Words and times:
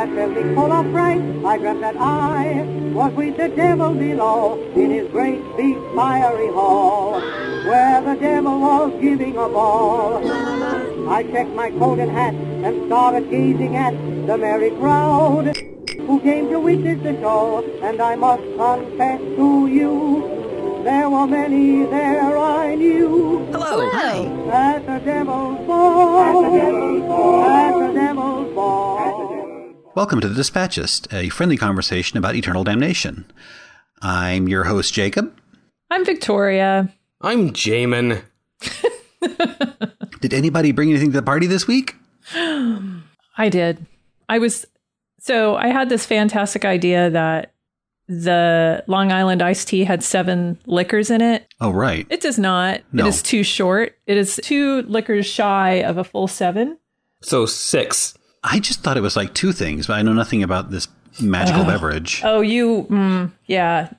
that 0.00 0.14
filled 0.14 0.34
me 0.34 0.54
full 0.54 0.72
of 0.72 0.90
fright. 0.92 1.20
I 1.44 1.58
dreamt 1.58 1.80
that 1.82 1.96
I 1.98 2.62
was 2.94 3.12
with 3.12 3.36
the 3.36 3.48
devil 3.48 3.92
below 3.92 4.58
in 4.74 4.90
his 4.90 5.10
great 5.10 5.42
big 5.58 5.76
fiery 5.94 6.48
hall, 6.48 7.20
where 7.68 8.00
the 8.00 8.14
devil 8.14 8.60
was 8.60 8.98
giving 9.02 9.36
a 9.36 9.48
ball. 9.48 10.16
I 11.10 11.22
checked 11.24 11.54
my 11.54 11.70
coat 11.72 11.98
and 11.98 12.10
hat 12.10 12.34
and 12.34 12.86
started 12.86 13.28
gazing 13.28 13.76
at 13.76 13.92
the 14.26 14.38
merry 14.38 14.70
crowd 14.70 15.54
who 16.06 16.18
came 16.20 16.48
to 16.48 16.58
witness 16.60 17.02
the 17.02 17.12
show, 17.20 17.62
and 17.82 18.00
I 18.00 18.16
must 18.16 18.42
confess 18.56 19.20
to 19.20 19.66
you, 19.66 20.82
there 20.82 21.10
were 21.10 21.26
many 21.26 21.84
there 21.84 22.38
I 22.38 22.74
knew. 22.74 23.46
Hello. 23.52 23.90
Hi. 23.92 24.24
At 24.50 24.86
the 24.86 24.98
devil's 25.04 25.66
ball. 25.66 26.20
At 26.20 26.32
the 26.32 26.58
devil's 26.58 27.02
ball. 27.02 27.44
At 27.44 27.72
the 27.78 27.92
devil's 28.00 28.46
ball. 28.46 28.49
Welcome 30.00 30.22
to 30.22 30.30
The 30.30 30.40
Dispatchist, 30.40 31.12
a 31.12 31.28
friendly 31.28 31.58
conversation 31.58 32.16
about 32.16 32.34
eternal 32.34 32.64
damnation. 32.64 33.30
I'm 34.00 34.48
your 34.48 34.64
host, 34.64 34.94
Jacob. 34.94 35.38
I'm 35.90 36.06
Victoria. 36.06 36.90
I'm 37.20 37.50
Jamin. 37.50 38.22
Did 40.22 40.32
anybody 40.32 40.72
bring 40.72 40.88
anything 40.88 41.10
to 41.10 41.18
the 41.18 41.22
party 41.22 41.46
this 41.46 41.66
week? 41.66 41.96
I 42.34 43.50
did. 43.50 43.84
I 44.26 44.38
was 44.38 44.64
so 45.18 45.56
I 45.56 45.66
had 45.66 45.90
this 45.90 46.06
fantastic 46.06 46.64
idea 46.64 47.10
that 47.10 47.52
the 48.08 48.82
Long 48.86 49.12
Island 49.12 49.42
iced 49.42 49.68
tea 49.68 49.84
had 49.84 50.02
seven 50.02 50.58
liquors 50.64 51.10
in 51.10 51.20
it. 51.20 51.46
Oh, 51.60 51.72
right. 51.72 52.06
It 52.08 52.22
does 52.22 52.38
not. 52.38 52.80
No. 52.90 53.04
It 53.04 53.08
is 53.10 53.22
too 53.22 53.42
short. 53.42 53.98
It 54.06 54.16
is 54.16 54.40
two 54.42 54.80
liquors 54.84 55.26
shy 55.26 55.82
of 55.82 55.98
a 55.98 56.04
full 56.04 56.26
seven. 56.26 56.78
So 57.20 57.44
six. 57.44 58.14
I 58.42 58.58
just 58.60 58.82
thought 58.82 58.96
it 58.96 59.02
was 59.02 59.16
like 59.16 59.34
two 59.34 59.52
things, 59.52 59.86
but 59.86 59.94
I 59.94 60.02
know 60.02 60.12
nothing 60.12 60.42
about 60.42 60.70
this 60.70 60.88
magical 61.20 61.64
beverage. 61.64 62.22
Oh, 62.24 62.40
you, 62.40 62.86
mm, 62.90 63.30
yeah. 63.46 63.90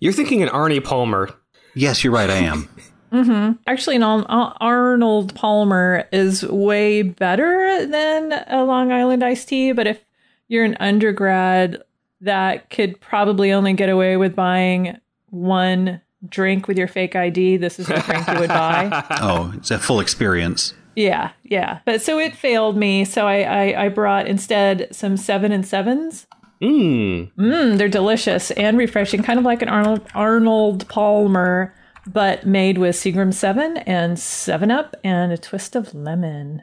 You're 0.00 0.12
thinking 0.12 0.42
an 0.42 0.48
Arnie 0.50 0.82
Palmer. 0.82 1.30
Yes, 1.74 2.04
you're 2.04 2.12
right, 2.12 2.30
I 2.30 2.36
am. 2.36 2.68
Actually, 3.66 3.96
an 3.96 4.02
Al- 4.04 4.26
Al- 4.28 4.56
Arnold 4.60 5.34
Palmer 5.34 6.06
is 6.12 6.44
way 6.44 7.02
better 7.02 7.84
than 7.86 8.32
a 8.46 8.64
Long 8.64 8.92
Island 8.92 9.24
iced 9.24 9.48
tea. 9.48 9.72
But 9.72 9.88
if 9.88 10.00
you're 10.46 10.64
an 10.64 10.76
undergrad 10.78 11.82
that 12.20 12.70
could 12.70 13.00
probably 13.00 13.50
only 13.50 13.72
get 13.72 13.88
away 13.88 14.16
with 14.16 14.36
buying 14.36 14.96
one 15.30 16.00
drink 16.28 16.68
with 16.68 16.78
your 16.78 16.86
fake 16.88 17.16
ID, 17.16 17.56
this 17.56 17.80
is 17.80 17.86
the 17.88 17.98
drink 18.00 18.28
you 18.28 18.38
would 18.38 18.48
buy. 18.48 19.04
Oh, 19.20 19.52
it's 19.56 19.70
a 19.72 19.78
full 19.78 19.98
experience. 19.98 20.74
Yeah, 20.96 21.30
yeah. 21.42 21.80
But 21.84 22.02
so 22.02 22.18
it 22.18 22.34
failed 22.34 22.76
me. 22.76 23.04
So 23.04 23.26
I, 23.26 23.42
I, 23.42 23.84
I 23.84 23.88
brought 23.88 24.26
instead 24.26 24.88
some 24.92 25.16
seven 25.16 25.52
and 25.52 25.66
sevens. 25.66 26.26
Mmm. 26.60 27.32
Mm, 27.34 27.78
they're 27.78 27.88
delicious 27.88 28.50
and 28.52 28.76
refreshing, 28.76 29.22
kind 29.22 29.38
of 29.38 29.44
like 29.44 29.62
an 29.62 29.68
Arnold 29.68 30.06
Arnold 30.14 30.86
Palmer, 30.88 31.74
but 32.06 32.46
made 32.46 32.76
with 32.76 32.96
Seagram 32.96 33.32
Seven 33.32 33.78
and 33.78 34.18
Seven 34.18 34.70
Up 34.70 34.94
and 35.02 35.32
a 35.32 35.38
twist 35.38 35.74
of 35.74 35.94
lemon. 35.94 36.62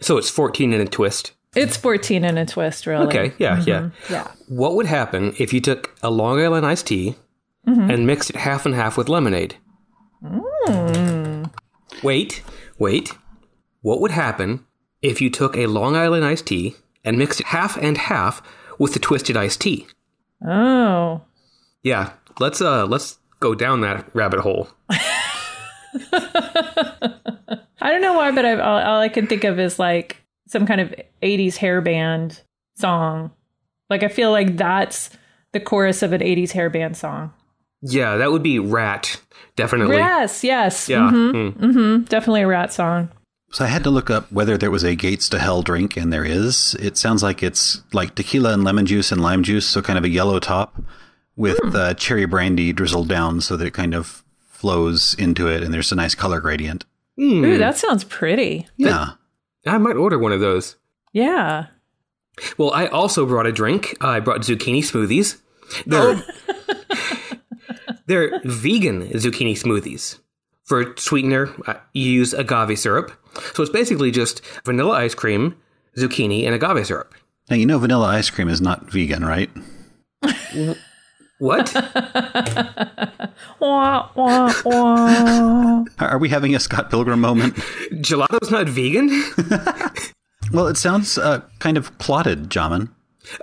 So 0.00 0.16
it's 0.16 0.30
14 0.30 0.72
and 0.72 0.82
a 0.82 0.86
twist. 0.86 1.32
It's 1.54 1.76
fourteen 1.76 2.24
and 2.24 2.38
a 2.38 2.46
twist, 2.46 2.86
really. 2.86 3.06
Okay, 3.06 3.32
yeah, 3.38 3.56
mm-hmm, 3.56 3.68
yeah. 3.68 3.90
Yeah. 4.10 4.30
What 4.48 4.74
would 4.74 4.86
happen 4.86 5.34
if 5.38 5.52
you 5.52 5.60
took 5.60 5.96
a 6.02 6.10
Long 6.10 6.40
Island 6.40 6.66
iced 6.66 6.86
tea 6.86 7.16
mm-hmm. 7.66 7.90
and 7.90 8.06
mixed 8.06 8.30
it 8.30 8.36
half 8.36 8.66
and 8.66 8.74
half 8.74 8.96
with 8.96 9.08
lemonade? 9.08 9.56
Mm. 10.22 11.50
Wait, 12.02 12.42
wait. 12.78 13.12
What 13.82 14.00
would 14.00 14.10
happen 14.10 14.64
if 15.02 15.20
you 15.20 15.30
took 15.30 15.56
a 15.56 15.66
Long 15.66 15.96
Island 15.96 16.24
iced 16.24 16.46
tea 16.46 16.74
and 17.04 17.18
mixed 17.18 17.40
it 17.40 17.46
half 17.46 17.76
and 17.76 17.96
half 17.96 18.42
with 18.78 18.92
the 18.92 18.98
twisted 18.98 19.36
iced 19.36 19.60
tea? 19.60 19.86
Oh. 20.46 21.22
Yeah, 21.82 22.12
let's 22.38 22.60
uh 22.60 22.86
let's 22.86 23.18
go 23.40 23.54
down 23.54 23.80
that 23.82 24.08
rabbit 24.14 24.40
hole. 24.40 24.68
I 27.80 27.92
don't 27.92 28.02
know 28.02 28.14
why, 28.14 28.30
but 28.32 28.44
I've, 28.44 28.60
all, 28.60 28.78
all 28.78 29.00
I 29.00 29.08
can 29.08 29.26
think 29.26 29.44
of 29.44 29.58
is 29.58 29.78
like 29.78 30.24
some 30.46 30.66
kind 30.66 30.80
of 30.80 30.94
80s 31.22 31.56
hair 31.56 31.80
band 31.80 32.42
song. 32.76 33.30
Like, 33.88 34.02
I 34.02 34.08
feel 34.08 34.30
like 34.30 34.56
that's 34.56 35.10
the 35.52 35.60
chorus 35.60 36.02
of 36.02 36.12
an 36.12 36.20
80s 36.20 36.52
hair 36.52 36.68
band 36.70 36.96
song. 36.96 37.32
Yeah, 37.80 38.16
that 38.16 38.32
would 38.32 38.42
be 38.42 38.58
Ratt, 38.58 39.20
definitely. 39.58 39.96
Yes, 39.96 40.42
yes. 40.42 40.88
Yeah. 40.88 41.10
hmm 41.10 41.30
mm. 41.30 41.52
hmm 41.74 42.04
Definitely 42.04 42.42
a 42.42 42.46
Ratt 42.46 42.72
song. 42.72 43.10
So 43.50 43.64
I 43.64 43.68
had 43.68 43.82
to 43.84 43.90
look 43.90 44.08
up 44.10 44.30
whether 44.32 44.56
there 44.56 44.70
was 44.70 44.84
a 44.84 44.94
Gates 44.94 45.28
to 45.30 45.38
Hell 45.38 45.62
drink, 45.62 45.96
and 45.96 46.12
there 46.12 46.24
is. 46.24 46.74
It 46.80 46.96
sounds 46.96 47.22
like 47.22 47.42
it's 47.42 47.82
like 47.92 48.14
tequila 48.14 48.52
and 48.52 48.62
lemon 48.64 48.86
juice 48.86 49.10
and 49.12 49.20
lime 49.22 49.42
juice, 49.42 49.66
so 49.66 49.82
kind 49.82 49.98
of 49.98 50.04
a 50.04 50.08
yellow 50.08 50.38
top 50.38 50.80
with 51.36 51.58
uh, 51.74 51.94
cherry 51.94 52.24
brandy 52.26 52.72
drizzled 52.72 53.08
down 53.08 53.40
so 53.40 53.56
that 53.56 53.66
it 53.66 53.74
kind 53.74 53.94
of 53.94 54.22
flows 54.50 55.14
into 55.18 55.48
it, 55.48 55.62
and 55.62 55.72
there's 55.72 55.92
a 55.92 55.96
nice 55.96 56.14
color 56.14 56.40
gradient. 56.40 56.84
Hmm. 57.16 57.44
Ooh, 57.44 57.58
that 57.58 57.76
sounds 57.78 58.04
pretty. 58.04 58.66
Yeah. 58.76 59.12
I 59.66 59.78
might 59.78 59.96
order 59.96 60.18
one 60.18 60.32
of 60.32 60.40
those. 60.40 60.76
Yeah. 61.12 61.66
Well, 62.56 62.72
I 62.72 62.86
also 62.86 63.26
brought 63.26 63.46
a 63.46 63.52
drink. 63.52 63.96
I 64.00 64.20
brought 64.20 64.42
zucchini 64.42 64.80
smoothies. 64.80 65.40
They're 65.86 66.22
they're 68.08 68.40
vegan 68.44 69.08
zucchini 69.10 69.52
smoothies. 69.52 70.18
For 70.64 70.94
sweetener, 70.96 71.48
uh, 71.66 71.74
you 71.94 72.10
use 72.10 72.34
agave 72.34 72.78
syrup. 72.78 73.12
So 73.54 73.62
it's 73.62 73.72
basically 73.72 74.10
just 74.10 74.44
vanilla 74.64 74.92
ice 74.92 75.14
cream, 75.14 75.56
zucchini, 75.96 76.44
and 76.44 76.54
agave 76.54 76.86
syrup. 76.86 77.14
Now, 77.48 77.56
you 77.56 77.64
know 77.64 77.78
vanilla 77.78 78.06
ice 78.08 78.28
cream 78.28 78.48
is 78.48 78.60
not 78.60 78.90
vegan, 78.90 79.24
right? 79.24 79.50
What? 81.38 81.72
Wah, 83.60 84.08
wah, 84.14 84.52
wah. 84.64 85.84
Are 85.98 86.08
are 86.08 86.18
we 86.18 86.28
having 86.28 86.54
a 86.54 86.60
Scott 86.60 86.90
Pilgrim 86.90 87.20
moment? 87.20 87.54
Gelato's 88.02 88.50
not 88.50 88.68
vegan? 88.68 89.08
Well, 90.50 90.66
it 90.66 90.78
sounds 90.78 91.18
uh, 91.18 91.42
kind 91.58 91.76
of 91.76 91.98
clotted, 91.98 92.48
Jamin. 92.48 92.88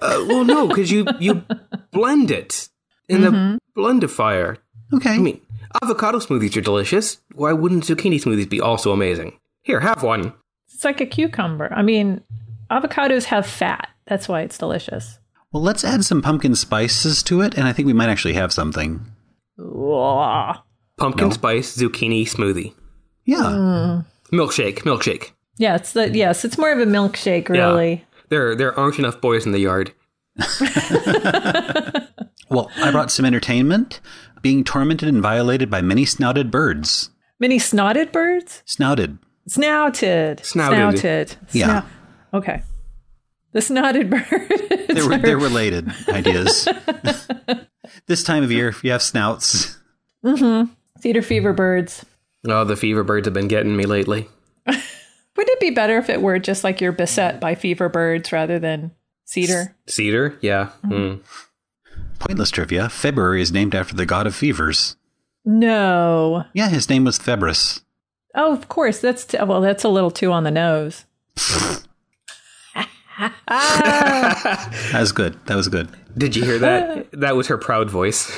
Uh, 0.01 0.25
well, 0.27 0.43
no, 0.43 0.67
because 0.67 0.91
you 0.91 1.05
you 1.19 1.43
blend 1.91 2.31
it 2.31 2.69
in 3.09 3.21
the 3.21 3.29
mm-hmm. 3.29 3.79
blendifier. 3.79 4.57
Okay. 4.93 5.11
I 5.15 5.17
mean, 5.17 5.41
avocado 5.81 6.19
smoothies 6.19 6.55
are 6.57 6.61
delicious. 6.61 7.19
Why 7.33 7.53
wouldn't 7.53 7.83
zucchini 7.83 8.21
smoothies 8.21 8.49
be 8.49 8.61
also 8.61 8.91
amazing? 8.91 9.39
Here, 9.63 9.79
have 9.79 10.03
one. 10.03 10.33
it's 10.71 10.83
like 10.83 11.01
a 11.01 11.05
cucumber. 11.05 11.73
I 11.73 11.81
mean, 11.81 12.21
avocados 12.69 13.25
have 13.25 13.47
fat. 13.47 13.89
That's 14.07 14.27
why 14.29 14.41
it's 14.41 14.57
delicious. 14.57 15.19
well, 15.51 15.63
let's 15.63 15.83
add 15.83 16.05
some 16.05 16.21
pumpkin 16.21 16.55
spices 16.55 17.23
to 17.23 17.41
it, 17.41 17.55
and 17.55 17.67
I 17.67 17.73
think 17.73 17.87
we 17.87 17.93
might 17.93 18.09
actually 18.09 18.33
have 18.33 18.53
something. 18.53 19.03
Wah. 19.57 20.59
Pumpkin 20.97 21.29
No. 21.29 21.33
spice 21.33 21.75
zucchini 21.75 22.23
smoothie. 22.23 22.73
Yeah. 23.25 23.37
Mm. 23.37 24.05
Milkshake, 24.31 24.79
milkshake. 24.83 25.31
Yeah, 25.57 25.75
it's 25.75 25.93
the 25.93 26.09
yes, 26.15 26.45
it's 26.45 26.57
more 26.57 26.71
of 26.71 26.79
a 26.79 26.85
milkshake, 26.85 27.49
Yeah. 27.49 27.69
really. 27.69 28.05
There, 28.29 28.55
there 28.55 28.77
aren't 28.77 28.99
enough 28.99 29.21
boys 29.21 29.45
in 29.45 29.51
the 29.51 29.59
yard. 29.59 29.93
Well, 32.49 32.71
I 32.77 32.91
brought 32.91 33.11
some 33.11 33.25
entertainment. 33.25 33.99
Being 34.41 34.63
tormented 34.63 35.09
and 35.09 35.21
violated 35.21 35.69
by 35.71 35.81
many 35.81 36.05
snouted 36.05 36.51
birds. 36.51 37.09
Many 37.39 37.57
snouted 37.59 38.11
birds? 38.11 38.61
Snouted. 38.65 39.17
Snouted. 39.47 40.45
Snouted. 40.45 40.99
Snouted. 40.99 41.35
Yeah. 41.51 41.81
Snou- 41.81 41.85
okay. 42.37 42.61
The 43.53 43.61
snouted 43.61 44.09
bird. 44.11 44.87
They're, 44.89 45.17
they're 45.17 45.37
related 45.39 45.91
ideas. 46.09 46.67
this 48.07 48.23
time 48.23 48.43
of 48.43 48.51
year, 48.51 48.67
if 48.69 48.83
you 48.83 48.91
have 48.91 49.01
snouts, 49.01 49.77
Mm-hmm. 50.23 50.71
Cedar 51.01 51.21
fever 51.21 51.53
birds. 51.53 52.03
Oh, 52.47 52.63
the 52.63 52.75
fever 52.75 53.03
birds 53.03 53.27
have 53.27 53.33
been 53.33 53.47
getting 53.47 53.75
me 53.75 53.85
lately. 53.85 54.27
Wouldn't 54.65 54.83
it 55.37 55.59
be 55.59 55.69
better 55.71 55.97
if 55.97 56.09
it 56.09 56.21
were 56.21 56.39
just 56.39 56.63
like 56.63 56.81
you're 56.81 56.91
beset 56.91 57.39
by 57.39 57.53
fever 57.55 57.89
birds 57.89 58.31
rather 58.31 58.57
than 58.57 58.91
cedar? 59.25 59.75
Cedar, 59.87 60.37
yeah. 60.41 60.69
Mm. 60.85 61.21
Pointless 62.25 62.51
trivia, 62.51 62.89
February 62.89 63.41
is 63.41 63.51
named 63.51 63.75
after 63.75 63.95
the 63.95 64.05
god 64.05 64.27
of 64.27 64.35
fevers. 64.35 64.95
No. 65.45 66.45
Yeah, 66.53 66.69
his 66.69 66.89
name 66.89 67.05
was 67.05 67.17
Thebris. 67.17 67.81
Oh, 68.33 68.51
of 68.51 68.67
course. 68.67 68.99
That's 68.99 69.25
t- 69.25 69.37
well. 69.41 69.61
That's 69.61 69.83
a 69.83 69.89
little 69.89 70.11
too 70.11 70.31
on 70.31 70.43
the 70.43 70.51
nose. 70.51 71.05
That 73.47 74.97
was 74.99 75.13
good. 75.13 75.39
That 75.45 75.55
was 75.55 75.69
good. 75.69 75.87
Did 76.17 76.35
you 76.35 76.43
hear 76.43 76.59
that? 76.59 77.11
that 77.13 77.35
was 77.35 77.47
her 77.47 77.57
proud 77.57 77.89
voice. 77.89 78.29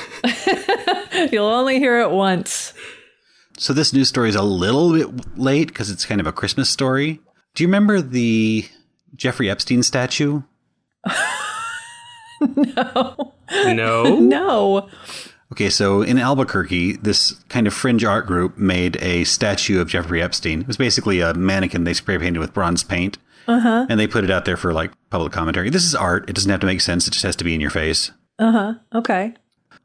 You'll 1.32 1.46
only 1.46 1.78
hear 1.78 2.00
it 2.00 2.10
once. 2.10 2.72
So 3.58 3.72
this 3.72 3.92
news 3.92 4.08
story 4.08 4.28
is 4.28 4.36
a 4.36 4.42
little 4.42 4.92
bit 4.92 5.36
late 5.36 5.68
because 5.68 5.90
it's 5.90 6.06
kind 6.06 6.20
of 6.20 6.26
a 6.26 6.32
Christmas 6.32 6.70
story. 6.70 7.20
Do 7.54 7.64
you 7.64 7.68
remember 7.68 8.00
the 8.00 8.68
Jeffrey 9.16 9.50
Epstein 9.50 9.82
statue? 9.82 10.42
No. 12.40 13.34
No. 13.74 14.20
No. 14.20 14.88
Okay, 15.50 15.70
so 15.70 16.02
in 16.02 16.18
Albuquerque, 16.18 16.96
this 16.98 17.32
kind 17.48 17.66
of 17.66 17.72
fringe 17.72 18.04
art 18.04 18.26
group 18.26 18.58
made 18.58 18.96
a 19.02 19.24
statue 19.24 19.80
of 19.80 19.88
Jeffrey 19.88 20.20
Epstein. 20.22 20.60
It 20.60 20.66
was 20.66 20.76
basically 20.76 21.20
a 21.20 21.32
mannequin 21.32 21.84
they 21.84 21.94
spray 21.94 22.18
painted 22.18 22.38
with 22.38 22.52
bronze 22.52 22.84
paint, 22.84 23.16
Uh-huh. 23.46 23.86
And 23.88 23.98
they 23.98 24.06
put 24.06 24.24
it 24.24 24.30
out 24.30 24.44
there 24.44 24.58
for 24.58 24.74
like 24.74 24.92
public 25.08 25.32
commentary. 25.32 25.70
This 25.70 25.84
is 25.84 25.94
art. 25.94 26.28
It 26.28 26.34
doesn't 26.34 26.50
have 26.50 26.60
to 26.60 26.66
make 26.66 26.82
sense. 26.82 27.06
It 27.08 27.12
just 27.12 27.24
has 27.24 27.34
to 27.36 27.44
be 27.44 27.54
in 27.54 27.62
your 27.62 27.70
face. 27.70 28.10
Uh 28.38 28.52
huh. 28.52 28.74
Okay. 28.94 29.32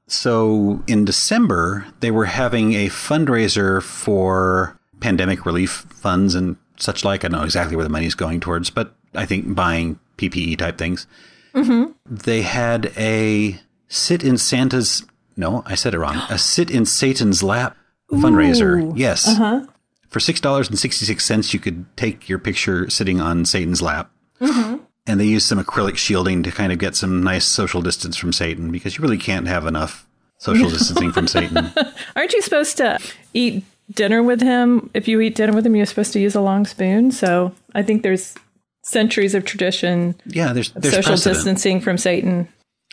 So 0.07 0.83
in 0.85 1.06
December, 1.06 1.85
they 2.01 2.11
were 2.11 2.25
having 2.25 2.73
a 2.73 2.88
fundraiser 2.89 3.81
for 3.81 4.77
pandemic 4.99 5.45
relief 5.45 5.85
funds 5.89 6.35
and 6.35 6.57
such 6.75 7.06
like. 7.06 7.23
I 7.23 7.29
don't 7.29 7.39
know 7.39 7.45
exactly 7.45 7.77
where 7.77 7.85
the 7.85 7.89
money's 7.89 8.15
going 8.15 8.41
towards, 8.41 8.69
but 8.69 8.95
I 9.15 9.25
think 9.25 9.56
buying 9.56 9.97
PPE 10.17 10.57
type 10.57 10.77
things. 10.77 11.07
Mm-hmm. 11.55 11.91
They 12.05 12.41
had 12.41 12.91
a 12.97 13.59
sit 13.88 14.23
in 14.23 14.38
Santa's. 14.38 15.05
No, 15.35 15.63
I 15.65 15.75
said 15.75 15.94
it 15.94 16.00
wrong. 16.00 16.21
A 16.29 16.38
sit 16.38 16.69
in 16.69 16.85
Satan's 16.85 17.44
lap 17.44 17.77
fundraiser. 18.11 18.81
Ooh. 18.81 18.94
Yes. 18.95 19.27
Uh-huh. 19.27 19.65
For 20.09 20.19
six 20.19 20.39
dollars 20.39 20.69
and 20.69 20.77
sixty 20.77 21.05
six 21.05 21.25
cents, 21.25 21.53
you 21.53 21.59
could 21.59 21.85
take 21.97 22.29
your 22.29 22.39
picture 22.39 22.89
sitting 22.89 23.19
on 23.19 23.45
Satan's 23.45 23.81
lap. 23.81 24.11
Mm-hmm. 24.39 24.83
And 25.05 25.19
they 25.19 25.25
used 25.25 25.47
some 25.47 25.59
acrylic 25.59 25.97
shielding 25.97 26.44
to 26.44 26.51
kind 26.51 26.71
of 26.71 26.79
get 26.79 26.95
some 26.95 27.23
nice 27.23 27.45
social 27.45 27.81
distance 27.81 28.15
from 28.15 28.31
Satan 28.31 28.71
because 28.71 28.97
you 28.97 29.01
really 29.01 29.17
can't 29.17 29.47
have 29.47 29.65
enough 29.65 30.07
social 30.38 30.69
distancing 30.69 31.11
from 31.11 31.27
Satan. 31.27 31.73
Aren't 32.15 32.33
you 32.33 32.41
supposed 32.41 32.77
to 32.77 32.99
eat 33.33 33.65
dinner 33.91 34.23
with 34.23 34.41
him? 34.41 34.89
If 34.94 35.07
you 35.07 35.19
eat 35.19 35.35
dinner 35.35 35.53
with 35.53 35.65
him, 35.65 35.75
you're 35.75 35.85
supposed 35.85 36.13
to 36.13 36.19
use 36.19 36.35
a 36.35 36.41
long 36.41 36.65
spoon. 36.65 37.11
So 37.11 37.53
I 37.75 37.83
think 37.83 38.03
there's 38.03 38.35
centuries 38.83 39.33
of 39.35 39.45
tradition 39.45 40.15
Yeah, 40.25 40.53
there's 40.53 40.71
there's 40.71 40.94
social 40.94 41.12
precedent. 41.12 41.35
distancing 41.35 41.81
from 41.81 41.97
Satan. 41.97 42.47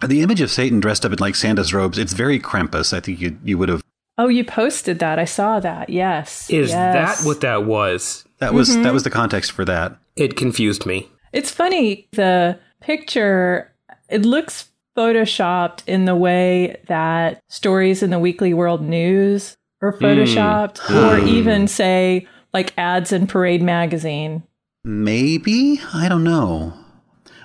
The 0.07 0.23
image 0.23 0.41
of 0.41 0.51
Satan 0.51 0.81
dressed 0.81 1.05
up 1.05 1.13
in 1.13 1.19
like 1.19 1.35
Santa's 1.35 1.75
robes, 1.75 1.99
it's 1.99 2.13
very 2.15 2.39
Krampus. 2.41 2.93
I 2.93 3.01
think 3.01 3.21
you 3.21 3.39
you 3.45 3.59
would 3.59 3.69
have 3.69 3.83
Oh, 4.19 4.29
you 4.29 4.45
posted 4.45 4.99
that. 4.99 5.19
I 5.19 5.25
saw 5.25 5.61
that. 5.61 5.89
Yes. 5.89 6.49
Is 6.51 6.71
Yes. 6.71 7.21
that 7.21 7.27
what 7.27 7.41
that 7.43 7.65
was? 7.65 8.25
that 8.39 8.55
was 8.55 8.71
Mm-hmm. 8.71 8.83
that 8.85 8.93
was 8.93 9.03
the 9.03 9.11
context 9.11 9.53
for 9.53 9.65
that. 9.65 9.97
It 10.17 10.37
confused 10.37 10.87
me. 10.87 11.09
It's 11.33 11.51
funny. 11.51 12.07
The 12.13 12.59
picture, 12.81 13.71
it 14.09 14.25
looks 14.27 14.69
photoshopped 14.97 15.83
in 15.87 16.05
the 16.05 16.17
way 16.17 16.81
that 16.89 17.41
stories 17.49 18.03
in 18.03 18.11
the 18.11 18.19
Weekly 18.19 18.53
World 18.55 18.83
News 18.83 19.57
are 19.83 19.93
photoshopped, 19.97 20.79
or 20.91 21.19
even 21.27 21.67
say 21.69 22.27
like 22.53 22.73
ads 22.77 23.13
in 23.13 23.27
Parade 23.27 23.63
magazine. 23.63 24.43
Maybe 24.85 25.81
I 25.93 26.09
don't 26.09 26.25
know. 26.25 26.73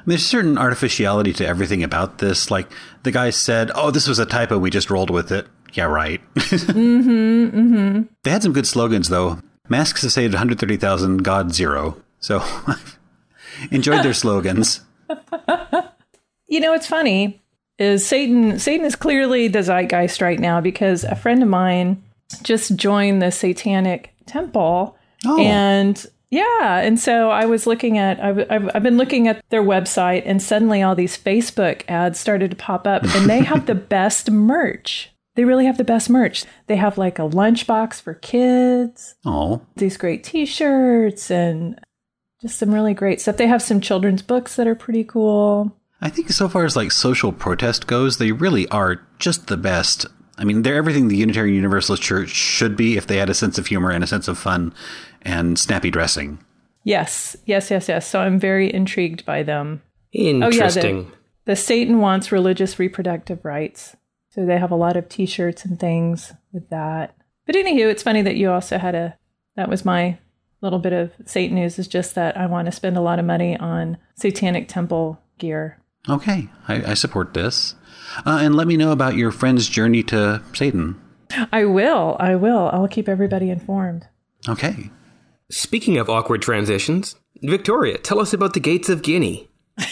There's 0.06 0.22
a 0.22 0.28
certain 0.28 0.58
artificiality 0.58 1.34
to 1.34 1.48
everything 1.48 1.84
about 1.84 2.20
this. 2.20 2.52
Like 2.52 2.72
the 3.04 3.12
guy 3.12 3.30
said, 3.32 3.72
"Oh, 3.76 3.92
this 3.92 4.08
was 4.08 4.20
a 4.20 4.26
typo. 4.26 4.58
We 4.58 4.70
just 4.70 4.90
rolled 4.90 5.10
with 5.10 5.32
it." 5.32 5.48
Yeah, 5.74 5.86
right. 5.86 6.22
mm-hmm, 6.36 7.10
mm-hmm. 7.60 8.02
They 8.24 8.32
had 8.32 8.44
some 8.44 8.54
good 8.54 8.68
slogans 8.68 9.10
though. 9.10 9.40
Masks 9.68 10.04
have 10.04 10.12
saved 10.14 10.34
130,000. 10.34 11.24
God 11.24 11.54
zero. 11.54 12.02
So 12.20 12.44
enjoyed 13.72 14.04
their 14.04 14.14
slogans. 14.14 14.82
You 16.48 16.60
know, 16.60 16.72
what's 16.74 16.86
funny 16.86 17.42
is 17.80 18.06
Satan. 18.06 18.60
Satan 18.60 18.86
is 18.86 18.96
clearly 18.96 19.48
the 19.48 19.64
zeitgeist 19.64 20.22
right 20.22 20.40
now 20.40 20.62
because 20.62 21.04
a 21.04 21.16
friend 21.16 21.42
of 21.42 21.50
mine 21.50 22.04
just 22.44 22.76
joined 22.76 23.20
the 23.20 23.32
Satanic 23.32 24.14
Temple, 24.28 24.96
Oh. 25.26 25.40
and 25.42 26.06
yeah, 26.30 26.80
and 26.80 27.00
so 27.00 27.30
I 27.30 27.46
was 27.46 27.68
looking 27.68 27.98
at. 27.98 28.20
I've, 28.24 28.40
I've, 28.50 28.70
I've 28.76 28.84
been 28.84 28.98
looking 28.98 29.28
at 29.28 29.44
their 29.50 29.64
website, 29.64 30.24
and 30.26 30.42
suddenly 30.42 30.82
all 30.82 30.96
these 30.96 31.18
Facebook 31.18 31.84
ads 31.88 32.20
started 32.20 32.52
to 32.52 32.58
pop 32.58 32.88
up, 32.88 33.04
and 33.04 33.30
they 33.30 33.40
have 33.44 33.66
the 33.66 33.76
best 33.96 34.32
merch. 34.32 35.12
They 35.36 35.44
really 35.44 35.66
have 35.66 35.78
the 35.78 35.84
best 35.84 36.10
merch. 36.10 36.46
They 36.68 36.78
have 36.78 36.98
like 36.98 37.20
a 37.20 37.24
lunchbox 37.24 38.02
for 38.02 38.14
kids, 38.14 39.16
Oh, 39.26 39.62
these 39.76 39.98
great 39.98 40.24
T-shirts, 40.24 41.30
and 41.30 41.80
just 42.42 42.58
some 42.58 42.74
really 42.74 42.94
great 42.94 43.20
stuff. 43.22 43.38
They 43.38 43.48
have 43.48 43.62
some 43.62 43.82
children's 43.82 44.22
books 44.22 44.56
that 44.56 44.68
are 44.68 44.76
pretty 44.76 45.04
cool. 45.04 45.76
I 46.02 46.10
think 46.10 46.30
so 46.30 46.48
far 46.48 46.66
as 46.66 46.76
like 46.76 46.92
social 46.92 47.32
protest 47.32 47.88
goes, 47.88 48.18
they 48.18 48.32
really 48.32 48.68
are 48.70 49.02
just 49.20 49.48
the 49.48 49.58
best. 49.58 50.06
I 50.38 50.44
mean, 50.44 50.62
they're 50.64 50.76
everything 50.76 51.08
the 51.08 51.18
Unitarian 51.18 51.56
Universalist 51.56 52.04
Church 52.04 52.30
should 52.30 52.76
be 52.76 52.98
if 52.98 53.08
they 53.08 53.18
had 53.18 53.30
a 53.30 53.34
sense 53.34 53.58
of 53.58 53.68
humor 53.68 53.90
and 53.90 54.04
a 54.04 54.08
sense 54.08 54.28
of 54.28 54.38
fun 54.38 54.74
and 55.26 55.60
snappy 55.60 55.92
dressing. 55.92 56.40
Yes, 56.84 57.36
yes, 57.46 57.72
yes, 57.72 57.90
yes. 57.90 58.08
So 58.08 58.20
I'm 58.20 58.40
very 58.40 58.72
intrigued 58.72 59.26
by 59.26 59.44
them. 59.44 59.82
Interesting. 60.14 61.12
The 61.46 61.56
Satan 61.56 62.00
wants 62.00 62.32
religious 62.32 62.80
reproductive 62.80 63.44
rights. 63.44 63.96
So 64.30 64.46
they 64.46 64.58
have 64.58 64.72
a 64.72 64.76
lot 64.76 64.98
of 64.98 65.10
t 65.10 65.26
shirts 65.26 65.66
and 65.66 65.80
things 65.80 66.34
with 66.54 66.70
that. 66.70 67.16
But 67.46 67.56
anywho, 67.56 67.90
it's 67.90 68.04
funny 68.04 68.22
that 68.22 68.36
you 68.36 68.52
also 68.52 68.78
had 68.78 68.96
a, 68.96 69.18
that 69.56 69.70
was 69.70 69.86
my 69.86 70.18
little 70.62 70.80
bit 70.80 70.94
of 70.94 71.12
Satan 71.26 71.56
news 71.56 71.80
is 71.80 71.88
just 71.88 72.16
that 72.16 72.36
I 72.38 72.46
want 72.48 72.66
to 72.66 72.72
spend 72.72 72.98
a 72.98 73.02
lot 73.02 73.20
of 73.20 73.26
money 73.26 73.58
on 73.58 73.98
Satanic 74.16 74.68
Temple 74.68 75.22
gear. 75.38 75.80
Okay, 76.10 76.50
I, 76.68 76.92
I 76.92 76.94
support 76.94 77.34
this. 77.34 77.76
Uh, 78.26 78.40
and 78.42 78.56
let 78.56 78.68
me 78.68 78.78
know 78.78 78.92
about 78.92 79.16
your 79.16 79.32
friend's 79.32 79.68
journey 79.68 80.04
to 80.04 80.42
Satan. 80.54 81.00
I 81.52 81.66
will, 81.66 82.18
I 82.20 82.36
will. 82.36 82.70
I'll 82.72 82.88
keep 82.88 83.10
everybody 83.10 83.50
informed. 83.50 84.08
Okay. 84.48 84.92
Speaking 85.52 85.98
of 85.98 86.10
awkward 86.10 86.42
transitions, 86.42 87.16
Victoria, 87.42 87.98
tell 87.98 88.20
us 88.20 88.34
about 88.34 88.54
the 88.54 88.60
Gates 88.60 88.90
of 88.90 89.02
Guinea. 89.02 89.48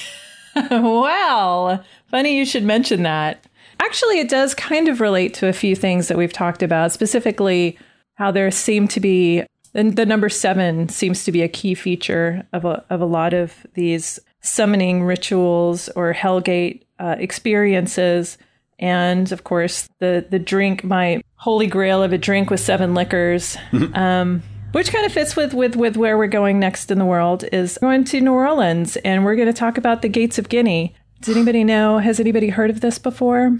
Well, 0.55 1.83
funny 2.11 2.37
you 2.37 2.45
should 2.45 2.63
mention 2.63 3.03
that. 3.03 3.47
Actually, 3.79 4.19
it 4.19 4.29
does 4.29 4.53
kind 4.53 4.87
of 4.87 5.01
relate 5.01 5.33
to 5.35 5.47
a 5.47 5.53
few 5.53 5.75
things 5.75 6.07
that 6.07 6.17
we've 6.17 6.31
talked 6.31 6.61
about, 6.61 6.91
specifically 6.91 7.77
how 8.15 8.31
there 8.31 8.51
seem 8.51 8.87
to 8.89 8.99
be, 8.99 9.43
and 9.73 9.95
the 9.95 10.05
number 10.05 10.29
seven 10.29 10.89
seems 10.89 11.23
to 11.23 11.31
be 11.31 11.41
a 11.41 11.47
key 11.47 11.73
feature 11.73 12.45
of 12.53 12.65
a, 12.65 12.85
of 12.91 13.01
a 13.01 13.05
lot 13.05 13.33
of 13.33 13.65
these 13.73 14.19
summoning 14.41 15.03
rituals 15.03 15.89
or 15.89 16.13
Hellgate 16.13 16.83
uh, 16.99 17.15
experiences. 17.17 18.37
And 18.77 19.31
of 19.31 19.43
course, 19.43 19.89
the, 19.99 20.25
the 20.29 20.39
drink, 20.39 20.83
my 20.83 21.23
holy 21.35 21.67
grail 21.67 22.03
of 22.03 22.13
a 22.13 22.17
drink 22.17 22.51
with 22.51 22.59
seven 22.59 22.93
liquors. 22.93 23.57
um, 23.95 24.43
which 24.73 24.91
kind 24.91 25.05
of 25.05 25.13
fits 25.13 25.35
with, 25.35 25.53
with 25.53 25.75
with 25.75 25.95
where 25.95 26.17
we're 26.17 26.27
going 26.27 26.59
next 26.59 26.91
in 26.91 26.99
the 26.99 27.05
world 27.05 27.45
is 27.51 27.77
going 27.79 28.03
to 28.05 28.19
New 28.19 28.33
Orleans 28.33 28.97
and 28.97 29.23
we're 29.23 29.35
going 29.35 29.47
to 29.47 29.53
talk 29.53 29.77
about 29.77 30.01
the 30.01 30.09
Gates 30.09 30.37
of 30.37 30.49
Guinea. 30.49 30.93
Does 31.21 31.35
anybody 31.35 31.63
know? 31.63 31.99
Has 31.99 32.19
anybody 32.19 32.49
heard 32.49 32.69
of 32.69 32.81
this 32.81 32.99
before? 32.99 33.55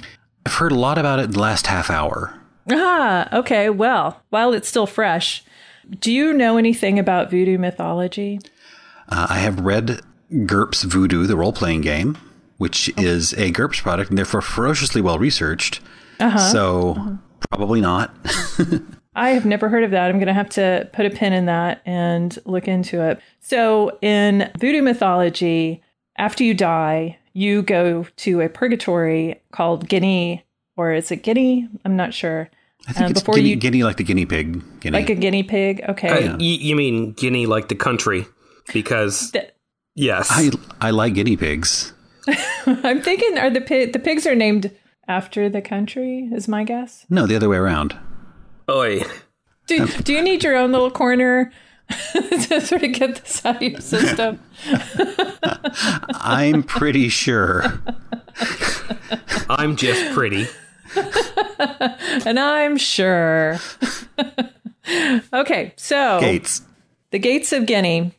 I've 0.45 0.55
heard 0.55 0.73
a 0.73 0.75
lot 0.75 0.97
about 0.97 1.19
it 1.19 1.25
in 1.25 1.31
the 1.31 1.39
last 1.39 1.67
half 1.67 1.89
hour. 1.89 2.37
Ah, 2.69 3.29
okay. 3.37 3.69
Well, 3.69 4.21
while 4.29 4.53
it's 4.53 4.67
still 4.67 4.85
fresh, 4.87 5.43
do 5.99 6.11
you 6.11 6.33
know 6.33 6.57
anything 6.57 6.99
about 6.99 7.29
voodoo 7.29 7.57
mythology? 7.57 8.39
Uh, 9.07 9.27
I 9.29 9.39
have 9.39 9.59
read 9.59 10.01
GURPS 10.31 10.83
Voodoo, 10.83 11.25
the 11.27 11.37
role 11.37 11.53
playing 11.53 11.81
game, 11.81 12.17
which 12.57 12.89
is 12.97 13.33
a 13.33 13.51
GURPS 13.51 13.81
product 13.81 14.09
and 14.09 14.17
therefore 14.17 14.41
ferociously 14.41 15.01
well 15.01 15.19
researched. 15.19 15.79
So, 16.19 17.19
probably 17.49 17.81
not. 17.81 18.15
I 19.15 19.29
have 19.31 19.45
never 19.45 19.69
heard 19.69 19.83
of 19.83 19.91
that. 19.91 20.09
I'm 20.09 20.17
going 20.17 20.27
to 20.27 20.33
have 20.33 20.49
to 20.51 20.89
put 20.93 21.05
a 21.05 21.09
pin 21.09 21.33
in 21.33 21.45
that 21.45 21.81
and 21.85 22.37
look 22.45 22.67
into 22.67 23.01
it. 23.01 23.19
So, 23.41 23.97
in 24.01 24.49
voodoo 24.57 24.81
mythology, 24.81 25.83
after 26.17 26.43
you 26.43 26.53
die, 26.53 27.17
you 27.33 27.61
go 27.61 28.05
to 28.17 28.41
a 28.41 28.49
purgatory 28.49 29.41
called 29.51 29.87
Guinea, 29.87 30.43
or 30.77 30.93
is 30.93 31.11
it 31.11 31.17
Guinea? 31.23 31.67
I'm 31.85 31.95
not 31.95 32.13
sure. 32.13 32.49
I 32.87 32.93
think 32.93 33.05
Um, 33.05 33.11
it's 33.11 33.21
before 33.21 33.35
guinea, 33.35 33.49
you- 33.49 33.55
guinea 33.55 33.83
like 33.83 33.97
the 33.97 34.03
guinea 34.03 34.25
pig. 34.25 34.61
Guinea. 34.81 34.97
Like 34.99 35.09
a 35.09 35.15
guinea 35.15 35.43
pig? 35.43 35.81
Okay. 35.89 36.27
Uh, 36.27 36.33
y- 36.37 36.37
you 36.39 36.75
mean 36.75 37.13
Guinea 37.13 37.45
like 37.45 37.69
the 37.69 37.75
country? 37.75 38.25
Because, 38.73 39.31
Th- 39.31 39.51
yes. 39.95 40.27
I, 40.31 40.49
I 40.81 40.89
like 40.91 41.13
guinea 41.13 41.37
pigs. 41.37 41.93
I'm 42.65 43.01
thinking, 43.01 43.37
are 43.37 43.49
the 43.49 43.61
pig, 43.61 43.93
the 43.93 43.99
pigs 43.99 44.25
are 44.25 44.35
named 44.35 44.71
after 45.07 45.49
the 45.49 45.61
country? 45.61 46.29
Is 46.33 46.47
my 46.47 46.63
guess. 46.63 47.05
No, 47.09 47.25
the 47.27 47.35
other 47.35 47.49
way 47.49 47.57
around. 47.57 47.95
Oi. 48.69 49.01
Do 49.67 49.87
Do 49.87 50.13
you 50.13 50.21
need 50.21 50.43
your 50.43 50.55
own 50.57 50.71
little 50.71 50.91
corner 50.91 51.51
to 52.13 52.61
sort 52.61 52.83
of 52.83 52.91
get 52.93 53.15
this 53.15 53.45
out 53.45 53.57
of 53.57 53.61
your 53.61 53.81
system? 53.81 54.39
I'm 56.15 56.63
pretty 56.63 57.09
sure. 57.09 57.81
I'm 59.49 59.75
just 59.75 60.13
pretty. 60.13 60.47
and 62.25 62.39
I'm 62.39 62.77
sure. 62.77 63.59
okay, 65.33 65.73
so 65.75 66.19
Gates. 66.19 66.61
the 67.11 67.19
gates 67.19 67.51
of 67.51 67.65
Guinea. 67.65 68.11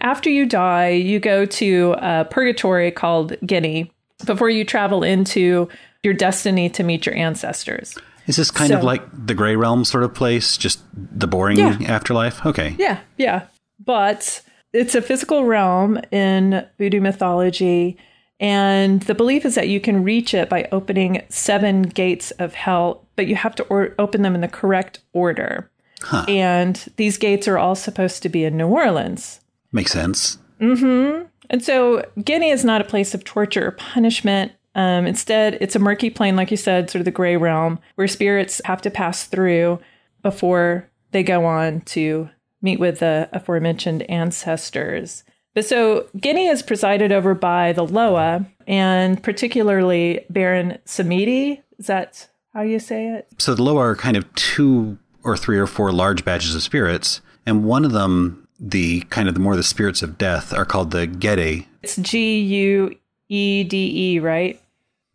After 0.00 0.28
you 0.28 0.44
die, 0.44 0.90
you 0.90 1.18
go 1.18 1.46
to 1.46 1.94
a 1.98 2.26
purgatory 2.30 2.90
called 2.90 3.34
Guinea 3.46 3.90
before 4.26 4.50
you 4.50 4.64
travel 4.64 5.02
into 5.02 5.68
your 6.02 6.12
destiny 6.12 6.68
to 6.70 6.82
meet 6.82 7.06
your 7.06 7.14
ancestors. 7.14 7.96
Is 8.26 8.36
this 8.36 8.50
kind 8.50 8.72
of 8.72 8.82
like 8.82 9.02
the 9.26 9.34
gray 9.34 9.56
realm 9.56 9.84
sort 9.84 10.04
of 10.04 10.14
place? 10.14 10.56
Just 10.56 10.80
the 10.94 11.26
boring 11.26 11.58
Yeah. 11.58 11.78
afterlife? 11.86 12.44
Okay. 12.44 12.74
Yeah, 12.78 12.98
yeah. 13.16 13.42
But 13.84 14.42
it's 14.72 14.94
a 14.94 15.02
physical 15.02 15.44
realm 15.44 16.00
in 16.10 16.66
voodoo 16.78 17.00
mythology. 17.00 17.96
And 18.38 19.00
the 19.02 19.14
belief 19.14 19.44
is 19.46 19.54
that 19.54 19.68
you 19.68 19.80
can 19.80 20.02
reach 20.02 20.34
it 20.34 20.48
by 20.48 20.68
opening 20.72 21.22
seven 21.28 21.82
gates 21.82 22.32
of 22.32 22.54
hell, 22.54 23.06
but 23.16 23.26
you 23.26 23.36
have 23.36 23.54
to 23.56 23.62
or- 23.64 23.94
open 23.98 24.22
them 24.22 24.34
in 24.34 24.40
the 24.42 24.48
correct 24.48 25.00
order. 25.12 25.70
Huh. 26.02 26.26
And 26.28 26.84
these 26.96 27.16
gates 27.16 27.48
are 27.48 27.56
all 27.58 27.74
supposed 27.74 28.22
to 28.22 28.28
be 28.28 28.44
in 28.44 28.56
New 28.56 28.68
Orleans. 28.68 29.40
Makes 29.72 29.92
sense. 29.92 30.38
Mm 30.60 30.78
hmm. 30.78 31.22
And 31.48 31.62
so 31.62 32.04
Guinea 32.22 32.50
is 32.50 32.64
not 32.64 32.80
a 32.80 32.84
place 32.84 33.14
of 33.14 33.24
torture 33.24 33.68
or 33.68 33.70
punishment. 33.70 34.52
Um, 34.76 35.06
instead, 35.06 35.56
it's 35.62 35.74
a 35.74 35.80
murky 35.80 36.10
plane, 36.10 36.36
like 36.36 36.50
you 36.50 36.56
said, 36.58 36.90
sort 36.90 37.00
of 37.00 37.06
the 37.06 37.10
gray 37.10 37.36
realm, 37.36 37.80
where 37.94 38.06
spirits 38.06 38.60
have 38.66 38.82
to 38.82 38.90
pass 38.90 39.24
through 39.24 39.80
before 40.22 40.88
they 41.12 41.22
go 41.22 41.46
on 41.46 41.80
to 41.80 42.28
meet 42.60 42.78
with 42.78 42.98
the 42.98 43.28
aforementioned 43.32 44.02
ancestors. 44.10 45.24
But 45.54 45.64
so 45.64 46.06
Guinea 46.20 46.48
is 46.48 46.62
presided 46.62 47.10
over 47.10 47.34
by 47.34 47.72
the 47.72 47.86
Loa, 47.86 48.46
and 48.66 49.22
particularly 49.22 50.26
Baron 50.28 50.76
Samedi. 50.84 51.62
Is 51.78 51.86
that 51.86 52.28
how 52.52 52.60
you 52.60 52.78
say 52.78 53.08
it? 53.08 53.28
So 53.38 53.54
the 53.54 53.62
Loa 53.62 53.80
are 53.80 53.96
kind 53.96 54.18
of 54.18 54.32
two 54.34 54.98
or 55.24 55.38
three 55.38 55.58
or 55.58 55.66
four 55.66 55.90
large 55.90 56.22
batches 56.22 56.54
of 56.54 56.62
spirits, 56.62 57.22
and 57.46 57.64
one 57.64 57.86
of 57.86 57.92
them, 57.92 58.46
the 58.60 59.00
kind 59.08 59.26
of 59.26 59.34
the 59.34 59.40
more 59.40 59.56
the 59.56 59.62
spirits 59.62 60.02
of 60.02 60.18
death, 60.18 60.52
are 60.52 60.66
called 60.66 60.90
the 60.90 61.06
Gede. 61.06 61.66
It's 61.82 61.96
G 61.96 62.40
U 62.40 62.94
E 63.30 63.64
D 63.64 64.14
E, 64.14 64.18
right? 64.18 64.60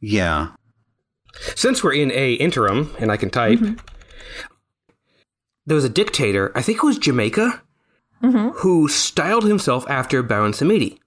Yeah. 0.01 0.49
Since 1.55 1.83
we're 1.83 1.93
in 1.93 2.11
a 2.11 2.33
interim 2.33 2.93
and 2.99 3.11
I 3.11 3.17
can 3.17 3.29
type, 3.29 3.59
mm-hmm. 3.59 3.75
there 5.65 5.75
was 5.75 5.85
a 5.85 5.89
dictator, 5.89 6.51
I 6.55 6.61
think 6.61 6.79
it 6.79 6.85
was 6.85 6.97
Jamaica, 6.97 7.61
mm-hmm. 8.21 8.49
who 8.57 8.87
styled 8.87 9.45
himself 9.45 9.89
after 9.89 10.21
Baron 10.23 10.51
Samedi. 10.51 10.97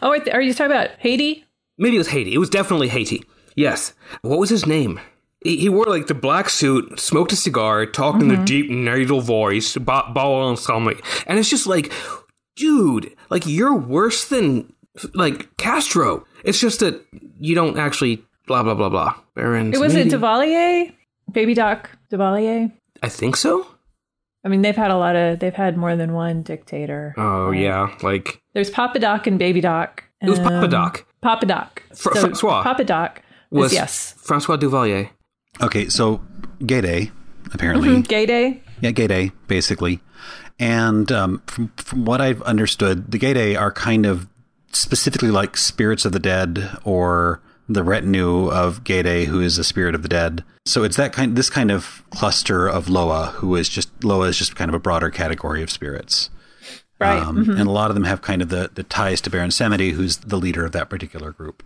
Oh, 0.00 0.10
wait, 0.10 0.28
are 0.28 0.40
you 0.40 0.54
talking 0.54 0.72
about 0.72 0.90
Haiti? 0.98 1.44
Maybe 1.76 1.96
it 1.96 1.98
was 1.98 2.08
Haiti. 2.08 2.34
It 2.34 2.38
was 2.38 2.50
definitely 2.50 2.88
Haiti. 2.88 3.24
Yes. 3.56 3.94
What 4.22 4.38
was 4.38 4.50
his 4.50 4.66
name? 4.66 5.00
He, 5.42 5.56
he 5.56 5.68
wore 5.68 5.86
like 5.86 6.06
the 6.06 6.14
black 6.14 6.48
suit, 6.50 7.00
smoked 7.00 7.32
a 7.32 7.36
cigar, 7.36 7.86
talked 7.86 8.22
in 8.22 8.28
the 8.28 8.34
mm-hmm. 8.34 8.44
deep 8.44 8.70
nasal 8.70 9.20
voice, 9.20 9.76
ba 9.76 10.04
ba 10.12 10.20
on 10.20 10.56
stomach, 10.56 11.02
and 11.26 11.38
it's 11.38 11.48
just 11.48 11.66
like, 11.66 11.92
dude, 12.56 13.16
like 13.30 13.46
you're 13.46 13.74
worse 13.74 14.26
than 14.26 14.72
like 15.14 15.56
Castro. 15.56 16.26
It's 16.44 16.58
just 16.60 16.80
that 16.80 17.04
you 17.40 17.54
don't 17.54 17.78
actually 17.78 18.22
blah 18.46 18.62
blah 18.62 18.74
blah 18.74 18.88
blah. 18.88 19.14
Baron. 19.34 19.72
It 19.74 19.80
was 19.80 19.94
it 19.94 20.08
Samedi. 20.08 20.10
Duvalier, 20.18 20.92
Baby 21.32 21.54
Doc 21.54 21.90
Duvalier. 22.10 22.72
I 23.02 23.08
think 23.08 23.36
so. 23.36 23.66
I 24.44 24.48
mean, 24.48 24.62
they've 24.62 24.76
had 24.76 24.90
a 24.90 24.96
lot 24.96 25.16
of, 25.16 25.38
they've 25.38 25.54
had 25.54 25.76
more 25.76 25.96
than 25.96 26.14
one 26.14 26.42
dictator. 26.42 27.14
Oh 27.18 27.50
yeah, 27.50 27.94
like 28.02 28.40
There's 28.54 28.70
Papa 28.70 28.98
Doc 28.98 29.26
and 29.26 29.38
Baby 29.38 29.60
Doc. 29.60 30.04
it 30.22 30.30
was 30.30 30.38
Papa 30.38 30.64
Um, 30.64 30.70
Doc. 30.70 31.06
Papa 31.20 31.44
Doc. 31.46 31.82
Fr- 31.94 32.12
Francois. 32.14 32.62
Papa 32.62 32.84
Doc 32.84 33.20
Was 33.50 33.64
was 33.64 33.72
yes. 33.74 34.14
Francois 34.18 34.56
Duvalier. 34.56 35.10
Okay, 35.60 35.88
so 35.90 36.22
Gede, 36.64 37.12
apparently. 37.52 38.00
Gay 38.02 38.24
Day. 38.24 38.62
Yeah, 38.80 38.92
Gede, 38.92 39.32
basically. 39.46 40.00
And 40.58 41.10
um, 41.12 41.42
from, 41.46 41.68
from 41.76 42.06
what 42.06 42.22
I've 42.22 42.40
understood, 42.42 43.10
the 43.10 43.18
Gede 43.18 43.56
are 43.56 43.70
kind 43.72 44.06
of 44.06 44.26
specifically 44.72 45.30
like 45.30 45.56
spirits 45.56 46.04
of 46.04 46.12
the 46.12 46.18
dead 46.18 46.76
or 46.84 47.40
the 47.68 47.84
retinue 47.84 48.50
of 48.50 48.82
Gede, 48.82 49.28
who 49.28 49.40
is 49.40 49.58
a 49.58 49.64
spirit 49.64 49.94
of 49.94 50.02
the 50.02 50.08
dead. 50.08 50.44
So 50.66 50.82
it's 50.82 50.96
that 50.96 51.12
kind, 51.12 51.36
this 51.36 51.50
kind 51.50 51.70
of 51.70 52.02
cluster 52.10 52.68
of 52.68 52.88
Loa, 52.88 53.26
who 53.36 53.54
is 53.56 53.68
just 53.68 53.88
Loa 54.02 54.26
is 54.28 54.36
just 54.36 54.56
kind 54.56 54.68
of 54.68 54.74
a 54.74 54.80
broader 54.80 55.10
category 55.10 55.62
of 55.62 55.70
spirits. 55.70 56.30
Right. 56.98 57.22
Um, 57.22 57.48
And 57.50 57.68
a 57.68 57.70
lot 57.70 57.90
of 57.90 57.94
them 57.94 58.04
have 58.04 58.22
kind 58.22 58.42
of 58.42 58.50
the, 58.50 58.70
the 58.74 58.82
ties 58.82 59.20
to 59.22 59.30
Baron 59.30 59.50
Samedi, 59.50 59.92
who's 59.92 60.18
the 60.18 60.36
leader 60.36 60.66
of 60.66 60.72
that 60.72 60.90
particular 60.90 61.30
group. 61.32 61.62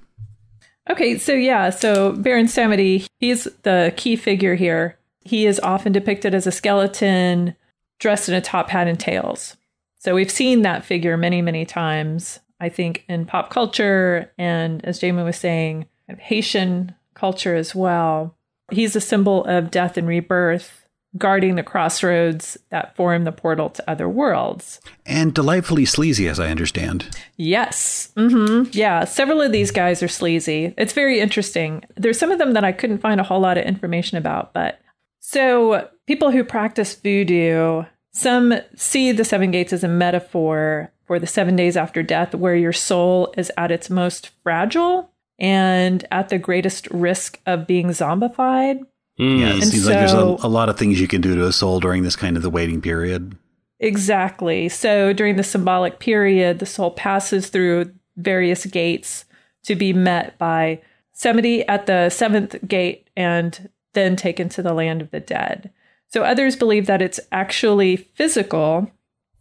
Okay, 0.89 1.17
so 1.17 1.33
yeah, 1.33 1.71
so 1.71 2.13
Baron 2.13 2.47
Samedi, 2.47 3.07
he's 3.19 3.45
the 3.63 3.93
key 3.97 4.17
figure 4.17 4.55
here. 4.55 4.99
He 5.21 5.47
is 5.47 5.59
often 5.61 5.93
depicted 5.93 6.35
as 6.35 6.47
a 6.47 6.53
skeleton 6.53 7.57
dressed 7.99 8.29
in 8.29 8.35
a 8.35 8.43
top 8.43 8.69
hat 8.69 8.87
and 8.87 9.01
tails. 9.01 9.57
So 9.99 10.15
we've 10.15 10.31
seen 10.31 10.63
that 10.63 10.85
figure 10.85 11.17
many, 11.17 11.41
many 11.41 11.65
times, 11.65 12.41
I 12.61 12.69
think, 12.69 13.05
in 13.09 13.27
pop 13.27 13.51
culture 13.51 14.33
and, 14.39 14.85
as 14.85 14.99
Jamie 14.99 15.23
was 15.23 15.37
saying, 15.37 15.87
Haitian 16.19 16.95
culture 17.15 17.55
as 17.55 17.75
well. 17.75 18.37
He's 18.71 18.97
a 18.97 19.01
symbol 19.01 19.45
of 19.45 19.71
death 19.71 19.97
and 19.97 20.07
rebirth, 20.07 20.87
guarding 21.17 21.55
the 21.55 21.63
crossroads 21.63 22.57
that 22.71 22.97
form 22.97 23.25
the 23.25 23.33
portal 23.33 23.71
to 23.71 23.89
other 23.89 24.09
worlds. 24.09 24.81
And 25.07 25.33
delightfully 25.33 25.85
sleazy, 25.85 26.27
as 26.27 26.41
I 26.41 26.51
understand. 26.51 27.17
Yes. 27.37 28.13
Mm-hmm. 28.17 28.71
Yeah. 28.73 29.05
Several 29.05 29.41
of 29.41 29.53
these 29.53 29.71
guys 29.71 30.03
are 30.03 30.09
sleazy. 30.09 30.75
It's 30.77 30.93
very 30.93 31.21
interesting. 31.21 31.85
There's 31.97 32.19
some 32.19 32.33
of 32.33 32.39
them 32.39 32.55
that 32.55 32.65
I 32.65 32.73
couldn't 32.73 32.99
find 32.99 33.21
a 33.21 33.25
whole 33.25 33.41
lot 33.41 33.59
of 33.59 33.65
information 33.65 34.19
about, 34.19 34.53
but 34.55 34.81
so 35.21 35.89
people 36.07 36.31
who 36.31 36.43
practice 36.43 36.95
voodoo, 36.95 37.85
some 38.15 38.55
see 38.77 39.11
the 39.13 39.25
seven 39.25 39.51
gates 39.51 39.73
as 39.73 39.83
a 39.85 39.89
metaphor 39.89 40.93
for 41.07 41.19
the 41.19 41.27
seven 41.27 41.57
days 41.57 41.77
after 41.77 42.03
death, 42.03 42.35
where 42.35 42.57
your 42.57 42.73
soul 42.73 43.35
is 43.37 43.51
at 43.59 43.71
its 43.71 43.91
most 43.91 44.31
fragile 44.43 45.11
and 45.39 46.07
at 46.11 46.29
the 46.29 46.39
greatest 46.39 46.89
risk 46.91 47.41
of 47.45 47.67
being 47.67 47.89
zombified. 47.89 48.79
Hmm. 49.19 49.39
Yeah, 49.39 49.49
it 49.49 49.53
And 49.55 49.65
seems 49.65 49.87
like 49.87 49.97
there's 49.97 50.13
a, 50.13 50.17
so- 50.17 50.39
a 50.43 50.49
lot 50.49 50.69
of 50.69 50.79
things 50.79 51.01
you 51.01 51.09
can 51.09 51.21
do 51.21 51.35
to 51.35 51.45
a 51.47 51.53
soul 51.53 51.81
during 51.81 52.05
this 52.05 52.17
kind 52.17 52.37
of 52.37 52.43
the 52.43 52.51
waiting 52.51 52.81
period. 52.81 53.37
Exactly. 53.81 54.69
So 54.69 55.13
during 55.13 55.37
the 55.37 55.43
symbolic 55.43 55.99
period, 55.99 56.61
the 56.61 56.67
soul 56.67 56.93
passes 56.93 57.49
through 57.49 57.93
various 58.17 58.65
gates 58.67 59.25
to 59.65 59.75
be 59.75 59.93
met 59.93 60.39
by 60.39 60.81
Semity 61.15 61.65
at 61.69 61.87
the 61.87 62.09
seventh 62.11 62.57
gate 62.67 63.09
and 63.17 63.69
then 63.93 64.17
taken 64.17 64.49
to 64.51 64.63
the 64.63 64.73
land 64.73 65.03
of 65.03 65.11
the 65.11 65.21
dead. 65.21 65.71
So 66.15 66.23
others 66.23 66.55
believe 66.55 66.87
that 66.87 67.03
it's 67.03 67.19
actually 67.33 67.97
physical 67.97 68.89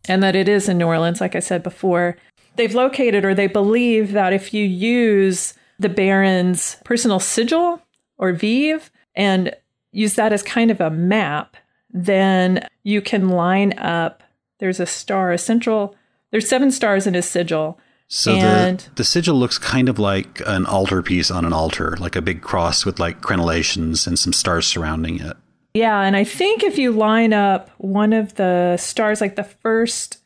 and 0.09 0.23
that 0.23 0.35
it 0.35 0.49
is 0.49 0.67
in 0.67 0.79
New 0.79 0.87
Orleans, 0.87 1.21
like 1.21 1.35
I 1.35 1.39
said 1.39 1.61
before. 1.61 2.17
They've 2.55 2.73
located 2.73 3.23
or 3.23 3.35
they 3.35 3.45
believe 3.45 4.13
that 4.13 4.33
if 4.33 4.55
you 4.55 4.65
use 4.65 5.53
the 5.77 5.87
Baron's 5.87 6.77
personal 6.83 7.19
sigil 7.19 7.79
or 8.17 8.33
vive 8.33 8.89
and 9.13 9.55
use 9.91 10.15
that 10.15 10.33
as 10.33 10.41
kind 10.41 10.71
of 10.71 10.81
a 10.81 10.89
map, 10.89 11.57
then 11.91 12.67
you 12.81 13.03
can 13.03 13.29
line 13.29 13.77
up. 13.77 14.23
There's 14.57 14.79
a 14.79 14.87
star, 14.87 15.31
a 15.31 15.37
central, 15.37 15.95
there's 16.31 16.49
seven 16.49 16.71
stars 16.71 17.05
in 17.05 17.13
his 17.13 17.29
sigil. 17.29 17.79
So 18.07 18.31
And- 18.31 18.79
the 18.79 18.95
the 18.95 19.03
sigil 19.03 19.35
looks 19.35 19.59
kind 19.59 19.89
of 19.89 19.99
like 19.99 20.41
an 20.47 20.65
altarpiece 20.65 21.29
on 21.29 21.45
an 21.45 21.53
altar, 21.53 21.95
like 21.99 22.15
a 22.15 22.21
big 22.21 22.41
cross 22.41 22.83
with 22.83 22.99
like 22.99 23.21
crenellations 23.21 24.07
and 24.07 24.17
some 24.17 24.33
stars 24.33 24.65
surrounding 24.65 25.19
it. 25.19 25.37
Yeah, 25.73 26.01
and 26.01 26.15
I 26.15 26.23
think 26.23 26.63
if 26.63 26.77
you 26.77 26.91
line 26.91 27.33
up 27.33 27.69
one 27.77 28.13
of 28.13 28.35
the 28.35 28.77
stars, 28.77 29.21
like 29.21 29.35
the 29.35 29.43
first, 29.43 30.19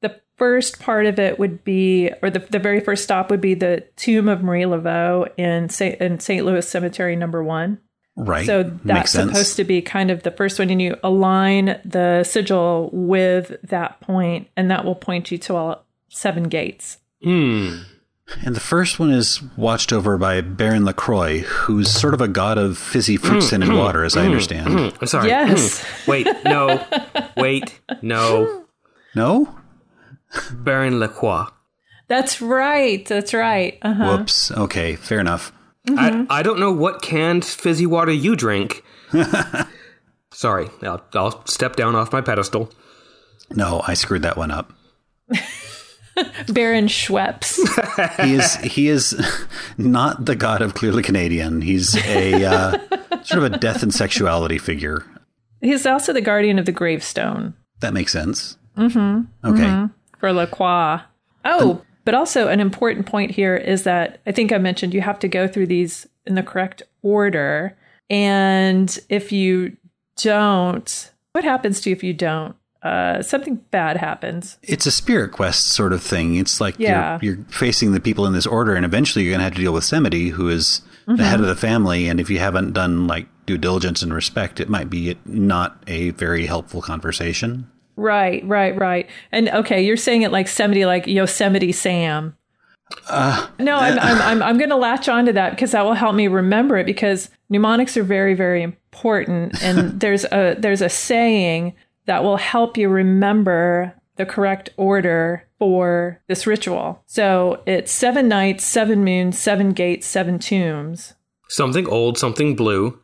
the 0.00 0.20
first 0.36 0.78
part 0.80 1.06
of 1.06 1.18
it 1.18 1.38
would 1.40 1.64
be, 1.64 2.10
or 2.22 2.30
the, 2.30 2.38
the 2.38 2.60
very 2.60 2.78
first 2.80 3.02
stop 3.02 3.28
would 3.30 3.40
be 3.40 3.54
the 3.54 3.84
tomb 3.96 4.28
of 4.28 4.42
Marie 4.44 4.62
Laveau 4.62 5.28
in 5.36 5.68
St. 5.68 6.00
in 6.00 6.20
St. 6.20 6.44
Louis 6.46 6.68
Cemetery 6.68 7.16
Number 7.16 7.42
One. 7.42 7.78
Right. 8.14 8.46
So 8.46 8.62
Makes 8.64 8.80
that's 8.84 9.10
sense. 9.12 9.30
supposed 9.32 9.56
to 9.56 9.64
be 9.64 9.82
kind 9.82 10.10
of 10.10 10.22
the 10.22 10.30
first 10.30 10.58
one, 10.58 10.70
and 10.70 10.80
you 10.80 10.96
align 11.02 11.80
the 11.84 12.22
sigil 12.24 12.90
with 12.92 13.56
that 13.64 14.00
point, 14.02 14.48
and 14.56 14.70
that 14.70 14.84
will 14.84 14.94
point 14.94 15.32
you 15.32 15.38
to 15.38 15.56
all 15.56 15.84
seven 16.10 16.44
gates. 16.44 16.98
Hmm. 17.24 17.78
And 18.44 18.56
the 18.56 18.60
first 18.60 18.98
one 18.98 19.10
is 19.10 19.42
watched 19.56 19.92
over 19.92 20.16
by 20.16 20.40
Baron 20.40 20.84
Lacroix, 20.84 21.40
who's 21.40 21.90
sort 21.90 22.14
of 22.14 22.20
a 22.20 22.28
god 22.28 22.58
of 22.58 22.78
fizzy 22.78 23.16
fruit 23.16 23.42
Mm, 23.42 23.42
scented 23.42 23.68
mm, 23.70 23.78
water, 23.78 24.04
as 24.04 24.16
I 24.16 24.22
mm, 24.22 24.26
understand. 24.26 24.68
Mm, 24.68 24.96
I'm 25.00 25.06
sorry. 25.06 25.28
Yes. 25.28 25.84
Wait, 26.06 26.26
no. 26.44 26.84
Wait, 27.36 27.80
no. 28.00 28.64
No? 29.14 29.54
Baron 30.52 30.98
Lacroix. 30.98 31.46
That's 32.08 32.40
right. 32.40 33.04
That's 33.06 33.34
right. 33.34 33.78
Uh-huh. 33.82 34.16
Whoops. 34.18 34.50
Okay, 34.52 34.96
fair 34.96 35.20
enough. 35.20 35.52
I, 35.88 36.26
I 36.30 36.42
don't 36.42 36.60
know 36.60 36.72
what 36.72 37.02
canned 37.02 37.44
fizzy 37.44 37.86
water 37.86 38.12
you 38.12 38.36
drink. 38.36 38.84
Sorry, 40.32 40.68
I'll, 40.82 41.02
I'll 41.14 41.44
step 41.46 41.76
down 41.76 41.94
off 41.94 42.12
my 42.12 42.20
pedestal. 42.20 42.70
No, 43.50 43.82
I 43.86 43.94
screwed 43.94 44.22
that 44.22 44.36
one 44.36 44.50
up. 44.50 44.72
Baron 46.48 46.86
Schweppes. 46.86 47.58
He 48.24 48.34
is 48.34 48.56
he 48.56 48.88
is 48.88 49.20
not 49.78 50.24
the 50.24 50.36
god 50.36 50.62
of 50.62 50.74
clearly 50.74 51.02
Canadian. 51.02 51.62
He's 51.62 51.96
a 52.06 52.44
uh, 52.44 52.78
sort 53.22 53.42
of 53.42 53.52
a 53.52 53.58
death 53.58 53.82
and 53.82 53.92
sexuality 53.92 54.58
figure. 54.58 55.04
He's 55.60 55.86
also 55.86 56.12
the 56.12 56.20
guardian 56.20 56.58
of 56.58 56.66
the 56.66 56.72
gravestone 56.72 57.54
That 57.80 57.94
makes 57.94 58.12
sense. 58.12 58.56
Mm-hmm. 58.76 59.48
Okay. 59.48 59.92
for 60.18 60.32
Lacroix. 60.32 61.00
Oh, 61.44 61.82
but 62.04 62.14
also 62.14 62.48
an 62.48 62.60
important 62.60 63.06
point 63.06 63.30
here 63.30 63.56
is 63.56 63.84
that 63.84 64.20
I 64.26 64.32
think 64.32 64.52
I 64.52 64.58
mentioned 64.58 64.94
you 64.94 65.00
have 65.02 65.18
to 65.20 65.28
go 65.28 65.46
through 65.46 65.66
these 65.68 66.06
in 66.26 66.34
the 66.34 66.42
correct 66.42 66.82
order. 67.02 67.76
And 68.10 68.98
if 69.08 69.32
you 69.32 69.76
don't, 70.16 71.10
what 71.32 71.44
happens 71.44 71.80
to 71.80 71.90
you 71.90 71.96
if 71.96 72.04
you 72.04 72.12
don't? 72.12 72.56
Uh, 72.82 73.22
something 73.22 73.56
bad 73.70 73.96
happens. 73.96 74.58
It's 74.62 74.86
a 74.86 74.90
spirit 74.90 75.30
quest 75.32 75.68
sort 75.68 75.92
of 75.92 76.02
thing. 76.02 76.34
It's 76.36 76.60
like 76.60 76.74
Yeah. 76.78 77.18
you're, 77.22 77.36
you're 77.36 77.44
facing 77.46 77.92
the 77.92 78.00
people 78.00 78.26
in 78.26 78.32
this 78.32 78.46
order, 78.46 78.74
and 78.74 78.84
eventually 78.84 79.24
you're 79.24 79.32
going 79.32 79.38
to 79.40 79.44
have 79.44 79.54
to 79.54 79.60
deal 79.60 79.72
with 79.72 79.84
Semity, 79.84 80.30
who 80.30 80.48
is 80.48 80.82
the 81.06 81.24
head 81.24 81.40
of 81.40 81.46
the 81.46 81.54
family. 81.56 82.08
And 82.08 82.18
if 82.20 82.28
you 82.30 82.38
haven't 82.40 82.72
done 82.72 83.06
like 83.06 83.26
due 83.46 83.58
diligence 83.58 84.02
and 84.02 84.12
respect, 84.12 84.58
it 84.60 84.68
might 84.68 84.90
be 84.90 85.16
not 85.24 85.82
a 85.86 86.10
very 86.10 86.46
helpful 86.46 86.82
conversation. 86.82 87.68
Right, 87.96 88.42
right, 88.46 88.76
right. 88.76 89.08
And 89.30 89.48
okay, 89.50 89.82
you're 89.84 89.96
saying 89.96 90.22
it 90.22 90.32
like 90.32 90.48
somebody 90.48 90.84
like 90.86 91.06
Yosemite 91.06 91.72
Sam. 91.72 92.36
Uh, 93.08 93.46
No, 93.58 93.76
I'm 93.76 93.98
I'm 93.98 94.20
I'm, 94.22 94.42
I'm 94.42 94.58
going 94.58 94.70
to 94.70 94.76
latch 94.76 95.08
onto 95.08 95.32
that 95.32 95.50
because 95.50 95.72
that 95.72 95.84
will 95.84 95.94
help 95.94 96.14
me 96.14 96.28
remember 96.28 96.76
it 96.78 96.84
because 96.86 97.30
mnemonics 97.48 97.96
are 97.96 98.02
very 98.02 98.34
very 98.34 98.62
important 98.62 99.62
and 99.62 99.98
there's 100.00 100.24
a 100.26 100.56
there's 100.58 100.82
a 100.82 100.88
saying 100.88 101.74
that 102.06 102.22
will 102.24 102.36
help 102.36 102.76
you 102.76 102.88
remember 102.88 103.94
the 104.16 104.26
correct 104.26 104.70
order 104.76 105.44
for 105.58 106.20
this 106.28 106.46
ritual. 106.46 107.02
So 107.06 107.62
it's 107.66 107.90
seven 107.92 108.28
nights, 108.28 108.64
seven 108.64 109.04
moons, 109.04 109.38
seven 109.38 109.70
gates, 109.72 110.06
seven 110.06 110.38
tombs. 110.38 111.14
Something 111.48 111.86
old, 111.88 112.18
something 112.18 112.56
blue. 112.56 112.98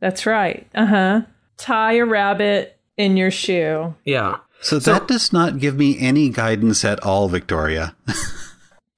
That's 0.00 0.26
right. 0.26 0.66
Uh 0.74 0.86
huh. 0.86 1.20
Tie 1.56 1.94
a 1.94 2.04
rabbit 2.04 2.78
in 2.96 3.16
your 3.16 3.30
shoe. 3.30 3.94
Yeah. 4.04 4.38
so 4.60 4.78
that 4.80 5.08
does 5.08 5.32
not 5.32 5.58
give 5.58 5.76
me 5.76 5.98
any 5.98 6.28
guidance 6.28 6.84
at 6.84 7.00
all, 7.04 7.28
Victoria. 7.28 7.94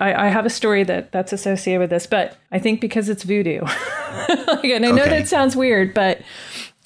I, 0.01 0.27
I 0.27 0.29
have 0.29 0.45
a 0.45 0.51
story 0.51 0.85
that 0.85 1.11
that's 1.13 1.33
associated 1.33 1.81
with 1.81 1.91
this, 1.91 2.07
but 2.07 2.37
I 2.53 2.59
think 2.59 2.81
because 2.81 3.09
it's 3.09 3.23
voodoo. 3.23 3.61
like, 4.29 4.65
and 4.65 4.85
I 4.85 4.91
know 4.91 5.03
Okay. 5.03 5.09
that 5.21 5.29
sounds 5.29 5.57
weird, 5.57 5.95
but 5.95 6.21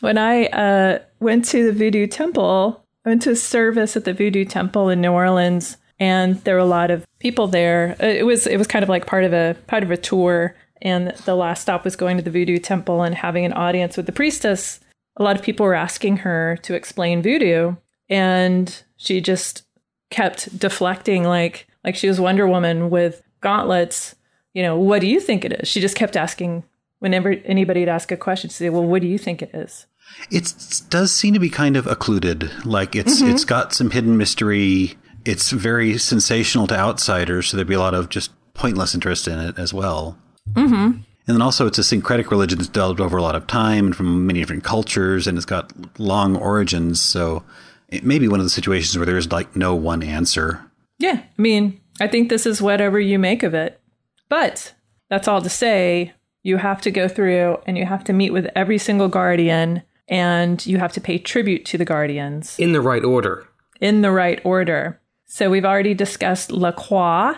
when 0.00 0.18
I 0.18 0.46
uh, 0.46 0.98
went 1.20 1.44
to 1.46 1.66
the 1.66 1.72
voodoo 1.72 2.06
temple, 2.06 2.84
I 3.04 3.10
went 3.10 3.22
to 3.22 3.30
a 3.30 3.36
service 3.36 3.96
at 3.96 4.04
the 4.04 4.12
voodoo 4.14 4.44
temple 4.44 4.88
in 4.88 5.00
New 5.00 5.12
Orleans, 5.12 5.76
and 5.98 6.36
there 6.44 6.54
were 6.54 6.60
a 6.60 6.64
lot 6.66 6.90
of 6.90 7.06
people 7.18 7.46
there. 7.46 7.96
Uh, 8.02 8.06
It 8.06 8.26
was 8.26 8.46
it 8.46 8.56
was 8.56 8.66
kind 8.66 8.82
of 8.82 8.88
like 8.88 9.06
part 9.06 9.24
of 9.24 9.32
a 9.32 9.56
part 9.66 9.82
of 9.82 9.90
a 9.90 9.96
tour, 9.96 10.54
and 10.82 11.08
the 11.24 11.36
last 11.36 11.62
stop 11.62 11.84
was 11.84 11.96
going 11.96 12.16
to 12.16 12.22
the 12.22 12.30
voodoo 12.30 12.58
temple 12.58 13.02
and 13.02 13.14
having 13.14 13.44
an 13.44 13.52
audience 13.52 13.96
with 13.96 14.06
the 14.06 14.12
priestess. 14.12 14.80
A 15.16 15.22
lot 15.22 15.36
of 15.36 15.42
people 15.42 15.66
were 15.66 15.74
asking 15.74 16.18
her 16.18 16.58
to 16.62 16.74
explain 16.74 17.22
voodoo, 17.22 17.76
and 18.08 18.82
she 18.96 19.20
just 19.20 19.62
kept 20.10 20.58
deflecting 20.58 21.24
like 21.24 21.66
like 21.84 21.96
she 21.96 22.08
was 22.08 22.20
Wonder 22.20 22.46
Woman 22.46 22.90
with 22.90 23.22
gauntlets. 23.40 24.14
You 24.52 24.62
know, 24.62 24.76
what 24.78 25.00
do 25.00 25.06
you 25.06 25.20
think 25.20 25.44
it 25.44 25.52
is? 25.52 25.68
She 25.68 25.80
just 25.80 25.96
kept 25.96 26.16
asking 26.16 26.64
whenever 27.00 27.30
anybody 27.44 27.80
would 27.80 27.88
ask 27.88 28.10
a 28.12 28.16
question. 28.16 28.48
Say, 28.48 28.70
"Well, 28.70 28.84
what 28.84 29.02
do 29.02 29.08
you 29.08 29.18
think 29.18 29.42
it 29.42 29.50
is?" 29.52 29.86
It 30.30 30.54
does 30.88 31.14
seem 31.14 31.34
to 31.34 31.40
be 31.40 31.50
kind 31.50 31.76
of 31.76 31.86
occluded. 31.86 32.50
Like 32.64 32.96
it's 32.96 33.20
it's 33.20 33.44
got 33.44 33.72
some 33.74 33.90
hidden 33.90 34.16
mystery. 34.16 34.96
It's 35.24 35.50
very 35.50 35.98
sensational 35.98 36.66
to 36.68 36.78
outsiders, 36.78 37.48
so 37.48 37.56
there'd 37.56 37.66
be 37.66 37.74
a 37.74 37.80
lot 37.80 37.94
of 37.94 38.08
just 38.08 38.30
pointless 38.54 38.94
interest 38.94 39.28
in 39.28 39.38
it 39.38 39.58
as 39.58 39.74
well. 39.74 40.18
Mm-hmm. 40.52 41.02
And 41.26 41.36
then 41.36 41.42
also, 41.42 41.66
it's 41.66 41.78
a 41.78 41.84
syncretic 41.84 42.30
religion 42.30 42.58
that's 42.58 42.70
developed 42.70 43.00
over 43.00 43.16
a 43.16 43.22
lot 43.22 43.36
of 43.36 43.46
time 43.46 43.86
and 43.86 43.96
from 43.96 44.26
many 44.26 44.40
different 44.40 44.64
cultures, 44.64 45.26
and 45.26 45.36
it's 45.36 45.46
got 45.46 45.72
long 46.00 46.36
origins. 46.36 47.00
So 47.00 47.44
it 47.88 48.04
may 48.04 48.18
be 48.18 48.28
one 48.28 48.40
of 48.40 48.46
the 48.46 48.50
situations 48.50 48.96
where 48.96 49.06
there's 49.06 49.30
like 49.30 49.54
no 49.54 49.74
one 49.74 50.02
answer. 50.02 50.64
Yeah, 50.98 51.22
I 51.22 51.42
mean, 51.42 51.80
I 52.00 52.08
think 52.08 52.28
this 52.28 52.46
is 52.46 52.60
whatever 52.60 52.98
you 52.98 53.18
make 53.18 53.42
of 53.42 53.54
it. 53.54 53.80
But 54.28 54.74
that's 55.08 55.28
all 55.28 55.42
to 55.42 55.48
say, 55.48 56.14
you 56.42 56.56
have 56.56 56.80
to 56.82 56.90
go 56.90 57.08
through 57.08 57.58
and 57.66 57.76
you 57.76 57.86
have 57.86 58.04
to 58.04 58.12
meet 58.12 58.32
with 58.32 58.48
every 58.56 58.78
single 58.78 59.08
guardian 59.08 59.82
and 60.08 60.64
you 60.66 60.78
have 60.78 60.92
to 60.94 61.00
pay 61.00 61.18
tribute 61.18 61.64
to 61.66 61.78
the 61.78 61.84
guardians 61.84 62.58
In 62.58 62.72
the 62.72 62.80
right 62.80 63.04
order. 63.04 63.46
in 63.80 64.02
the 64.02 64.10
right 64.10 64.40
order. 64.44 65.00
So 65.26 65.48
we've 65.50 65.64
already 65.64 65.94
discussed 65.94 66.50
La 66.50 66.72
Croix, 66.72 67.34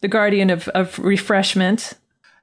the 0.00 0.08
guardian 0.08 0.50
of, 0.50 0.68
of 0.68 0.98
refreshment. 0.98 1.94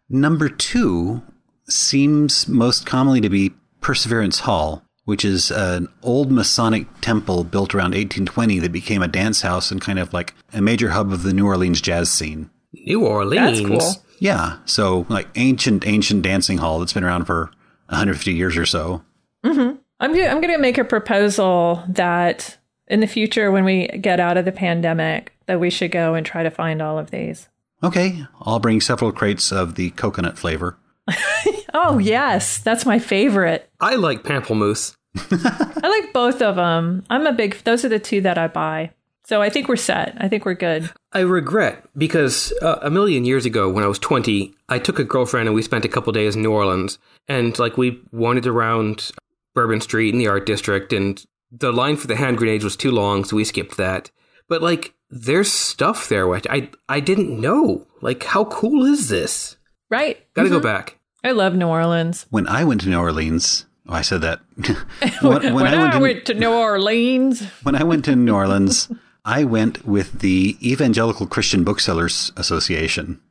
Number 0.10 0.48
two 0.50 1.22
seems 1.68 2.48
most 2.48 2.86
commonly 2.86 3.22
to 3.22 3.30
be 3.30 3.54
Perseverance 3.82 4.40
Hall, 4.40 4.84
which 5.06 5.26
is 5.26 5.52
an 5.52 5.88
old 6.02 6.32
Masonic 6.32 6.88
temple 7.02 7.44
built 7.44 7.74
around 7.76 7.92
1820 7.92 8.60
that 8.60 8.72
became 8.72 9.02
a 9.02 9.08
dance 9.08 9.42
house 9.42 9.72
and 9.72 9.82
kind 9.82 10.00
of 10.00 10.14
like 10.14 10.34
a 10.54 10.62
major 10.62 10.90
hub 10.92 11.12
of 11.12 11.24
the 11.24 11.34
New 11.34 11.46
Orleans 11.46 11.82
jazz 11.82 12.10
scene. 12.10 12.50
New 12.74 13.06
Orleans. 13.06 13.62
That's 13.62 13.68
cool. 13.98 14.04
Yeah, 14.24 14.60
so 14.64 15.06
like 15.10 15.28
ancient, 15.36 15.86
ancient 15.86 16.22
dancing 16.22 16.58
hall 16.58 16.80
that's 16.80 16.94
been 16.94 17.04
around 17.04 17.26
for 17.26 17.52
150 17.88 18.32
years 18.32 18.56
or 18.56 18.66
so. 18.66 19.04
Mm-hmm. 19.44 19.76
I'm, 20.00 20.16
go- 20.16 20.26
I'm 20.26 20.40
going 20.40 20.54
to 20.54 20.58
make 20.60 20.78
a 20.78 20.86
proposal 20.86 21.84
that 21.90 22.58
in 22.88 23.02
the 23.02 23.08
future, 23.08 23.52
when 23.52 23.66
we 23.66 23.88
get 23.88 24.22
out 24.22 24.38
of 24.38 24.46
the 24.46 24.54
pandemic, 24.54 25.34
that 25.48 25.60
we 25.60 25.70
should 25.70 25.92
go 25.92 26.14
and 26.14 26.26
try 26.26 26.42
to 26.42 26.50
find 26.50 26.82
all 26.82 26.98
of 26.98 27.12
these. 27.12 27.50
Okay, 27.84 28.24
I'll 28.40 28.60
bring 28.60 28.80
several 28.80 29.12
crates 29.12 29.52
of 29.52 29.76
the 29.76 29.90
coconut 29.90 30.38
flavor. 30.38 30.78
Oh, 31.74 31.98
yes. 31.98 32.60
That's 32.60 32.86
my 32.86 33.00
favorite. 33.00 33.68
I 33.82 33.96
like 33.96 34.22
pamplemousse. 34.22 34.96
I 35.18 35.88
like 36.02 36.14
both 36.14 36.40
of 36.40 36.56
them. 36.56 37.04
I'm 37.10 37.26
a 37.26 37.34
big, 37.34 37.56
those 37.64 37.84
are 37.84 37.90
the 37.90 37.98
two 37.98 38.22
that 38.22 38.38
I 38.38 38.48
buy. 38.48 38.92
So 39.26 39.42
I 39.42 39.50
think 39.50 39.68
we're 39.70 39.78
set. 39.78 40.16
I 40.20 40.28
think 40.28 40.46
we're 40.46 40.54
good. 40.54 40.90
I 41.14 41.20
regret 41.20 41.86
because 41.98 42.52
uh, 42.62 42.80
a 42.82 42.90
million 42.90 43.24
years 43.24 43.46
ago, 43.46 43.70
when 43.70 43.84
I 43.84 43.88
was 43.88 44.00
20, 44.00 44.54
I 44.68 44.80
took 44.80 45.00
a 45.00 45.04
girlfriend 45.06 45.48
and 45.48 45.56
we 45.56 45.62
spent 45.62 45.86
a 45.86 45.90
couple 45.90 46.12
days 46.12 46.36
in 46.36 46.42
New 46.42 46.52
Orleans. 46.52 46.98
And 47.28 47.58
like 47.58 47.78
we 47.78 48.02
wandered 48.12 48.48
around 48.48 49.12
Bourbon 49.56 49.80
Street 49.80 50.14
in 50.14 50.20
the 50.20 50.28
art 50.28 50.46
district, 50.46 50.92
and 50.92 51.24
the 51.52 51.72
line 51.72 51.96
for 51.96 52.08
the 52.08 52.16
hand 52.16 52.38
grenades 52.38 52.64
was 52.64 52.76
too 52.76 52.92
long, 52.92 53.24
so 53.24 53.38
we 53.38 53.46
skipped 53.46 53.78
that. 53.78 54.12
But 54.50 54.62
like, 54.62 54.94
there's 55.10 55.52
stuff 55.52 56.10
there 56.10 56.28
which 56.28 56.48
I 56.50 56.70
I 56.90 57.00
didn't 57.00 57.40
know. 57.40 57.88
Like, 58.02 58.24
how 58.24 58.46
cool 58.46 58.84
is 58.86 59.08
this? 59.08 59.56
Right? 59.90 60.18
Got 60.34 60.44
to 60.44 60.50
go 60.50 60.60
back. 60.60 61.00
I 61.24 61.32
love 61.32 61.56
New 61.56 61.68
Orleans. 61.68 62.26
When 62.30 62.48
I 62.48 62.66
went 62.66 62.82
to 62.82 62.90
New 62.90 63.00
Orleans, 63.00 63.66
oh, 63.88 63.94
I 63.94 64.02
said 64.02 64.22
that. 64.22 64.42
when, 65.22 65.54
When, 65.54 65.68
I 65.68 65.78
went 65.78 65.94
I 65.94 65.98
to, 65.98 66.00
went 66.00 66.26
to 66.26 66.34
New 66.34 66.52
Orleans, 66.52 67.46
when 67.64 67.76
I 67.76 67.84
went 67.84 68.04
to 68.06 68.16
New 68.16 68.34
Orleans, 68.34 68.90
I 69.26 69.44
went 69.44 69.86
with 69.88 70.20
the 70.20 70.58
Evangelical 70.62 71.26
Christian 71.28 71.64
Booksellers 71.64 72.32
Association. 72.36 73.22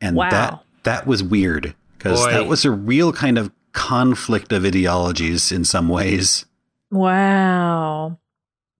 And 0.00 0.16
Wow. 0.16 0.30
that 0.30 0.60
that 0.82 1.06
was 1.06 1.22
weird 1.22 1.74
because 1.96 2.24
that 2.26 2.46
was 2.46 2.64
a 2.64 2.70
real 2.70 3.12
kind 3.12 3.38
of 3.38 3.50
conflict 3.72 4.52
of 4.52 4.64
ideologies 4.64 5.50
in 5.52 5.64
some 5.64 5.88
ways. 5.88 6.44
wow. 6.90 8.18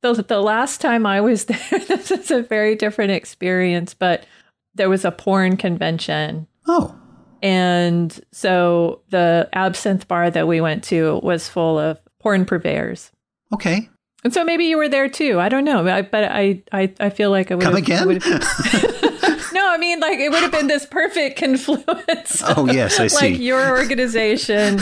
The, 0.02 0.12
the 0.22 0.42
last 0.42 0.80
time 0.82 1.06
I 1.06 1.20
was 1.22 1.44
there, 1.46 1.58
this 1.88 2.10
is 2.10 2.30
a 2.30 2.42
very 2.42 2.74
different 2.76 3.12
experience, 3.12 3.94
but 3.94 4.26
there 4.74 4.90
was 4.90 5.04
a 5.04 5.10
porn 5.10 5.56
convention. 5.56 6.46
Oh, 6.66 6.94
And 7.42 8.18
so 8.32 9.00
the 9.08 9.48
absinthe 9.54 10.06
bar 10.06 10.30
that 10.30 10.46
we 10.46 10.60
went 10.60 10.84
to 10.84 11.20
was 11.22 11.48
full 11.48 11.78
of 11.78 11.98
porn 12.20 12.44
purveyors. 12.44 13.12
okay. 13.54 13.88
And 14.24 14.32
so 14.32 14.42
maybe 14.42 14.64
you 14.64 14.78
were 14.78 14.88
there 14.88 15.08
too. 15.08 15.38
I 15.38 15.48
don't 15.50 15.64
know, 15.64 15.86
I, 15.86 16.00
but 16.02 16.24
I, 16.24 16.62
I, 16.72 16.92
I 16.98 17.10
feel 17.10 17.30
like 17.30 17.50
I 17.50 17.56
would 17.56 17.62
Come 17.64 17.74
have, 17.74 17.82
again? 17.82 18.06
would 18.06 18.22
have- 18.22 18.40
no, 19.52 19.68
I 19.70 19.76
mean 19.78 20.00
like 20.00 20.18
it 20.18 20.30
would 20.30 20.42
have 20.42 20.50
been 20.52 20.66
this 20.66 20.86
perfect 20.86 21.38
confluence. 21.38 22.42
Oh, 22.56 22.66
yes, 22.72 22.98
I 22.98 23.06
see. 23.08 23.16
like 23.32 23.38
your 23.38 23.76
organization. 23.78 24.80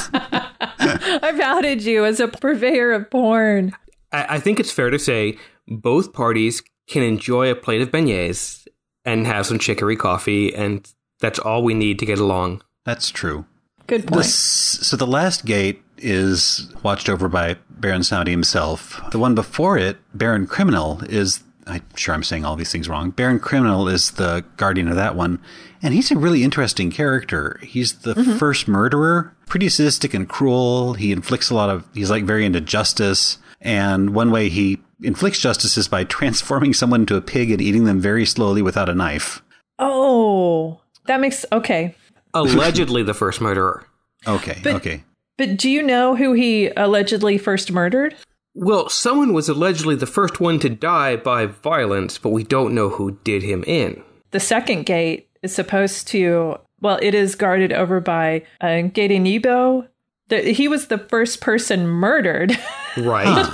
I've 0.00 1.40
outed 1.40 1.82
you 1.82 2.04
as 2.04 2.20
a 2.20 2.28
purveyor 2.28 2.92
of 2.92 3.10
porn. 3.10 3.72
I, 4.12 4.36
I 4.36 4.40
think 4.40 4.58
it's 4.60 4.70
fair 4.72 4.90
to 4.90 4.98
say 4.98 5.36
both 5.68 6.12
parties 6.12 6.62
can 6.88 7.02
enjoy 7.02 7.50
a 7.50 7.54
plate 7.54 7.80
of 7.82 7.90
beignets 7.90 8.66
and 9.04 9.26
have 9.26 9.46
some 9.46 9.58
chicory 9.58 9.96
coffee, 9.96 10.54
and 10.54 10.90
that's 11.20 11.38
all 11.38 11.62
we 11.62 11.74
need 11.74 11.98
to 11.98 12.06
get 12.06 12.18
along. 12.18 12.62
That's 12.84 13.10
true. 13.10 13.44
Good 13.86 14.06
point. 14.06 14.24
so 14.24 14.96
the 14.96 15.06
last 15.06 15.44
gate 15.44 15.82
is 15.98 16.72
watched 16.82 17.08
over 17.08 17.28
by 17.28 17.56
Baron 17.70 18.02
Saudi 18.02 18.30
himself. 18.30 19.00
The 19.10 19.18
one 19.18 19.34
before 19.34 19.78
it, 19.78 19.98
Baron 20.14 20.46
Criminal, 20.46 21.02
is 21.08 21.42
I'm 21.66 21.82
sure 21.96 22.14
I'm 22.14 22.22
saying 22.22 22.44
all 22.44 22.56
these 22.56 22.72
things 22.72 22.88
wrong. 22.88 23.10
Baron 23.10 23.40
Criminal 23.40 23.88
is 23.88 24.12
the 24.12 24.44
guardian 24.56 24.88
of 24.88 24.96
that 24.96 25.16
one, 25.16 25.40
and 25.82 25.94
he's 25.94 26.10
a 26.10 26.16
really 26.16 26.44
interesting 26.44 26.90
character. 26.90 27.58
He's 27.62 28.00
the 28.00 28.14
mm-hmm. 28.14 28.36
first 28.36 28.68
murderer, 28.68 29.34
pretty 29.46 29.68
sadistic 29.68 30.14
and 30.14 30.28
cruel. 30.28 30.94
He 30.94 31.12
inflicts 31.12 31.50
a 31.50 31.54
lot 31.54 31.70
of. 31.70 31.86
He's 31.94 32.10
like 32.10 32.24
very 32.24 32.44
into 32.44 32.60
justice, 32.60 33.38
and 33.60 34.14
one 34.14 34.30
way 34.30 34.48
he 34.48 34.80
inflicts 35.02 35.38
justice 35.38 35.76
is 35.76 35.88
by 35.88 36.04
transforming 36.04 36.74
someone 36.74 37.02
into 37.02 37.16
a 37.16 37.22
pig 37.22 37.50
and 37.50 37.60
eating 37.60 37.84
them 37.84 38.00
very 38.00 38.26
slowly 38.26 38.62
without 38.62 38.88
a 38.88 38.94
knife. 38.94 39.42
Oh, 39.78 40.80
that 41.06 41.20
makes 41.20 41.44
okay. 41.50 41.94
Allegedly 42.34 43.02
the 43.02 43.14
first 43.14 43.40
murderer. 43.40 43.86
Okay, 44.26 44.58
But- 44.62 44.76
okay. 44.76 45.04
But 45.36 45.58
do 45.58 45.68
you 45.68 45.82
know 45.82 46.16
who 46.16 46.32
he 46.32 46.68
allegedly 46.76 47.36
first 47.36 47.70
murdered? 47.70 48.14
Well, 48.54 48.88
someone 48.88 49.34
was 49.34 49.48
allegedly 49.50 49.96
the 49.96 50.06
first 50.06 50.40
one 50.40 50.58
to 50.60 50.70
die 50.70 51.16
by 51.16 51.44
violence, 51.46 52.16
but 52.16 52.30
we 52.30 52.42
don't 52.44 52.74
know 52.74 52.88
who 52.88 53.18
did 53.24 53.42
him 53.42 53.64
in. 53.66 54.02
The 54.30 54.40
second 54.40 54.86
gate 54.86 55.28
is 55.42 55.54
supposed 55.54 56.06
to, 56.08 56.56
well, 56.80 56.98
it 57.02 57.14
is 57.14 57.34
guarded 57.34 57.72
over 57.72 58.00
by 58.00 58.44
uh, 58.60 58.82
Gede 58.82 59.20
Nebo. 59.20 59.88
The, 60.28 60.40
he 60.54 60.68
was 60.68 60.86
the 60.86 60.98
first 60.98 61.40
person 61.40 61.86
murdered. 61.86 62.56
Right? 62.96 63.44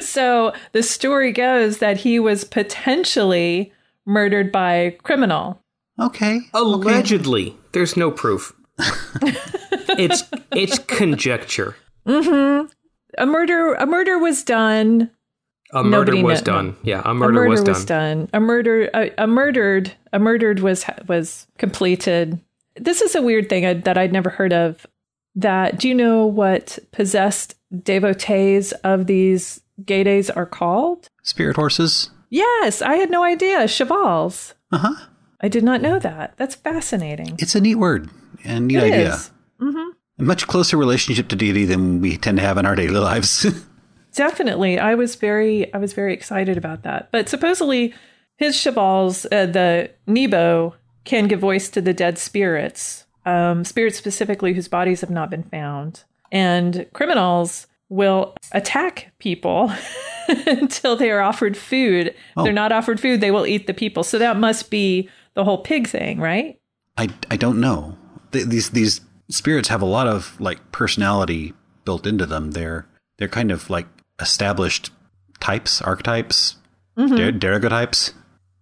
so 0.00 0.54
the 0.72 0.82
story 0.82 1.32
goes 1.32 1.78
that 1.78 1.98
he 1.98 2.18
was 2.18 2.44
potentially 2.44 3.72
murdered 4.06 4.50
by 4.50 4.96
criminal. 5.02 5.60
Okay. 6.00 6.40
Allegedly. 6.54 7.56
There's 7.74 7.96
no 7.96 8.10
proof. 8.10 8.54
it's 9.98 10.22
it's 10.52 10.78
conjecture. 10.80 11.76
a 12.06 13.26
murder 13.26 13.74
a 13.74 13.86
murder 13.86 14.18
was 14.18 14.42
done. 14.42 15.10
A 15.72 15.82
murder 15.82 16.12
Nobody 16.12 16.22
was 16.22 16.40
kno- 16.40 16.52
done. 16.52 16.76
Yeah, 16.82 17.02
a 17.04 17.10
A 17.10 17.14
murder, 17.14 17.48
was 17.48 17.62
done. 17.64 17.84
done. 17.84 18.28
A 18.32 18.40
murder 18.40 18.90
a, 18.94 19.10
a 19.18 19.26
murdered 19.26 19.92
a 20.12 20.18
murdered 20.18 20.60
was 20.60 20.84
was 21.08 21.46
completed. 21.58 22.38
This 22.76 23.00
is 23.02 23.14
a 23.14 23.22
weird 23.22 23.48
thing 23.48 23.66
I, 23.66 23.74
that 23.74 23.98
I'd 23.98 24.12
never 24.12 24.30
heard 24.30 24.52
of. 24.52 24.86
That 25.36 25.78
do 25.78 25.88
you 25.88 25.94
know 25.94 26.26
what 26.26 26.78
possessed 26.92 27.56
devotees 27.82 28.72
of 28.84 29.06
these 29.06 29.60
gay 29.84 30.04
days 30.04 30.30
are 30.30 30.46
called? 30.46 31.08
Spirit 31.22 31.56
horses? 31.56 32.10
Yes, 32.30 32.82
I 32.82 32.94
had 32.94 33.10
no 33.10 33.22
idea. 33.24 33.66
Chevals. 33.68 34.54
Uh 34.70 34.78
huh. 34.78 35.06
I 35.44 35.48
did 35.48 35.62
not 35.62 35.82
know 35.82 35.98
that. 35.98 36.34
That's 36.38 36.54
fascinating. 36.54 37.36
It's 37.38 37.54
a 37.54 37.60
neat 37.60 37.74
word 37.74 38.08
and 38.44 38.66
neat 38.66 38.78
It 38.78 38.82
idea. 38.94 39.12
is. 39.14 39.30
Mm-hmm. 39.60 39.90
A 40.20 40.22
much 40.22 40.46
closer 40.46 40.76
relationship 40.78 41.28
to 41.28 41.36
deity 41.36 41.66
than 41.66 42.00
we 42.00 42.16
tend 42.16 42.38
to 42.38 42.42
have 42.42 42.56
in 42.56 42.64
our 42.64 42.74
daily 42.74 42.94
lives. 42.98 43.44
Definitely, 44.14 44.78
I 44.78 44.94
was 44.94 45.16
very, 45.16 45.72
I 45.74 45.78
was 45.78 45.92
very 45.92 46.14
excited 46.14 46.56
about 46.56 46.82
that. 46.84 47.10
But 47.12 47.28
supposedly, 47.28 47.92
his 48.36 48.56
chevals, 48.56 49.26
uh, 49.32 49.46
the 49.46 49.90
Nebo, 50.06 50.76
can 51.04 51.26
give 51.28 51.40
voice 51.40 51.68
to 51.70 51.80
the 51.82 51.92
dead 51.92 52.16
spirits, 52.16 53.04
um, 53.26 53.64
spirits 53.64 53.98
specifically 53.98 54.54
whose 54.54 54.68
bodies 54.68 55.00
have 55.02 55.10
not 55.10 55.30
been 55.30 55.42
found, 55.42 56.04
and 56.32 56.86
criminals 56.94 57.66
will 57.90 58.34
attack 58.52 59.12
people 59.18 59.70
until 60.46 60.96
they 60.96 61.10
are 61.10 61.20
offered 61.20 61.56
food. 61.56 62.06
If 62.08 62.14
Oh. 62.36 62.44
they're 62.44 62.52
not 62.52 62.72
offered 62.72 63.00
food, 63.00 63.20
they 63.20 63.30
will 63.30 63.46
eat 63.46 63.66
the 63.66 63.74
people. 63.74 64.04
So 64.04 64.18
that 64.18 64.36
must 64.38 64.70
be 64.70 65.08
the 65.34 65.44
whole 65.44 65.58
pig 65.58 65.86
thing, 65.88 66.20
right? 66.20 66.58
I, 66.96 67.08
I 67.30 67.36
don't 67.36 67.60
know. 67.60 67.96
Th- 68.32 68.46
These 68.46 68.70
these 68.70 69.00
spirits 69.28 69.68
have 69.68 69.82
a 69.82 69.86
lot 69.86 70.06
of 70.06 70.38
like 70.40 70.72
personality 70.72 71.52
built 71.84 72.06
into 72.06 72.26
them. 72.26 72.52
They're 72.52 72.86
they're 73.18 73.28
kind 73.28 73.50
of 73.50 73.68
like 73.70 73.86
established 74.20 74.90
types, 75.40 75.82
archetypes, 75.82 76.56
Mm-hmm. 76.96 77.14
mm 77.14 77.38
daguerreotypes. 77.40 78.12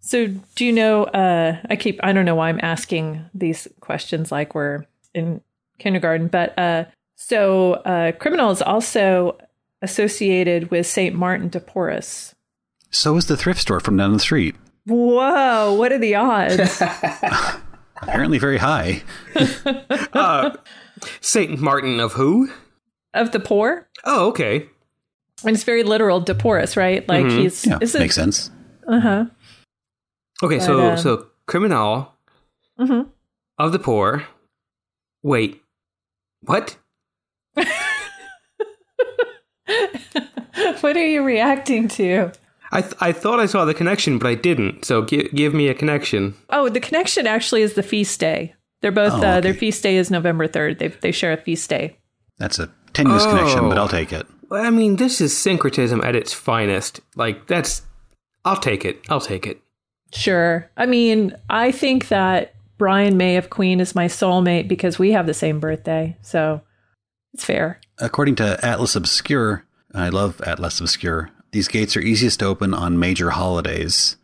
So, 0.00 0.28
do 0.56 0.64
you 0.64 0.72
know? 0.72 1.04
Uh, 1.04 1.58
I 1.68 1.76
keep. 1.76 2.00
I 2.02 2.12
don't 2.12 2.24
know 2.24 2.34
why 2.34 2.48
I'm 2.48 2.58
asking 2.62 3.22
these 3.34 3.68
questions 3.80 4.32
like 4.32 4.54
we're 4.54 4.84
in 5.14 5.42
kindergarten, 5.78 6.28
but 6.28 6.58
uh, 6.58 6.86
so 7.14 7.74
uh, 7.74 8.12
criminal 8.12 8.50
is 8.50 8.62
also 8.62 9.36
associated 9.82 10.70
with 10.70 10.86
Saint 10.86 11.14
Martin 11.14 11.48
de 11.48 11.60
Porres. 11.60 12.32
So 12.90 13.16
is 13.16 13.26
the 13.26 13.36
thrift 13.36 13.60
store 13.60 13.80
from 13.80 13.96
down 13.96 14.12
the 14.12 14.18
street. 14.18 14.54
Whoa! 14.86 15.74
What 15.74 15.92
are 15.92 15.98
the 15.98 16.14
odds? 16.16 16.82
Apparently 18.02 18.38
very 18.38 18.58
high. 18.58 19.02
Uh, 20.12 20.56
Saint 21.20 21.58
Martin 21.60 21.98
of 22.00 22.12
who? 22.12 22.50
of 23.14 23.32
the 23.32 23.40
poor? 23.40 23.88
Oh, 24.04 24.28
okay. 24.28 24.66
And 25.44 25.54
it's 25.56 25.64
very 25.64 25.82
literal, 25.82 26.20
de 26.20 26.34
Porres, 26.34 26.76
right? 26.76 27.06
Like 27.08 27.24
Mhm. 27.26 27.38
he's. 27.38 27.66
Yeah, 27.66 27.78
is 27.80 27.94
it- 27.94 27.98
makes 28.00 28.14
sense. 28.14 28.50
Uh-huh. 28.86 29.24
Okay, 30.42 30.58
But, 30.58 30.64
so 30.64 30.90
um, 30.92 30.96
so 30.98 31.26
criminal 31.46 32.12
Mhm. 32.78 33.08
of 33.58 33.72
the 33.72 33.78
poor. 33.78 34.24
Wait, 35.22 35.62
what? 36.42 36.76
what 40.80 40.96
are 40.96 41.06
you 41.06 41.22
reacting 41.22 41.88
to? 41.88 42.32
I 42.72 42.80
th- 42.80 42.94
I 43.00 43.12
thought 43.12 43.38
I 43.38 43.46
saw 43.46 43.64
the 43.64 43.74
connection, 43.74 44.18
but 44.18 44.26
I 44.28 44.34
didn't. 44.34 44.84
So 44.84 45.04
gi- 45.04 45.28
give 45.34 45.52
me 45.54 45.68
a 45.68 45.74
connection. 45.74 46.34
Oh, 46.50 46.68
the 46.68 46.80
connection 46.80 47.26
actually 47.26 47.62
is 47.62 47.74
the 47.74 47.82
feast 47.82 48.18
day. 48.18 48.54
They're 48.80 48.90
both. 48.90 49.12
Oh, 49.12 49.22
uh, 49.22 49.40
Their 49.40 49.54
feast 49.54 49.82
day 49.82 49.96
is 49.96 50.10
November 50.10 50.46
third. 50.48 50.78
They 50.78 50.88
they 50.88 51.12
share 51.12 51.32
a 51.32 51.36
feast 51.36 51.68
day. 51.70 51.96
That's 52.38 52.58
a 52.58 52.70
tenuous 52.94 53.24
Oh. 53.24 53.30
connection, 53.30 53.68
but 53.68 53.78
I'll 53.78 53.88
take 53.88 54.12
it. 54.12 54.26
Well, 54.48 54.64
I 54.64 54.70
mean, 54.70 54.96
this 54.96 55.20
is 55.20 55.36
syncretism 55.36 56.00
at 56.02 56.16
its 56.16 56.32
finest. 56.32 57.00
Like 57.14 57.46
that's. 57.46 57.82
I'll 58.44 58.56
take 58.58 58.84
it. 58.84 59.00
I'll 59.08 59.20
take 59.20 59.46
it. 59.46 59.60
Sure. 60.14 60.68
I 60.76 60.86
mean, 60.86 61.34
I 61.48 61.70
think 61.72 62.08
that 62.08 62.54
Brian 62.78 63.16
May 63.16 63.36
of 63.36 63.50
Queen 63.50 63.80
is 63.80 63.94
my 63.94 64.06
soulmate 64.06 64.66
because 64.66 64.98
we 64.98 65.12
have 65.12 65.26
the 65.26 65.34
same 65.34 65.60
birthday. 65.60 66.16
So 66.22 66.60
it's 67.34 67.44
fair. 67.44 67.80
According 67.98 68.34
to 68.36 68.58
Atlas 68.66 68.96
Obscure, 68.96 69.64
I 69.94 70.08
love 70.08 70.40
Atlas 70.44 70.80
Obscure, 70.80 71.30
these 71.52 71.68
gates 71.68 71.96
are 71.96 72.00
easiest 72.00 72.40
to 72.40 72.46
open 72.46 72.74
on 72.74 72.98
major 72.98 73.30
holidays. 73.30 74.16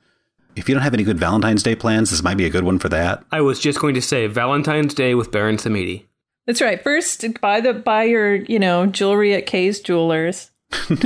If 0.56 0.68
you 0.68 0.74
don't 0.74 0.82
have 0.82 0.94
any 0.94 1.04
good 1.04 1.18
Valentine's 1.18 1.62
Day 1.62 1.76
plans, 1.76 2.10
this 2.10 2.22
might 2.22 2.36
be 2.36 2.46
a 2.46 2.50
good 2.50 2.64
one 2.64 2.78
for 2.78 2.88
that. 2.88 3.22
I 3.30 3.42
was 3.42 3.60
just 3.60 3.78
going 3.78 3.94
to 3.94 4.02
say 4.02 4.26
Valentine's 4.26 4.94
Day 4.94 5.14
with 5.14 5.30
Baron 5.30 5.56
Samedi. 5.56 6.06
That's 6.46 6.62
right. 6.62 6.82
First, 6.82 7.24
buy 7.40 7.60
the 7.60 7.74
buy 7.74 8.04
your 8.04 8.34
you 8.34 8.58
know 8.58 8.86
jewelry 8.86 9.34
at 9.34 9.46
Kay's 9.46 9.80
Jewelers. 9.80 10.50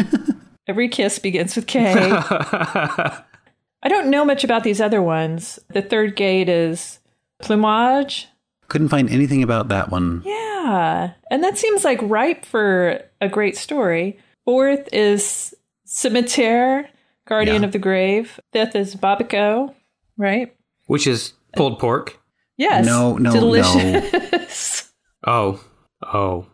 Every 0.68 0.88
kiss 0.88 1.18
begins 1.18 1.56
with 1.56 1.66
Kay. 1.66 1.94
I 1.98 3.88
don't 3.88 4.08
know 4.08 4.24
much 4.24 4.44
about 4.44 4.62
these 4.62 4.80
other 4.80 5.02
ones. 5.02 5.58
The 5.70 5.82
third 5.82 6.14
gate 6.14 6.48
is 6.48 7.00
plumage. 7.42 8.28
Couldn't 8.68 8.88
find 8.88 9.10
anything 9.10 9.42
about 9.42 9.68
that 9.68 9.90
one. 9.90 10.22
Yeah, 10.24 11.14
and 11.30 11.42
that 11.42 11.58
seems 11.58 11.84
like 11.84 11.98
ripe 12.02 12.44
for 12.44 13.02
a 13.20 13.28
great 13.28 13.56
story. 13.56 14.18
Fourth 14.44 14.88
is 14.92 15.54
Cimetière, 15.92 16.86
Guardian 17.26 17.62
Yeah. 17.62 17.66
of 17.66 17.72
the 17.72 17.78
Grave. 17.78 18.40
Fifth 18.52 18.74
is 18.74 18.94
Babico, 18.96 19.74
right? 20.16 20.54
Which 20.86 21.06
is 21.06 21.34
pulled 21.54 21.78
pork. 21.78 22.18
Yes. 22.56 22.86
No, 22.86 23.16
no, 23.18 23.30
delicious. 23.32 24.88
Oh, 25.24 25.60
oh. 26.02 26.46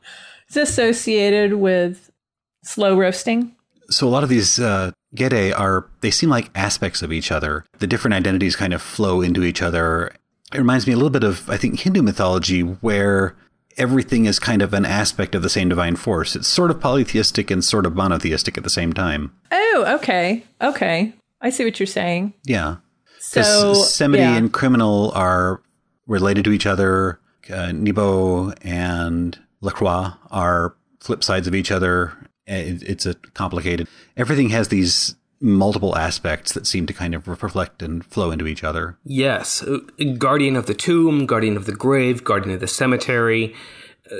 it's 0.46 0.56
associated 0.56 1.54
with 1.54 2.10
slow 2.62 2.98
roasting. 2.98 3.54
So 3.88 4.06
a 4.06 4.10
lot 4.10 4.22
of 4.22 4.28
these 4.28 4.60
uh, 4.60 4.90
Gede 5.14 5.54
are, 5.54 5.86
they 6.02 6.10
seem 6.10 6.28
like 6.28 6.50
aspects 6.54 7.00
of 7.00 7.10
each 7.10 7.32
other. 7.32 7.64
The 7.78 7.86
different 7.86 8.12
identities 8.12 8.56
kind 8.56 8.74
of 8.74 8.82
flow 8.82 9.22
into 9.22 9.44
each 9.44 9.62
other. 9.62 10.12
It 10.52 10.58
reminds 10.58 10.86
me 10.86 10.92
a 10.92 10.96
little 10.96 11.08
bit 11.08 11.24
of, 11.24 11.48
I 11.48 11.56
think, 11.56 11.80
Hindu 11.80 12.02
mythology, 12.02 12.60
where 12.60 13.36
everything 13.78 14.26
is 14.26 14.38
kind 14.38 14.60
of 14.60 14.74
an 14.74 14.84
aspect 14.84 15.34
of 15.34 15.42
the 15.42 15.48
same 15.48 15.68
divine 15.68 15.96
force. 15.96 16.36
It's 16.36 16.48
sort 16.48 16.70
of 16.70 16.80
polytheistic 16.80 17.50
and 17.50 17.64
sort 17.64 17.86
of 17.86 17.94
monotheistic 17.94 18.58
at 18.58 18.64
the 18.64 18.70
same 18.70 18.92
time. 18.92 19.32
Oh, 19.50 19.98
okay, 20.00 20.44
okay. 20.60 21.14
I 21.40 21.50
see 21.50 21.64
what 21.64 21.78
you're 21.78 21.86
saying. 21.86 22.34
Yeah. 22.44 22.76
So, 23.20 23.74
Semity 23.74 24.18
yeah. 24.18 24.36
and 24.36 24.52
Criminal 24.52 25.12
are 25.12 25.62
related 26.06 26.44
to 26.44 26.52
each 26.52 26.66
other. 26.66 27.20
Uh, 27.50 27.72
Nebo 27.72 28.52
and 28.62 29.38
Lacroix 29.60 30.12
are 30.30 30.74
flip 31.00 31.22
sides 31.22 31.46
of 31.46 31.54
each 31.54 31.70
other. 31.70 32.12
It, 32.46 32.82
it's 32.82 33.06
a 33.06 33.14
complicated. 33.34 33.86
Everything 34.16 34.48
has 34.50 34.68
these 34.68 35.14
multiple 35.40 35.96
aspects 35.96 36.52
that 36.54 36.66
seem 36.66 36.86
to 36.86 36.92
kind 36.92 37.14
of 37.14 37.28
reflect 37.28 37.82
and 37.82 38.04
flow 38.04 38.30
into 38.30 38.46
each 38.46 38.64
other. 38.64 38.98
Yes, 39.04 39.62
uh, 39.62 39.78
Guardian 40.18 40.56
of 40.56 40.66
the 40.66 40.74
Tomb, 40.74 41.26
Guardian 41.26 41.56
of 41.56 41.66
the 41.66 41.74
Grave, 41.74 42.24
Guardian 42.24 42.54
of 42.54 42.60
the 42.60 42.66
Cemetery, 42.66 43.54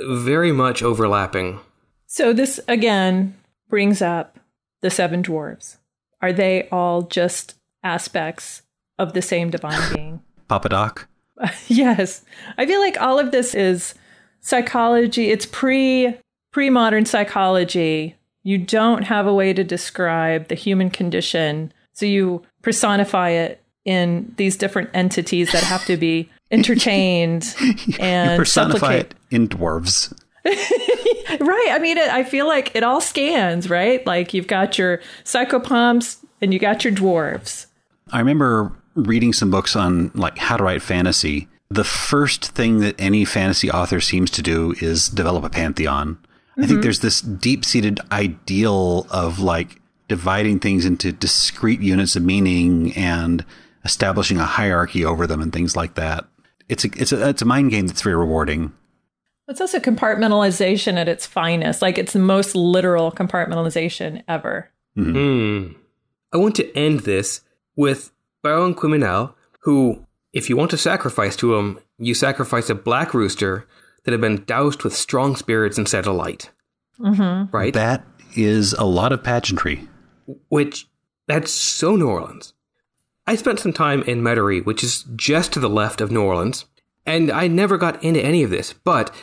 very 0.07 0.51
much 0.51 0.81
overlapping. 0.83 1.59
so 2.07 2.31
this 2.33 2.59
again 2.67 3.35
brings 3.69 4.01
up 4.01 4.39
the 4.81 4.89
seven 4.89 5.21
dwarves. 5.23 5.77
Are 6.21 6.33
they 6.33 6.67
all 6.71 7.03
just 7.03 7.55
aspects 7.83 8.61
of 8.97 9.13
the 9.13 9.21
same 9.21 9.49
divine 9.49 9.93
being? 9.95 10.21
Papa 10.47 10.69
Doc. 10.69 11.07
yes. 11.67 12.23
I 12.57 12.65
feel 12.65 12.79
like 12.81 12.99
all 12.99 13.19
of 13.19 13.31
this 13.31 13.53
is 13.55 13.93
psychology. 14.41 15.29
It's 15.31 15.45
pre 15.45 16.15
pre 16.51 16.69
modern 16.69 17.05
psychology. 17.05 18.15
You 18.43 18.57
don't 18.57 19.03
have 19.03 19.27
a 19.27 19.33
way 19.33 19.53
to 19.53 19.63
describe 19.63 20.47
the 20.47 20.55
human 20.55 20.89
condition. 20.89 21.73
So 21.93 22.05
you 22.05 22.41
personify 22.61 23.29
it 23.29 23.61
in 23.85 24.33
these 24.37 24.55
different 24.55 24.89
entities 24.93 25.51
that 25.51 25.63
have 25.63 25.85
to 25.85 25.97
be 25.97 26.29
entertained 26.51 27.55
and 27.99 28.37
Personify 28.37 28.77
supplicate. 28.77 29.13
it 29.31 29.35
in 29.35 29.47
dwarves. 29.47 30.13
Right. 31.39 31.67
I 31.71 31.77
mean, 31.79 31.97
it, 31.97 32.09
I 32.09 32.23
feel 32.23 32.47
like 32.47 32.75
it 32.75 32.81
all 32.83 32.99
scans, 32.99 33.69
right? 33.69 34.05
Like 34.05 34.33
you've 34.33 34.47
got 34.47 34.77
your 34.79 34.99
psychopomps 35.23 36.17
and 36.41 36.51
you 36.53 36.59
got 36.59 36.83
your 36.83 36.91
dwarves. 36.91 37.67
I 38.11 38.19
remember 38.19 38.71
reading 38.95 39.31
some 39.31 39.51
books 39.51 39.75
on 39.75 40.11
like 40.15 40.37
how 40.39 40.57
to 40.57 40.63
write 40.63 40.81
fantasy. 40.81 41.47
The 41.69 41.83
first 41.83 42.45
thing 42.53 42.79
that 42.79 42.95
any 42.99 43.25
fantasy 43.25 43.69
author 43.69 44.01
seems 44.01 44.31
to 44.31 44.41
do 44.41 44.73
is 44.81 45.07
develop 45.07 45.43
a 45.43 45.49
pantheon. 45.49 46.17
I 46.61 46.67
think 46.67 46.81
there's 46.81 46.99
this 46.99 47.21
deep-seated 47.21 47.99
ideal 48.11 49.07
of 49.09 49.39
like 49.39 49.81
dividing 50.07 50.59
things 50.59 50.85
into 50.85 51.11
discrete 51.11 51.81
units 51.81 52.15
of 52.15 52.23
meaning 52.23 52.93
and 52.93 53.45
establishing 53.85 54.37
a 54.39 54.45
hierarchy 54.45 55.05
over 55.05 55.25
them 55.25 55.41
and 55.41 55.53
things 55.53 55.75
like 55.75 55.95
that. 55.95 56.25
It's 56.67 56.85
a 56.85 56.89
it's 56.97 57.11
a 57.11 57.29
it's 57.29 57.41
a 57.41 57.45
mind 57.45 57.71
game 57.71 57.87
that's 57.87 58.01
very 58.01 58.15
rewarding. 58.15 58.73
It's 59.47 59.61
also 59.61 59.79
compartmentalization 59.79 60.97
at 60.97 61.07
its 61.07 61.25
finest. 61.25 61.81
Like 61.81 61.97
it's 61.97 62.13
the 62.13 62.19
most 62.19 62.55
literal 62.55 63.11
compartmentalization 63.11 64.23
ever. 64.27 64.69
Hmm. 64.95 65.69
I 66.31 66.37
want 66.37 66.55
to 66.55 66.77
end 66.77 67.01
this 67.01 67.41
with 67.75 68.11
Baron 68.43 68.75
Criminal, 68.75 69.35
who, 69.61 70.05
if 70.33 70.49
you 70.49 70.55
want 70.55 70.69
to 70.71 70.77
sacrifice 70.77 71.35
to 71.37 71.55
him, 71.55 71.79
you 71.97 72.13
sacrifice 72.13 72.69
a 72.69 72.75
black 72.75 73.13
rooster 73.13 73.67
that 74.09 74.13
had 74.13 74.21
been 74.21 74.43
doused 74.45 74.83
with 74.83 74.95
strong 74.95 75.35
spirits 75.35 75.77
and 75.77 75.87
set 75.87 76.05
alight. 76.07 76.49
Mm-hmm. 76.99 77.55
Right? 77.55 77.73
That 77.73 78.03
is 78.35 78.73
a 78.73 78.85
lot 78.85 79.11
of 79.11 79.23
pageantry. 79.23 79.87
which 80.49 80.87
that's 81.27 81.51
so 81.51 81.95
New 81.95 82.07
Orleans. 82.07 82.53
I 83.27 83.35
spent 83.35 83.59
some 83.59 83.73
time 83.73 84.01
in 84.03 84.21
Metairie, 84.21 84.65
which 84.65 84.83
is 84.83 85.05
just 85.15 85.53
to 85.53 85.59
the 85.59 85.69
left 85.69 86.01
of 86.01 86.11
New 86.11 86.23
Orleans, 86.23 86.65
and 87.05 87.31
I 87.31 87.47
never 87.47 87.77
got 87.77 88.03
into 88.03 88.19
any 88.23 88.43
of 88.43 88.49
this. 88.49 88.73
But 88.73 89.13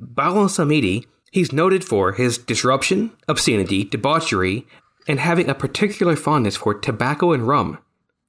Baron 0.00 0.48
Samedi, 0.48 1.06
he's 1.30 1.52
noted 1.52 1.84
for 1.84 2.12
his 2.12 2.38
disruption, 2.38 3.12
obscenity, 3.28 3.84
debauchery, 3.84 4.66
and 5.06 5.20
having 5.20 5.48
a 5.48 5.54
particular 5.54 6.16
fondness 6.16 6.56
for 6.56 6.74
tobacco 6.74 7.32
and 7.32 7.46
rum. 7.46 7.78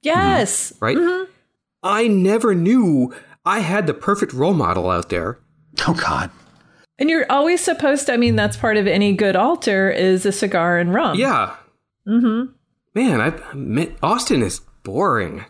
Yes. 0.02 0.72
Right? 0.80 0.98
I 1.82 2.08
never 2.08 2.54
knew 2.54 3.14
I 3.44 3.60
had 3.60 3.86
the 3.86 3.94
perfect 3.94 4.32
role 4.32 4.54
model 4.54 4.90
out 4.90 5.08
there. 5.08 5.38
Oh 5.86 5.94
God. 5.94 6.30
And 6.98 7.10
you're 7.10 7.26
always 7.30 7.60
supposed 7.60 8.06
to, 8.06 8.12
I 8.12 8.16
mean, 8.16 8.36
that's 8.36 8.56
part 8.56 8.76
of 8.76 8.86
any 8.86 9.12
good 9.14 9.34
altar 9.34 9.90
is 9.90 10.24
a 10.24 10.30
cigar 10.32 10.78
and 10.78 10.94
rum. 10.94 11.18
Yeah, 11.18 11.56
Mm-hmm. 12.06 12.52
man, 12.94 13.20
I 13.20 13.28
admit 13.28 13.96
Austin 14.02 14.42
is 14.42 14.60
boring. 14.84 15.44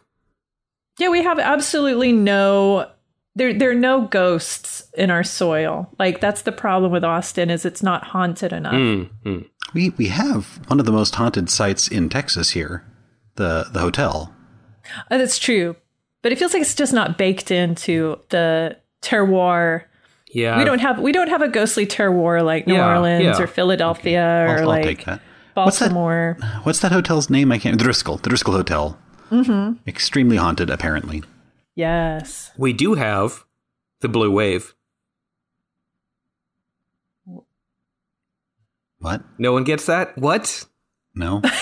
Yeah, 0.99 1.09
we 1.09 1.23
have 1.25 1.39
absolutely 1.39 2.13
no 2.13 2.91
there 3.37 3.53
there 3.53 3.71
are 3.71 3.75
no 3.75 4.03
ghosts 4.07 4.85
in 4.97 5.11
our 5.11 5.25
soil. 5.25 5.91
Like 5.99 6.21
that's 6.21 6.43
the 6.43 6.53
problem 6.53 6.93
with 6.93 7.03
Austin 7.05 7.51
is 7.51 7.65
it's 7.67 7.83
not 7.83 8.05
haunted 8.05 8.53
enough. 8.53 8.75
Mm, 8.75 9.11
mm. 9.27 9.49
We 9.75 9.91
we 9.91 10.07
have 10.07 10.61
one 10.69 10.79
of 10.79 10.87
the 10.87 10.93
most 10.93 11.17
haunted 11.17 11.51
sites 11.51 11.89
in 11.89 12.09
Texas 12.09 12.51
here, 12.51 12.85
the 13.35 13.67
the 13.73 13.81
hotel. 13.81 14.33
Oh, 15.11 15.19
that's 15.19 15.39
true. 15.39 15.75
But 16.23 16.31
it 16.33 16.39
feels 16.39 16.53
like 16.53 16.63
it's 16.63 16.75
just 16.77 16.93
not 16.93 17.19
baked 17.19 17.51
into 17.51 18.21
the 18.31 18.77
terroir. 19.03 19.83
Yeah, 20.35 20.59
we 20.59 20.65
don't 20.65 20.81
have 20.81 20.99
we 21.01 21.13
don't 21.13 21.29
have 21.29 21.43
a 21.43 21.49
ghostly 21.49 21.87
terroir 21.87 22.45
like 22.45 22.67
New 22.67 22.75
Yeah, 22.75 22.89
Orleans 22.89 23.25
yeah. 23.25 23.41
or 23.41 23.47
Philadelphia 23.47 24.47
I'll, 24.49 24.51
or 24.51 24.59
I'll 24.63 24.67
like 24.67 24.83
take 24.85 25.05
that. 25.05 25.21
What's 25.55 25.79
that? 25.79 25.85
Baltimore. 25.87 26.37
What's 26.65 26.81
that 26.81 26.91
hotel's 26.91 27.31
name? 27.31 27.53
I 27.53 27.59
can't. 27.59 27.79
The 27.79 27.85
Driskill. 27.85 28.21
The 28.21 28.31
Driskill 28.31 28.55
Hotel. 28.55 28.99
Mm-hmm. 29.31 29.89
Extremely 29.89 30.37
haunted, 30.37 30.69
apparently. 30.69 31.23
Yes. 31.77 32.51
We 32.59 32.73
do 32.73 32.95
have 32.95 33.45
the 34.01 34.09
blue 34.09 34.33
wave. 34.33 34.75
What? 38.99 39.23
No 39.39 39.53
one 39.53 39.65
gets 39.65 39.87
that? 39.87 40.17
What? 40.19 40.65
No. 41.15 41.43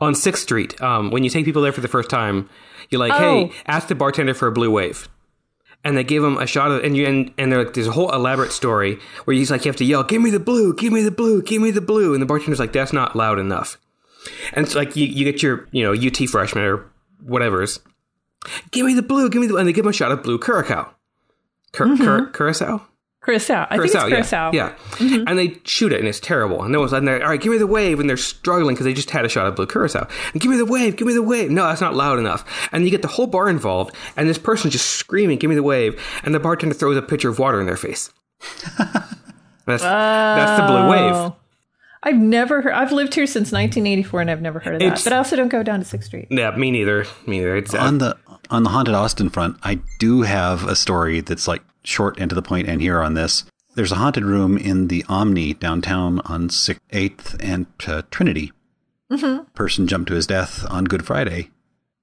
On 0.00 0.12
6th 0.12 0.36
Street, 0.36 0.80
um, 0.82 1.10
when 1.10 1.24
you 1.24 1.30
take 1.30 1.44
people 1.46 1.62
there 1.62 1.72
for 1.72 1.80
the 1.80 1.88
first 1.88 2.10
time, 2.10 2.50
you're 2.90 2.98
like, 2.98 3.12
Oh. 3.14 3.46
hey, 3.46 3.52
ask 3.66 3.88
the 3.88 3.94
bartender 3.94 4.34
for 4.34 4.46
a 4.48 4.52
blue 4.52 4.70
wave. 4.70 5.08
And 5.84 5.96
they 5.96 6.02
give 6.02 6.24
him 6.24 6.36
a 6.36 6.46
shot 6.46 6.72
of, 6.72 6.82
and 6.82 6.96
you, 6.96 7.06
and, 7.06 7.32
and 7.38 7.52
they're 7.52 7.64
like, 7.64 7.74
there's 7.74 7.86
a 7.86 7.92
whole 7.92 8.12
elaborate 8.12 8.50
story 8.50 8.98
where 9.24 9.36
he's 9.36 9.50
like, 9.50 9.64
you 9.64 9.68
have 9.68 9.76
to 9.76 9.84
yell, 9.84 10.02
give 10.02 10.20
me 10.20 10.30
the 10.30 10.40
blue, 10.40 10.74
give 10.74 10.92
me 10.92 11.02
the 11.02 11.12
blue, 11.12 11.42
give 11.42 11.62
me 11.62 11.70
the 11.70 11.80
blue. 11.80 12.12
And 12.12 12.20
the 12.20 12.26
bartender's 12.26 12.58
like, 12.58 12.72
that's 12.72 12.92
not 12.92 13.14
loud 13.14 13.38
enough. 13.38 13.78
And 14.52 14.66
it's 14.66 14.74
like, 14.74 14.96
you, 14.96 15.06
you 15.06 15.24
get 15.24 15.42
your, 15.42 15.68
you 15.70 15.84
know, 15.84 15.92
UT 15.92 16.28
freshman 16.28 16.64
or 16.64 16.90
whatever's, 17.22 17.78
give 18.72 18.84
me 18.84 18.94
the 18.94 19.02
blue, 19.02 19.30
give 19.30 19.40
me 19.40 19.46
the, 19.46 19.56
and 19.56 19.68
they 19.68 19.72
give 19.72 19.84
him 19.84 19.90
a 19.90 19.92
shot 19.92 20.10
of 20.10 20.24
blue 20.24 20.38
curacao. 20.38 20.92
Cur- 21.72 21.96
cur- 21.96 22.20
mm-hmm. 22.20 22.32
curacao? 22.32 22.82
Curacao. 23.26 23.66
I 23.68 23.76
think 23.76 23.84
it's 23.84 23.92
Curacao, 23.94 24.08
Curacao. 24.08 24.50
Yeah, 24.54 24.72
yeah. 25.00 25.24
and 25.26 25.38
they 25.38 25.58
shoot 25.64 25.92
it, 25.92 25.98
and 26.00 26.08
it's 26.08 26.20
terrible. 26.20 26.62
And 26.62 26.72
no 26.72 26.80
one's 26.80 26.92
like, 26.92 27.02
"All 27.02 27.28
right, 27.28 27.40
give 27.40 27.52
me 27.52 27.58
the 27.58 27.66
wave," 27.66 28.00
and 28.00 28.08
they're 28.08 28.16
struggling 28.16 28.74
because 28.74 28.86
they 28.86 28.94
just 28.94 29.10
had 29.10 29.24
a 29.24 29.28
shot 29.28 29.46
of 29.46 29.56
blue 29.56 29.66
curacao. 29.66 30.08
And 30.32 30.40
give 30.40 30.50
me 30.50 30.56
the 30.56 30.64
wave, 30.64 30.96
give 30.96 31.06
me 31.06 31.12
the 31.12 31.22
wave. 31.22 31.50
No, 31.50 31.64
that's 31.64 31.82
not 31.82 31.94
loud 31.94 32.18
enough. 32.18 32.44
And 32.72 32.84
you 32.84 32.90
get 32.90 33.02
the 33.02 33.08
whole 33.08 33.26
bar 33.26 33.50
involved, 33.50 33.94
and 34.16 34.28
this 34.28 34.38
person 34.38 34.70
just 34.70 34.86
screaming, 34.86 35.36
"Give 35.38 35.50
me 35.50 35.54
the 35.56 35.62
wave!" 35.62 36.00
And 36.22 36.34
the 36.34 36.40
bartender 36.40 36.74
throws 36.74 36.96
a 36.96 37.02
pitcher 37.02 37.28
of 37.28 37.38
water 37.38 37.60
in 37.60 37.66
their 37.66 37.76
face. 37.76 38.10
that's 39.66 39.82
that's 39.82 40.60
the 40.60 40.66
blue 40.66 40.88
wave. 40.88 41.32
I've 42.02 42.16
never 42.18 42.62
heard 42.62 42.72
I've 42.72 42.92
lived 42.92 43.14
here 43.14 43.26
since 43.26 43.50
1984 43.50 44.20
and 44.20 44.30
I've 44.30 44.40
never 44.42 44.60
heard 44.60 44.74
of 44.74 44.80
that. 44.80 44.86
It's- 44.86 45.02
But 45.04 45.12
I 45.12 45.16
also 45.16 45.34
don't 45.34 45.48
go 45.48 45.64
down 45.64 45.82
to 45.82 45.86
6th 45.98 46.04
Street. 46.04 46.28
Yeah, 46.30 46.54
me 46.56 46.70
neither. 46.70 47.04
Me 47.26 47.38
neither. 47.38 47.56
It's 47.56 47.74
uh, 47.74 47.78
on 47.78 47.98
the 47.98 48.16
on 48.48 48.62
the 48.62 48.70
haunted 48.70 48.94
Austin 48.94 49.28
front, 49.28 49.56
I 49.64 49.80
do 49.98 50.22
have 50.22 50.68
a 50.68 50.76
story 50.76 51.20
that's 51.20 51.48
like 51.48 51.62
short 51.86 52.18
and 52.18 52.28
to 52.30 52.34
the 52.34 52.42
point 52.42 52.68
and 52.68 52.80
here 52.80 53.00
on 53.00 53.14
this. 53.14 53.44
There's 53.74 53.92
a 53.92 53.96
haunted 53.96 54.24
room 54.24 54.56
in 54.56 54.88
the 54.88 55.04
Omni 55.08 55.54
downtown 55.54 56.20
on 56.20 56.48
6th, 56.48 56.78
8th 56.92 57.36
and 57.40 57.66
uh, 57.86 58.02
Trinity. 58.10 58.52
Mm-hmm. 59.10 59.44
Person 59.52 59.86
jumped 59.86 60.08
to 60.08 60.14
his 60.14 60.26
death 60.26 60.64
on 60.70 60.84
Good 60.86 61.04
Friday. 61.06 61.50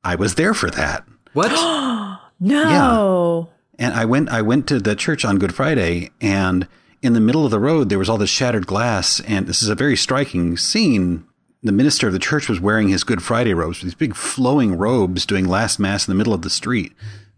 I 0.04 0.16
was 0.16 0.36
there 0.36 0.54
for 0.54 0.70
that. 0.72 1.06
what? 1.34 1.52
No. 2.40 3.50
Yeah. 3.80 3.86
And 3.86 3.94
I 3.94 4.04
went 4.04 4.28
I 4.28 4.42
went 4.42 4.68
to 4.68 4.80
the 4.80 4.96
church 4.98 5.24
on 5.24 5.40
Good 5.40 5.56
Friday 5.56 6.12
and 6.20 6.68
in 7.02 7.14
the 7.14 7.22
middle 7.22 7.46
of 7.46 7.52
the 7.52 7.60
road 7.60 7.88
there 7.88 8.00
was 8.00 8.10
all 8.10 8.18
this 8.18 8.30
shattered 8.30 8.68
glass 8.68 9.22
and 9.22 9.48
this 9.48 9.64
is 9.64 9.70
a 9.70 9.76
very 9.76 9.96
striking 9.96 10.58
scene. 10.58 11.26
The 11.62 11.72
minister 11.72 12.08
of 12.08 12.14
the 12.14 12.20
church 12.20 12.50
was 12.50 12.60
wearing 12.60 12.90
his 12.90 13.06
Good 13.06 13.24
Friday 13.24 13.54
robes, 13.54 13.82
these 13.82 13.96
big 13.96 14.14
flowing 14.16 14.78
robes 14.78 15.26
doing 15.26 15.48
last 15.48 15.80
mass 15.80 16.06
in 16.06 16.12
the 16.12 16.18
middle 16.18 16.34
of 16.34 16.42
the 16.42 16.50
street. 16.50 16.92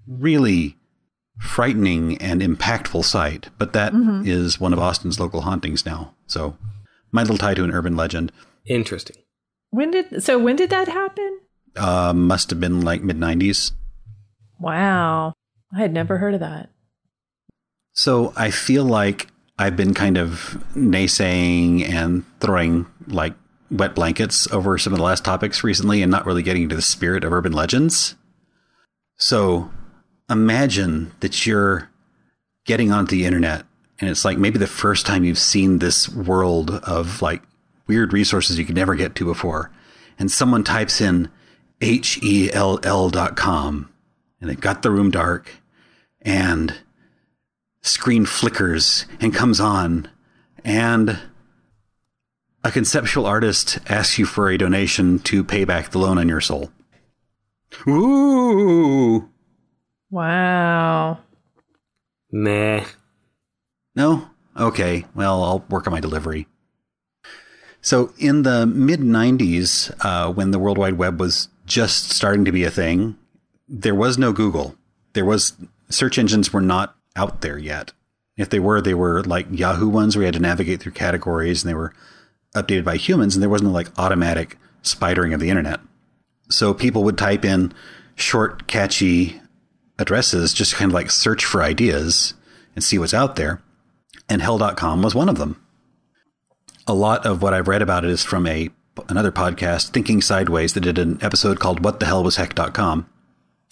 Really 0.07 0.75
frightening 1.39 2.17
and 2.19 2.41
impactful 2.41 3.03
sight, 3.05 3.49
but 3.57 3.73
that 3.73 3.93
is 4.25 4.59
one 4.59 4.73
of 4.73 4.79
Austin's 4.79 5.19
local 5.19 5.41
hauntings 5.41 5.85
now. 5.85 6.13
So, 6.27 6.57
my 7.11 7.21
little 7.21 7.37
tie 7.37 7.53
to 7.53 7.63
an 7.63 7.71
urban 7.71 7.95
legend 7.95 8.31
Interesting. 8.65 9.17
When 9.69 9.91
did 9.91 10.23
so 10.23 10.39
when 10.39 10.55
did 10.55 10.69
that 10.71 10.87
happen? 10.87 11.39
uh, 11.77 12.13
must 12.13 12.49
have 12.49 12.59
been 12.59 12.81
like 12.81 13.03
mid 13.03 13.17
90s. 13.17 13.71
Wow. 14.59 15.33
I 15.75 15.79
had 15.79 15.91
never 15.93 16.17
heard 16.17 16.33
of 16.33 16.39
that. 16.39 16.69
So 17.91 18.33
I 18.35 18.49
feel 18.51 18.85
like 18.85 19.27
I've 19.59 19.75
been 19.75 19.93
kind 19.93 20.17
of 20.17 20.57
naysaying 20.75 21.87
and 21.87 22.23
throwing 22.39 22.85
like 23.07 23.33
wet 23.69 23.93
blankets 23.95 24.49
over 24.51 24.77
some 24.77 24.93
of 24.93 24.97
the 24.99 25.03
last 25.03 25.25
topics 25.25 25.63
recently 25.63 26.01
and 26.01 26.11
not 26.11 26.25
really 26.25 26.43
getting 26.43 26.63
into 26.63 26.75
the 26.75 26.81
spirit 26.81 27.23
of 27.23 27.33
urban 27.33 27.51
legends. 27.51 28.15
So 29.17 29.69
imagine 30.29 31.11
that 31.19 31.45
you're 31.45 31.89
getting 32.65 32.91
onto 32.91 33.15
the 33.15 33.25
internet 33.25 33.65
and 33.99 34.09
it's 34.09 34.25
like 34.25 34.37
maybe 34.37 34.57
the 34.57 34.67
first 34.67 35.05
time 35.05 35.23
you've 35.23 35.37
seen 35.37 35.79
this 35.79 36.09
world 36.09 36.71
of 36.71 37.21
like 37.21 37.41
weird 37.87 38.11
resources 38.11 38.57
you 38.57 38.65
could 38.65 38.75
never 38.75 38.95
get 38.95 39.15
to 39.15 39.25
before. 39.25 39.71
And 40.19 40.31
someone 40.31 40.63
types 40.63 40.99
in 40.99 41.29
H 41.81 42.19
E 42.21 42.51
L 42.51 42.79
L 42.83 43.09
dot 43.09 43.35
com 43.35 43.89
and 44.41 44.49
they've 44.49 44.59
got 44.59 44.81
the 44.81 44.91
room 44.91 45.11
dark 45.11 45.51
and 46.21 46.75
screen 47.81 48.25
flickers 48.25 49.05
and 49.19 49.33
comes 49.33 49.59
on 49.59 50.09
and 50.63 51.19
a 52.63 52.71
conceptual 52.71 53.27
artist 53.27 53.77
asks 53.87 54.17
you 54.17 54.25
for 54.25 54.49
a 54.49 54.57
donation 54.57 55.19
to 55.19 55.43
pay 55.43 55.65
back 55.65 55.91
the 55.91 55.99
loan 55.99 56.17
on 56.17 56.27
your 56.27 56.41
soul. 56.41 56.71
Ooh. 57.87 59.29
Wow. 60.09 61.19
Meh. 62.31 62.85
No? 63.95 64.29
Okay. 64.57 65.05
Well, 65.15 65.43
I'll 65.43 65.65
work 65.69 65.87
on 65.87 65.93
my 65.93 65.99
delivery. 65.99 66.47
So, 67.81 68.13
in 68.17 68.43
the 68.43 68.65
mid 68.65 68.99
90s, 68.99 69.93
uh, 70.03 70.31
when 70.31 70.51
the 70.51 70.59
World 70.59 70.77
Wide 70.77 70.97
Web 70.97 71.19
was 71.19 71.49
just 71.65 72.09
starting 72.09 72.45
to 72.45 72.51
be 72.51 72.63
a 72.63 72.71
thing, 72.71 73.17
there 73.67 73.95
was 73.95 74.17
no 74.17 74.31
Google. 74.31 74.75
There 75.13 75.25
was 75.25 75.53
search 75.89 76.17
engines 76.17 76.51
were 76.51 76.61
not 76.61 76.95
out 77.15 77.41
there 77.41 77.57
yet. 77.57 77.93
If 78.37 78.49
they 78.49 78.59
were, 78.59 78.81
they 78.81 78.93
were 78.93 79.23
like 79.23 79.47
Yahoo 79.51 79.87
ones 79.87 80.15
where 80.15 80.23
you 80.23 80.27
had 80.27 80.33
to 80.33 80.39
navigate 80.41 80.81
through 80.81 80.91
categories 80.93 81.63
and 81.63 81.69
they 81.69 81.75
were 81.75 81.93
updated 82.55 82.83
by 82.83 82.97
humans 82.97 83.35
and 83.35 83.43
there 83.43 83.49
wasn't 83.49 83.71
like 83.71 83.97
automatic 83.97 84.57
spidering 84.83 85.33
of 85.33 85.39
the 85.39 85.49
internet. 85.49 85.79
So 86.49 86.73
people 86.73 87.03
would 87.03 87.17
type 87.17 87.45
in 87.45 87.73
short, 88.15 88.67
catchy 88.67 89.41
addresses, 89.97 90.53
just 90.53 90.75
kind 90.75 90.91
of 90.91 90.93
like 90.93 91.11
search 91.11 91.45
for 91.45 91.63
ideas 91.63 92.33
and 92.75 92.83
see 92.83 92.97
what's 92.97 93.13
out 93.13 93.35
there. 93.35 93.61
And 94.29 94.41
hell.com 94.41 95.01
was 95.01 95.15
one 95.15 95.29
of 95.29 95.37
them. 95.37 95.61
A 96.87 96.93
lot 96.93 97.25
of 97.25 97.41
what 97.41 97.53
I've 97.53 97.67
read 97.67 97.81
about 97.81 98.03
it 98.03 98.11
is 98.11 98.23
from 98.23 98.47
a 98.47 98.69
another 99.09 99.31
podcast, 99.31 99.89
Thinking 99.89 100.21
Sideways, 100.21 100.73
that 100.73 100.81
did 100.81 100.97
an 100.97 101.19
episode 101.21 101.59
called 101.59 101.83
What 101.83 101.99
the 101.99 102.05
Hell 102.05 102.23
Was 102.23 102.37
Heck.com. 102.37 103.09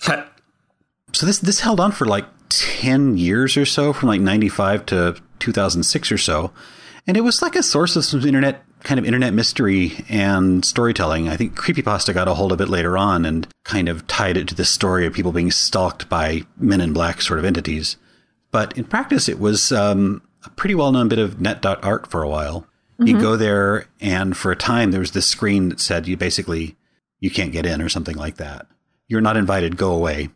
So 1.15 1.27
this 1.27 1.37
this 1.37 1.59
held 1.59 1.79
on 1.79 1.91
for 1.91 2.05
like 2.05 2.25
10 2.49 3.17
years 3.17 3.55
or 3.55 3.65
so, 3.65 3.93
from 3.93 4.09
like 4.09 4.19
95 4.19 4.85
to 4.87 5.15
2006 5.37 6.11
or 6.11 6.17
so. 6.17 6.51
And 7.05 7.15
it 7.15 7.21
was 7.21 7.41
like 7.43 7.55
a 7.55 7.61
source 7.61 7.95
of 7.95 8.03
some 8.03 8.25
internet 8.25 8.63
kind 8.83 8.99
of 8.99 9.05
internet 9.05 9.33
mystery 9.33 10.03
and 10.09 10.63
storytelling. 10.63 11.29
I 11.29 11.37
think 11.37 11.57
Creepypasta 11.57 12.13
got 12.13 12.27
a 12.27 12.33
hold 12.33 12.51
of 12.51 12.61
it 12.61 12.69
later 12.69 12.97
on 12.97 13.25
and 13.25 13.47
kind 13.63 13.89
of 13.89 14.05
tied 14.07 14.37
it 14.37 14.47
to 14.49 14.55
the 14.55 14.65
story 14.65 15.05
of 15.05 15.13
people 15.13 15.31
being 15.31 15.51
stalked 15.51 16.09
by 16.09 16.43
men 16.57 16.81
in 16.81 16.93
black 16.93 17.21
sort 17.21 17.39
of 17.39 17.45
entities. 17.45 17.97
But 18.51 18.77
in 18.77 18.83
practice, 18.83 19.27
it 19.27 19.39
was 19.39 19.71
um, 19.71 20.21
a 20.45 20.49
pretty 20.49 20.75
well 20.75 20.91
known 20.91 21.07
bit 21.07 21.19
of 21.19 21.41
net.art 21.41 22.07
for 22.07 22.21
a 22.21 22.29
while. 22.29 22.67
You 22.99 23.19
go 23.19 23.35
there, 23.35 23.87
and 23.99 24.37
for 24.37 24.51
a 24.51 24.55
time, 24.55 24.91
there 24.91 25.01
was 25.01 25.11
this 25.11 25.25
screen 25.27 25.69
that 25.69 25.81
said 25.81 26.07
you 26.07 26.15
basically 26.15 26.77
you 27.19 27.29
can't 27.29 27.51
get 27.51 27.65
in 27.65 27.81
or 27.81 27.89
something 27.89 28.15
like 28.15 28.37
that. 28.37 28.67
You're 29.07 29.19
not 29.19 29.35
invited. 29.35 29.75
Go 29.75 29.93
away. 29.93 30.29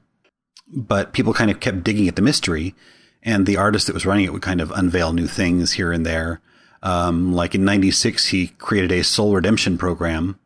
But 0.68 1.14
people 1.14 1.34
kind 1.34 1.50
of 1.50 1.62
kept 1.62 1.84
digging 1.84 2.10
at 2.10 2.18
the 2.18 2.22
mystery, 2.22 2.76
and 3.24 3.46
the 3.46 3.56
artist 3.56 3.88
that 3.88 3.94
was 3.94 4.06
running 4.06 4.26
it 4.26 4.34
would 4.34 4.42
kind 4.42 4.60
of 4.60 4.72
unveil 4.72 5.14
new 5.14 5.28
things 5.28 5.74
here 5.74 5.94
and 5.94 6.06
there. 6.06 6.42
Um, 6.84 7.34
like 7.34 7.56
in 7.56 7.66
'96, 7.66 8.28
he 8.28 8.48
created 8.48 8.92
a 8.92 9.04
soul 9.04 9.34
redemption 9.34 9.78
program, 9.78 10.40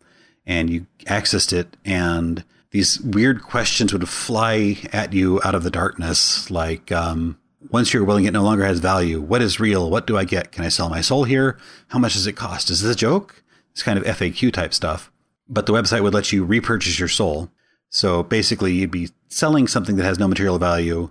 and 0.45 0.69
you 0.69 0.87
accessed 1.05 1.53
it, 1.53 1.77
and 1.85 2.43
these 2.71 2.99
weird 3.01 3.43
questions 3.43 3.91
would 3.93 4.07
fly 4.07 4.77
at 4.93 5.13
you 5.13 5.41
out 5.43 5.55
of 5.55 5.63
the 5.63 5.69
darkness, 5.69 6.49
like 6.49 6.91
um, 6.91 7.37
once 7.69 7.93
you're 7.93 8.03
willing, 8.03 8.25
it 8.25 8.31
no 8.31 8.43
longer 8.43 8.65
has 8.65 8.79
value. 8.79 9.21
What 9.21 9.41
is 9.41 9.59
real? 9.59 9.89
What 9.89 10.07
do 10.07 10.17
I 10.17 10.23
get? 10.23 10.51
Can 10.51 10.65
I 10.65 10.69
sell 10.69 10.89
my 10.89 11.01
soul 11.01 11.25
here? 11.25 11.57
How 11.89 11.99
much 11.99 12.13
does 12.13 12.27
it 12.27 12.33
cost? 12.33 12.69
Is 12.69 12.81
this 12.81 12.93
a 12.93 12.97
joke? 12.97 13.43
It's 13.71 13.83
kind 13.83 13.99
of 13.99 14.05
FAQ 14.05 14.53
type 14.53 14.73
stuff. 14.73 15.11
But 15.47 15.65
the 15.65 15.73
website 15.73 16.01
would 16.01 16.13
let 16.13 16.31
you 16.31 16.45
repurchase 16.45 16.97
your 16.97 17.09
soul. 17.09 17.51
So 17.89 18.23
basically, 18.23 18.73
you'd 18.73 18.89
be 18.89 19.09
selling 19.27 19.67
something 19.67 19.97
that 19.97 20.05
has 20.05 20.17
no 20.17 20.27
material 20.27 20.57
value. 20.57 21.09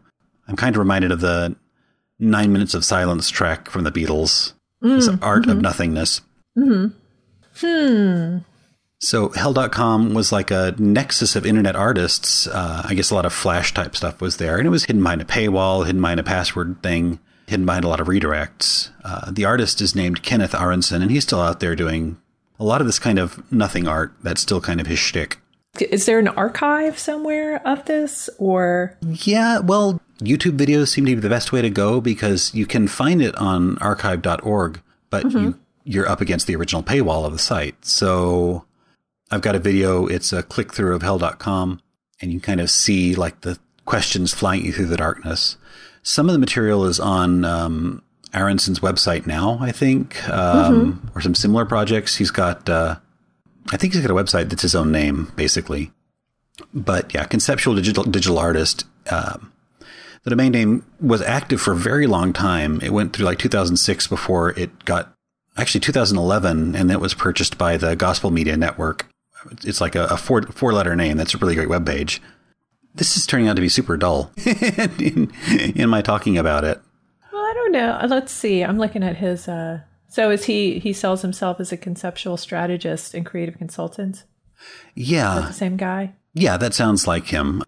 I'm 0.48 0.56
kind 0.56 0.74
of 0.74 0.80
reminded 0.80 1.12
of 1.12 1.20
the 1.20 1.56
Nine 2.18 2.52
Minutes 2.52 2.74
of 2.74 2.85
Silence 2.85 3.28
track 3.28 3.68
from 3.70 3.85
the 3.85 3.92
Beatles. 3.92 4.54
Mm, 4.82 4.96
this 4.96 5.08
art 5.22 5.42
mm-hmm. 5.42 5.50
of 5.50 5.60
nothingness. 5.60 6.20
Mm-hmm. 6.56 6.96
Hmm. 7.60 8.38
So 9.02 9.30
Hell.com 9.30 10.12
was 10.12 10.30
like 10.30 10.50
a 10.50 10.74
nexus 10.78 11.34
of 11.34 11.46
internet 11.46 11.74
artists. 11.74 12.46
Uh, 12.46 12.82
I 12.84 12.94
guess 12.94 13.10
a 13.10 13.14
lot 13.14 13.24
of 13.24 13.32
Flash 13.32 13.72
type 13.72 13.96
stuff 13.96 14.20
was 14.20 14.36
there, 14.36 14.58
and 14.58 14.66
it 14.66 14.70
was 14.70 14.84
hidden 14.84 15.02
behind 15.02 15.22
a 15.22 15.24
paywall, 15.24 15.86
hidden 15.86 16.02
behind 16.02 16.20
a 16.20 16.24
password 16.24 16.82
thing, 16.82 17.18
hidden 17.46 17.64
behind 17.64 17.84
a 17.84 17.88
lot 17.88 18.00
of 18.00 18.08
redirects. 18.08 18.90
Uh, 19.02 19.30
the 19.30 19.46
artist 19.46 19.80
is 19.80 19.94
named 19.94 20.22
Kenneth 20.22 20.54
Aronson, 20.54 21.00
and 21.00 21.10
he's 21.10 21.24
still 21.24 21.40
out 21.40 21.60
there 21.60 21.74
doing 21.74 22.18
a 22.58 22.64
lot 22.64 22.82
of 22.82 22.86
this 22.86 22.98
kind 22.98 23.18
of 23.18 23.50
nothing 23.50 23.88
art. 23.88 24.12
That's 24.22 24.42
still 24.42 24.60
kind 24.60 24.80
of 24.80 24.86
his 24.86 24.98
shtick. 24.98 25.38
Is 25.78 26.04
there 26.04 26.18
an 26.18 26.28
archive 26.28 26.98
somewhere 26.98 27.66
of 27.66 27.86
this, 27.86 28.28
or? 28.38 28.98
Yeah, 29.02 29.60
well, 29.60 30.00
YouTube 30.20 30.56
videos 30.56 30.88
seem 30.88 31.06
to 31.06 31.14
be 31.14 31.20
the 31.20 31.28
best 31.28 31.52
way 31.52 31.62
to 31.62 31.70
go 31.70 32.00
because 32.00 32.54
you 32.54 32.66
can 32.66 32.88
find 32.88 33.22
it 33.22 33.35
on 33.37 33.78
archive.org, 33.78 34.80
but 35.09 35.24
mm-hmm. 35.24 35.38
you, 35.38 35.59
you're 35.85 36.09
up 36.09 36.20
against 36.20 36.46
the 36.46 36.56
original 36.56 36.83
paywall 36.83 37.24
of 37.24 37.33
the 37.33 37.38
site. 37.38 37.85
So 37.85 38.64
I've 39.30 39.40
got 39.40 39.54
a 39.54 39.59
video. 39.59 40.06
It's 40.06 40.33
a 40.33 40.42
click 40.42 40.74
through 40.74 40.94
of 40.94 41.02
hell.com 41.02 41.80
and 42.20 42.33
you 42.33 42.40
kind 42.40 42.61
of 42.61 42.70
see 42.70 43.14
like 43.14 43.40
the 43.40 43.59
questions 43.85 44.35
flying 44.35 44.64
you 44.64 44.72
through 44.72 44.87
the 44.87 44.96
darkness. 44.96 45.56
Some 46.02 46.28
of 46.28 46.33
the 46.33 46.38
material 46.38 46.85
is 46.85 47.00
on 47.00 47.44
um, 47.44 48.02
Aronson's 48.33 48.80
website 48.80 49.26
now, 49.26 49.59
I 49.61 49.72
think, 49.72 50.28
um, 50.28 50.92
mm-hmm. 50.92 51.18
or 51.18 51.20
some 51.20 51.35
similar 51.35 51.64
projects. 51.64 52.16
He's 52.16 52.30
got, 52.30 52.68
uh, 52.68 52.96
I 53.70 53.76
think 53.76 53.92
he's 53.94 54.02
got 54.02 54.11
a 54.11 54.14
website 54.14 54.48
that's 54.48 54.62
his 54.62 54.74
own 54.74 54.92
name, 54.92 55.33
basically. 55.37 55.92
But 56.74 57.14
yeah, 57.14 57.24
conceptual 57.24 57.74
digital 57.74 58.04
digital 58.04 58.38
artist. 58.38 58.85
Um, 59.11 59.52
the 60.24 60.30
domain 60.30 60.52
name 60.52 60.87
was 61.00 61.22
active 61.22 61.61
for 61.61 61.72
a 61.72 61.76
very 61.76 62.06
long 62.06 62.33
time. 62.33 62.80
It 62.83 62.92
went 62.92 63.12
through 63.12 63.26
like 63.26 63.38
2006 63.38 64.06
before 64.06 64.50
it 64.59 64.85
got 64.85 65.12
actually 65.56 65.80
2011, 65.80 66.74
and 66.74 66.90
it 66.90 67.00
was 67.00 67.14
purchased 67.14 67.59
by 67.59 67.76
the 67.76 67.96
Gospel 67.96 68.30
Media 68.30 68.56
Network 68.56 69.06
it's 69.64 69.80
like 69.80 69.94
a, 69.94 70.06
a 70.06 70.16
four 70.16 70.42
four 70.42 70.72
letter 70.72 70.96
name. 70.96 71.16
That's 71.16 71.35
a 71.35 71.38
really 71.38 71.54
great 71.54 71.68
web 71.68 71.87
page. 71.87 72.20
This 72.94 73.16
is 73.16 73.26
turning 73.26 73.48
out 73.48 73.56
to 73.56 73.62
be 73.62 73.68
super 73.68 73.96
dull 73.96 74.33
in, 74.44 75.33
in 75.48 75.88
my 75.88 76.02
talking 76.02 76.37
about 76.37 76.64
it. 76.64 76.80
Well, 77.33 77.42
I 77.42 77.52
don't 77.54 77.72
know. 77.72 77.92
Uh, 77.92 78.09
let's 78.11 78.33
see. 78.33 78.64
I'm 78.64 78.78
looking 78.78 79.02
at 79.02 79.16
his. 79.16 79.48
Uh, 79.48 79.80
so 80.09 80.30
is 80.30 80.44
he? 80.44 80.78
He 80.78 80.92
sells 80.92 81.22
himself 81.22 81.61
as 81.61 81.72
a 81.72 81.76
conceptual 81.76 82.37
strategist 82.37 83.14
and 83.14 83.24
creative 83.24 83.59
consultant. 83.59 84.24
Yeah, 84.94 85.46
the 85.48 85.52
same 85.52 85.76
guy. 85.76 86.14
Yeah, 86.35 86.56
that 86.56 86.74
sounds 86.74 87.06
like 87.06 87.26
him. 87.26 87.62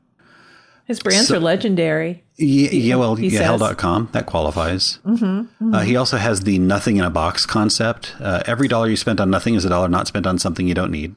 His 0.84 1.00
brands 1.00 1.28
so, 1.28 1.36
are 1.36 1.40
legendary. 1.40 2.24
Yeah, 2.42 2.70
yeah 2.70 2.94
well, 2.96 3.14
he 3.14 3.28
yeah, 3.28 3.42
hell.com, 3.42 4.08
that 4.12 4.26
qualifies. 4.26 4.98
Mm-hmm, 5.04 5.24
mm-hmm. 5.24 5.74
Uh, 5.74 5.80
he 5.82 5.96
also 5.96 6.16
has 6.16 6.40
the 6.40 6.58
nothing 6.58 6.96
in 6.96 7.04
a 7.04 7.10
box 7.10 7.46
concept. 7.46 8.14
Uh, 8.20 8.42
every 8.46 8.66
dollar 8.66 8.88
you 8.88 8.96
spent 8.96 9.20
on 9.20 9.30
nothing 9.30 9.54
is 9.54 9.64
a 9.64 9.68
dollar 9.68 9.88
not 9.88 10.08
spent 10.08 10.26
on 10.26 10.38
something 10.38 10.66
you 10.66 10.74
don't 10.74 10.90
need. 10.90 11.14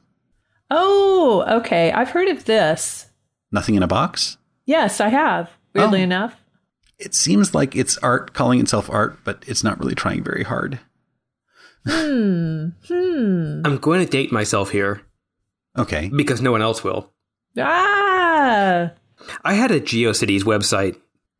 Oh, 0.70 1.44
okay. 1.48 1.90
I've 1.92 2.10
heard 2.10 2.28
of 2.28 2.44
this. 2.44 3.06
Nothing 3.50 3.74
in 3.74 3.82
a 3.82 3.88
box? 3.88 4.38
Yes, 4.66 5.00
I 5.00 5.08
have. 5.08 5.50
Weirdly 5.74 6.00
oh. 6.00 6.04
enough. 6.04 6.40
It 6.98 7.14
seems 7.14 7.54
like 7.54 7.74
it's 7.74 7.98
art 7.98 8.32
calling 8.32 8.60
itself 8.60 8.88
art, 8.88 9.18
but 9.24 9.44
it's 9.46 9.64
not 9.64 9.78
really 9.78 9.94
trying 9.94 10.22
very 10.22 10.44
hard. 10.44 10.78
Hmm. 11.86 12.68
Hmm. 12.88 13.62
I'm 13.64 13.78
going 13.78 14.04
to 14.04 14.10
date 14.10 14.32
myself 14.32 14.70
here. 14.70 15.02
Okay. 15.76 16.10
Because 16.14 16.40
no 16.40 16.52
one 16.52 16.62
else 16.62 16.82
will. 16.82 17.12
Ah. 17.58 18.92
I 19.44 19.54
had 19.54 19.70
a 19.70 19.80
GeoCities 19.80 20.42
website 20.42 20.96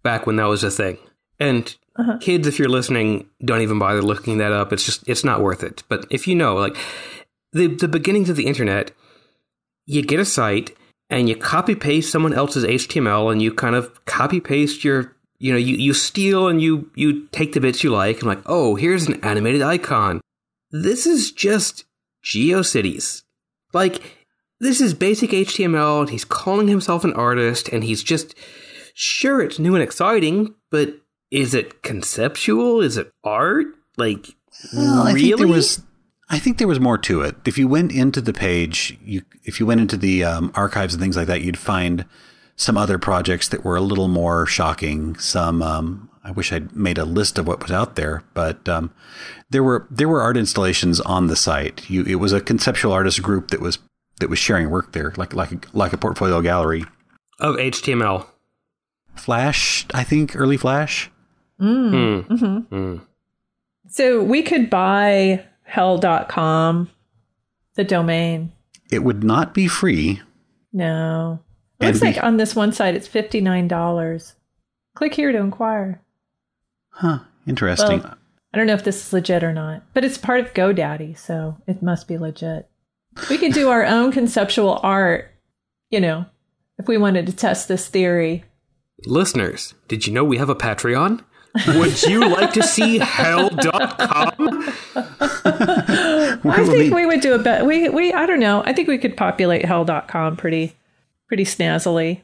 back 0.06 0.26
when 0.26 0.36
that 0.36 0.46
was 0.46 0.64
a 0.64 0.70
thing. 0.70 0.96
And 1.38 1.74
uh-huh. 1.96 2.18
kids, 2.18 2.46
if 2.46 2.58
you're 2.58 2.68
listening, 2.68 3.28
don't 3.44 3.60
even 3.60 3.78
bother 3.78 4.00
looking 4.00 4.38
that 4.38 4.52
up. 4.52 4.72
It's 4.72 4.84
just, 4.84 5.06
it's 5.08 5.24
not 5.24 5.42
worth 5.42 5.62
it. 5.62 5.82
But 5.88 6.06
if 6.10 6.26
you 6.26 6.34
know, 6.34 6.54
like, 6.54 6.76
the, 7.52 7.66
the 7.66 7.88
beginnings 7.88 8.30
of 8.30 8.36
the 8.36 8.46
internet 8.46 8.92
you 9.86 10.02
get 10.02 10.20
a 10.20 10.24
site 10.24 10.76
and 11.08 11.28
you 11.28 11.36
copy 11.36 11.74
paste 11.74 12.10
someone 12.10 12.34
else's 12.34 12.64
HTML 12.64 13.32
and 13.32 13.40
you 13.40 13.54
kind 13.54 13.74
of 13.74 14.04
copy 14.04 14.40
paste 14.40 14.84
your 14.84 15.16
you 15.38 15.52
know 15.52 15.58
you, 15.58 15.76
you 15.76 15.94
steal 15.94 16.48
and 16.48 16.60
you 16.60 16.90
you 16.94 17.26
take 17.28 17.52
the 17.52 17.60
bits 17.60 17.84
you 17.84 17.90
like 17.90 18.18
and 18.18 18.26
like 18.26 18.42
oh 18.46 18.74
here's 18.74 19.06
an 19.06 19.22
animated 19.24 19.62
icon 19.62 20.20
this 20.70 21.06
is 21.06 21.30
just 21.30 21.84
geocities 22.24 23.22
like 23.74 24.02
this 24.60 24.80
is 24.80 24.94
basic 24.94 25.30
html 25.30 26.00
and 26.00 26.10
he's 26.10 26.24
calling 26.24 26.68
himself 26.68 27.04
an 27.04 27.12
artist 27.12 27.68
and 27.68 27.84
he's 27.84 28.02
just 28.02 28.34
sure 28.98 29.42
it's 29.42 29.58
new 29.58 29.74
and 29.74 29.82
exciting 29.82 30.54
but 30.70 30.94
is 31.30 31.54
it 31.54 31.82
conceptual 31.82 32.80
is 32.80 32.96
it 32.96 33.12
art 33.22 33.66
like 33.96 34.28
well, 34.74 35.04
really? 35.04 35.10
I 35.10 35.14
think 35.14 35.38
there 35.38 35.48
was 35.48 35.82
I 36.28 36.38
think 36.38 36.58
there 36.58 36.68
was 36.68 36.80
more 36.80 36.98
to 36.98 37.20
it. 37.20 37.36
If 37.44 37.56
you 37.56 37.68
went 37.68 37.92
into 37.92 38.20
the 38.20 38.32
page, 38.32 38.98
you 39.04 39.22
if 39.44 39.60
you 39.60 39.66
went 39.66 39.80
into 39.80 39.96
the 39.96 40.24
um, 40.24 40.50
archives 40.54 40.94
and 40.94 41.02
things 41.02 41.16
like 41.16 41.28
that, 41.28 41.42
you'd 41.42 41.58
find 41.58 42.04
some 42.56 42.76
other 42.76 42.98
projects 42.98 43.48
that 43.50 43.64
were 43.64 43.76
a 43.76 43.80
little 43.80 44.08
more 44.08 44.46
shocking. 44.46 45.16
Some 45.16 45.62
um, 45.62 46.10
I 46.24 46.32
wish 46.32 46.52
I'd 46.52 46.74
made 46.74 46.98
a 46.98 47.04
list 47.04 47.38
of 47.38 47.46
what 47.46 47.62
was 47.62 47.70
out 47.70 47.94
there, 47.96 48.24
but 48.34 48.68
um, 48.68 48.92
there 49.50 49.62
were 49.62 49.86
there 49.90 50.08
were 50.08 50.20
art 50.20 50.36
installations 50.36 51.00
on 51.00 51.28
the 51.28 51.36
site. 51.36 51.88
You, 51.88 52.04
it 52.04 52.16
was 52.16 52.32
a 52.32 52.40
conceptual 52.40 52.92
artist 52.92 53.22
group 53.22 53.50
that 53.50 53.60
was 53.60 53.78
that 54.18 54.28
was 54.28 54.38
sharing 54.38 54.70
work 54.70 54.92
there, 54.92 55.12
like 55.16 55.32
like 55.32 55.52
a, 55.52 55.60
like 55.74 55.92
a 55.92 55.98
portfolio 55.98 56.40
gallery 56.40 56.84
of 57.38 57.54
HTML, 57.56 58.26
Flash. 59.20 59.86
I 59.92 60.04
think 60.04 60.36
early 60.36 60.56
Flash. 60.56 61.10
Mm. 61.60 61.90
Mm. 61.90 62.26
Mm-hmm. 62.28 62.74
Mm. 62.74 63.00
So 63.88 64.22
we 64.22 64.42
could 64.42 64.68
buy 64.68 65.44
hell.com, 65.62 66.90
the 67.74 67.84
domain. 67.84 68.52
It 68.90 69.00
would 69.00 69.24
not 69.24 69.54
be 69.54 69.68
free. 69.68 70.20
No. 70.72 71.40
It 71.80 71.86
looks 71.86 72.00
be- 72.00 72.06
like 72.06 72.22
on 72.22 72.36
this 72.36 72.54
one 72.54 72.72
side 72.72 72.94
it's 72.94 73.08
$59. 73.08 74.34
Click 74.94 75.14
here 75.14 75.32
to 75.32 75.38
inquire. 75.38 76.00
Huh. 76.90 77.20
Interesting. 77.46 78.00
Well, 78.00 78.14
I 78.52 78.58
don't 78.58 78.66
know 78.66 78.74
if 78.74 78.84
this 78.84 79.06
is 79.06 79.12
legit 79.12 79.44
or 79.44 79.52
not, 79.52 79.82
but 79.92 80.04
it's 80.04 80.18
part 80.18 80.40
of 80.40 80.54
GoDaddy, 80.54 81.16
so 81.18 81.58
it 81.66 81.82
must 81.82 82.08
be 82.08 82.16
legit. 82.16 82.68
We 83.28 83.38
could 83.38 83.52
do 83.52 83.68
our 83.68 83.84
own 83.84 84.12
conceptual 84.12 84.80
art, 84.82 85.30
you 85.90 86.00
know, 86.00 86.26
if 86.78 86.88
we 86.88 86.96
wanted 86.96 87.26
to 87.26 87.32
test 87.36 87.68
this 87.68 87.88
theory. 87.88 88.44
Listeners, 89.06 89.74
did 89.88 90.06
you 90.06 90.12
know 90.12 90.24
we 90.24 90.38
have 90.38 90.48
a 90.48 90.54
Patreon? 90.54 91.22
Would 91.68 92.02
you 92.02 92.28
like 92.28 92.52
to 92.52 92.62
see 92.62 92.98
hell.com? 92.98 94.34
I 96.44 96.66
think 96.66 96.94
we 96.94 97.06
would 97.06 97.20
do 97.20 97.34
a 97.34 97.38
bet. 97.38 97.64
We, 97.64 97.88
we, 97.88 98.12
I 98.12 98.26
don't 98.26 98.40
know. 98.40 98.62
I 98.66 98.72
think 98.72 98.88
we 98.88 98.98
could 98.98 99.16
populate 99.16 99.64
hell.com 99.64 100.36
pretty, 100.36 100.76
pretty 101.28 101.44
snazzily. 101.44 102.20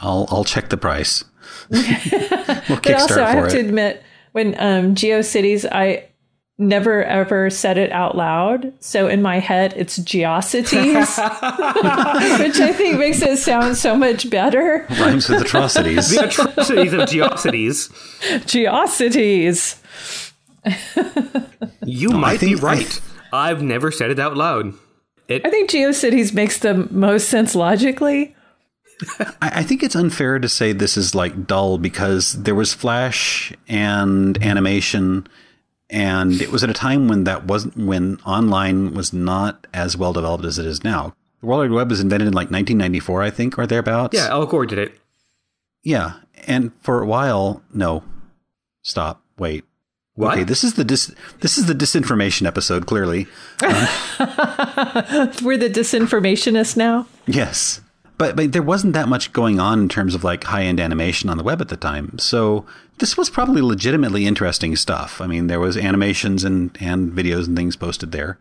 I'll, 0.00 0.26
I'll 0.30 0.44
check 0.44 0.68
the 0.68 0.76
price. 0.76 1.24
we'll 1.70 1.82
but 2.68 2.94
also, 2.94 3.24
I 3.24 3.30
have 3.30 3.46
it. 3.46 3.50
to 3.50 3.60
admit, 3.60 4.02
when 4.32 4.54
um, 4.58 4.94
GeoCities, 4.94 5.64
I 5.70 6.08
never 6.58 7.04
ever 7.04 7.50
said 7.50 7.78
it 7.78 7.92
out 7.92 8.16
loud. 8.16 8.72
So 8.80 9.08
in 9.08 9.22
my 9.22 9.38
head, 9.38 9.74
it's 9.76 9.98
Geocities, 9.98 11.18
which 12.38 12.60
I 12.60 12.72
think 12.72 12.98
makes 12.98 13.22
it 13.22 13.38
sound 13.38 13.76
so 13.76 13.96
much 13.96 14.30
better. 14.30 14.86
Rhymes 14.98 15.28
with 15.28 15.42
atrocities. 15.42 16.10
the 16.10 16.26
atrocities 16.26 16.92
of 16.92 17.00
Geocities. 17.00 17.90
Geocities. 18.44 19.82
you 21.84 22.08
no, 22.08 22.18
might 22.18 22.40
be 22.40 22.54
right. 22.54 23.00
I, 23.32 23.48
have 23.48 23.62
never 23.62 23.90
said 23.90 24.10
it 24.10 24.18
out 24.18 24.36
loud. 24.36 24.74
It, 25.28 25.44
I 25.44 25.50
think 25.50 25.70
GeoCities 25.70 26.32
makes 26.32 26.58
the 26.58 26.88
most 26.90 27.28
sense 27.28 27.54
logically. 27.54 28.34
I 29.42 29.62
think 29.62 29.82
it's 29.82 29.94
unfair 29.94 30.38
to 30.38 30.48
say 30.48 30.72
this 30.72 30.96
is 30.96 31.14
like 31.14 31.46
dull 31.46 31.76
because 31.76 32.32
there 32.32 32.54
was 32.54 32.72
Flash 32.72 33.52
and 33.68 34.42
animation 34.42 35.26
and 35.90 36.40
it 36.40 36.50
was 36.50 36.64
at 36.64 36.70
a 36.70 36.74
time 36.74 37.08
when 37.08 37.24
that 37.24 37.44
wasn't 37.44 37.76
when 37.76 38.16
online 38.26 38.94
was 38.94 39.12
not 39.12 39.66
as 39.72 39.96
well 39.96 40.12
developed 40.12 40.44
as 40.44 40.58
it 40.58 40.66
is 40.66 40.82
now. 40.84 41.14
The 41.40 41.46
World 41.46 41.60
Wide 41.62 41.70
Web 41.72 41.90
was 41.90 42.00
invented 42.00 42.28
in 42.28 42.34
like 42.34 42.50
1994, 42.50 43.22
I 43.22 43.30
think, 43.30 43.58
or 43.58 43.66
thereabouts. 43.66 44.16
Yeah, 44.16 44.28
Al 44.28 44.46
Gore 44.46 44.66
did 44.66 44.78
it. 44.78 44.98
Yeah, 45.82 46.14
and 46.46 46.72
for 46.80 47.00
a 47.02 47.06
while, 47.06 47.62
no, 47.72 48.02
stop, 48.82 49.22
wait. 49.38 49.64
What? 50.14 50.32
Okay, 50.32 50.44
this 50.44 50.64
is 50.64 50.74
the 50.74 50.84
dis- 50.84 51.14
this 51.40 51.58
is 51.58 51.66
the 51.66 51.74
disinformation 51.74 52.46
episode. 52.46 52.86
Clearly, 52.86 53.26
We're 53.60 55.58
the 55.58 55.70
disinformationists 55.70 56.76
now. 56.76 57.06
yes, 57.26 57.80
but 58.18 58.34
but 58.34 58.52
there 58.52 58.62
wasn't 58.62 58.94
that 58.94 59.08
much 59.08 59.32
going 59.34 59.60
on 59.60 59.80
in 59.82 59.88
terms 59.90 60.14
of 60.14 60.24
like 60.24 60.44
high 60.44 60.62
end 60.62 60.80
animation 60.80 61.28
on 61.28 61.36
the 61.36 61.44
web 61.44 61.60
at 61.60 61.68
the 61.68 61.76
time. 61.76 62.18
So 62.18 62.64
this 62.98 63.16
was 63.16 63.30
probably 63.30 63.62
legitimately 63.62 64.26
interesting 64.26 64.76
stuff. 64.76 65.20
I 65.20 65.26
mean, 65.26 65.46
there 65.46 65.60
was 65.60 65.76
animations 65.76 66.44
and 66.44 66.76
and 66.80 67.12
videos 67.12 67.46
and 67.46 67.56
things 67.56 67.76
posted 67.76 68.12
there, 68.12 68.38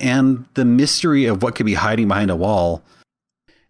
and 0.00 0.46
the 0.54 0.64
mystery 0.64 1.26
of 1.26 1.42
what 1.42 1.54
could 1.54 1.66
be 1.66 1.74
hiding 1.74 2.08
behind 2.08 2.30
a 2.30 2.36
wall. 2.36 2.82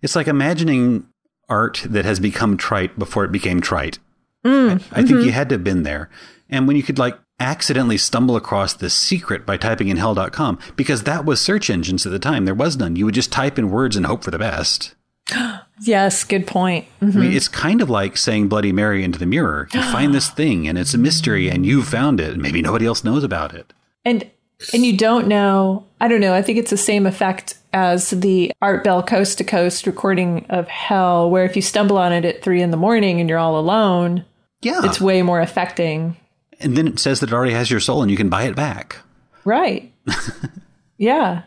It's 0.00 0.14
like 0.14 0.28
imagining 0.28 1.08
art 1.48 1.84
that 1.88 2.04
has 2.04 2.20
become 2.20 2.56
trite 2.56 2.98
before 2.98 3.24
it 3.24 3.32
became 3.32 3.60
trite. 3.60 3.98
Mm, 4.44 4.80
I, 4.92 5.00
I 5.00 5.02
think 5.02 5.08
mm-hmm. 5.08 5.26
you 5.26 5.32
had 5.32 5.48
to 5.48 5.56
have 5.56 5.64
been 5.64 5.82
there. 5.82 6.08
And 6.48 6.68
when 6.68 6.76
you 6.76 6.84
could 6.84 7.00
like 7.00 7.18
accidentally 7.40 7.98
stumble 7.98 8.36
across 8.36 8.74
the 8.74 8.90
secret 8.90 9.44
by 9.44 9.56
typing 9.56 9.88
in 9.88 9.96
hell.com, 9.96 10.58
because 10.76 11.02
that 11.02 11.24
was 11.24 11.40
search 11.40 11.68
engines 11.68 12.06
at 12.06 12.12
the 12.12 12.18
time. 12.20 12.44
There 12.44 12.54
was 12.54 12.76
none. 12.76 12.94
You 12.94 13.06
would 13.06 13.14
just 13.14 13.32
type 13.32 13.58
in 13.58 13.70
words 13.70 13.96
and 13.96 14.06
hope 14.06 14.22
for 14.22 14.30
the 14.30 14.38
best. 14.38 14.94
Yes, 15.82 16.24
good 16.24 16.46
point. 16.46 16.86
I 17.00 17.04
mean, 17.04 17.14
mm-hmm. 17.14 17.36
it's 17.36 17.48
kind 17.48 17.80
of 17.80 17.88
like 17.90 18.16
saying 18.16 18.48
Bloody 18.48 18.72
Mary 18.72 19.04
into 19.04 19.18
the 19.18 19.26
mirror. 19.26 19.68
You 19.72 19.82
find 19.82 20.14
this 20.14 20.30
thing 20.40 20.66
and 20.66 20.76
it's 20.78 20.94
a 20.94 20.98
mystery 20.98 21.48
and 21.48 21.64
you 21.64 21.82
found 21.82 22.20
it 22.20 22.32
and 22.32 22.42
maybe 22.42 22.62
nobody 22.62 22.86
else 22.86 23.04
knows 23.04 23.24
about 23.24 23.54
it. 23.54 23.72
And 24.04 24.28
and 24.72 24.84
you 24.84 24.96
don't 24.96 25.28
know. 25.28 25.86
I 26.00 26.08
don't 26.08 26.20
know. 26.20 26.34
I 26.34 26.42
think 26.42 26.58
it's 26.58 26.70
the 26.70 26.76
same 26.76 27.06
effect 27.06 27.54
as 27.72 28.10
the 28.10 28.50
Art 28.60 28.82
Bell 28.82 29.04
Coast 29.04 29.38
to 29.38 29.44
Coast 29.44 29.86
recording 29.86 30.46
of 30.48 30.66
Hell, 30.66 31.30
where 31.30 31.44
if 31.44 31.54
you 31.54 31.62
stumble 31.62 31.96
on 31.96 32.12
it 32.12 32.24
at 32.24 32.42
three 32.42 32.60
in 32.60 32.72
the 32.72 32.76
morning 32.76 33.20
and 33.20 33.28
you're 33.28 33.38
all 33.38 33.56
alone, 33.56 34.24
Yeah. 34.62 34.80
it's 34.82 35.00
way 35.00 35.22
more 35.22 35.40
affecting. 35.40 36.16
and 36.60 36.76
then 36.76 36.88
it 36.88 36.98
says 36.98 37.20
that 37.20 37.30
it 37.30 37.32
already 37.32 37.52
has 37.52 37.70
your 37.70 37.78
soul 37.78 38.02
and 38.02 38.10
you 38.10 38.16
can 38.16 38.28
buy 38.28 38.42
it 38.42 38.56
back. 38.56 38.96
Right. 39.44 39.92
yeah. 40.98 41.42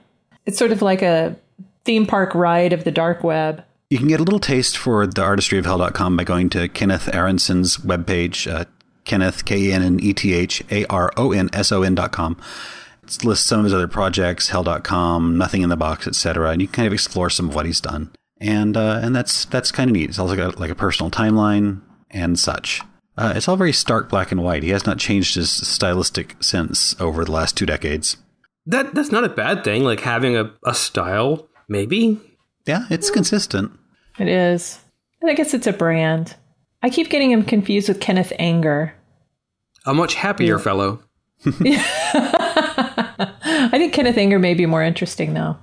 It's 0.45 0.57
sort 0.57 0.71
of 0.71 0.81
like 0.81 1.01
a 1.01 1.35
theme 1.83 2.05
park 2.07 2.33
ride 2.33 2.71
of 2.71 2.83
the 2.85 2.91
dark 2.91 3.23
web. 3.23 3.63
You 3.91 3.97
can 3.97 4.07
get 4.07 4.21
a 4.21 4.23
little 4.23 4.39
taste 4.39 4.77
for 4.77 5.05
the 5.05 5.21
artistry 5.21 5.59
of 5.59 5.65
hell.com 5.65 6.15
by 6.15 6.23
going 6.23 6.49
to 6.51 6.69
Kenneth 6.69 7.13
Aronson's 7.13 7.75
webpage, 7.75 8.49
uh, 8.49 8.63
Kenneth, 9.03 9.43
K 9.43 9.63
E 9.63 9.73
N 9.73 9.81
N 9.81 9.99
E 9.99 10.13
T 10.13 10.33
H 10.33 10.63
A 10.71 10.85
R 10.85 11.11
O 11.17 11.33
N 11.33 11.49
S 11.51 11.73
O 11.73 11.83
N 11.83 11.93
dot 11.93 12.13
com. 12.13 12.39
It 13.03 13.25
lists 13.25 13.45
some 13.45 13.59
of 13.59 13.65
his 13.65 13.73
other 13.73 13.89
projects, 13.89 14.47
hell.com, 14.47 15.37
Nothing 15.37 15.61
in 15.61 15.67
the 15.67 15.75
Box, 15.75 16.07
etc. 16.07 16.51
And 16.51 16.61
you 16.61 16.69
can 16.69 16.73
kind 16.73 16.87
of 16.87 16.93
explore 16.93 17.29
some 17.29 17.49
of 17.49 17.55
what 17.55 17.65
he's 17.65 17.81
done. 17.81 18.11
And 18.39 18.77
uh, 18.77 19.01
and 19.03 19.13
that's 19.13 19.43
that's 19.43 19.73
kind 19.73 19.89
of 19.89 19.93
neat. 19.93 20.09
It's 20.09 20.19
also 20.19 20.37
got 20.37 20.57
like 20.57 20.71
a 20.71 20.75
personal 20.75 21.11
timeline 21.11 21.81
and 22.09 22.39
such. 22.39 22.79
Uh, 23.17 23.33
it's 23.35 23.49
all 23.49 23.57
very 23.57 23.73
stark 23.73 24.07
black 24.07 24.31
and 24.31 24.41
white. 24.41 24.63
He 24.63 24.69
has 24.69 24.85
not 24.85 24.99
changed 24.99 25.35
his 25.35 25.51
stylistic 25.51 26.41
sense 26.41 26.95
over 27.01 27.25
the 27.25 27.33
last 27.33 27.57
two 27.57 27.65
decades. 27.65 28.15
That 28.65 28.95
that's 28.95 29.11
not 29.11 29.25
a 29.25 29.29
bad 29.29 29.65
thing. 29.65 29.83
Like 29.83 29.99
having 29.99 30.37
a, 30.37 30.53
a 30.65 30.73
style, 30.73 31.49
maybe. 31.67 32.21
Yeah, 32.65 32.85
it's 32.89 33.09
consistent. 33.09 33.79
It 34.21 34.27
is. 34.27 34.79
I 35.23 35.33
guess 35.33 35.55
it's 35.55 35.65
a 35.65 35.73
brand. 35.73 36.35
I 36.83 36.91
keep 36.91 37.09
getting 37.09 37.31
him 37.31 37.43
confused 37.43 37.87
with 37.89 37.99
Kenneth 37.99 38.31
Anger. 38.37 38.93
A 39.87 39.95
much 39.95 40.13
happier 40.13 40.59
fellow. 40.59 41.01
I 41.45 41.51
think 43.71 43.93
Kenneth 43.93 44.19
Anger 44.19 44.37
may 44.37 44.53
be 44.53 44.67
more 44.67 44.83
interesting 44.83 45.33
though. 45.33 45.57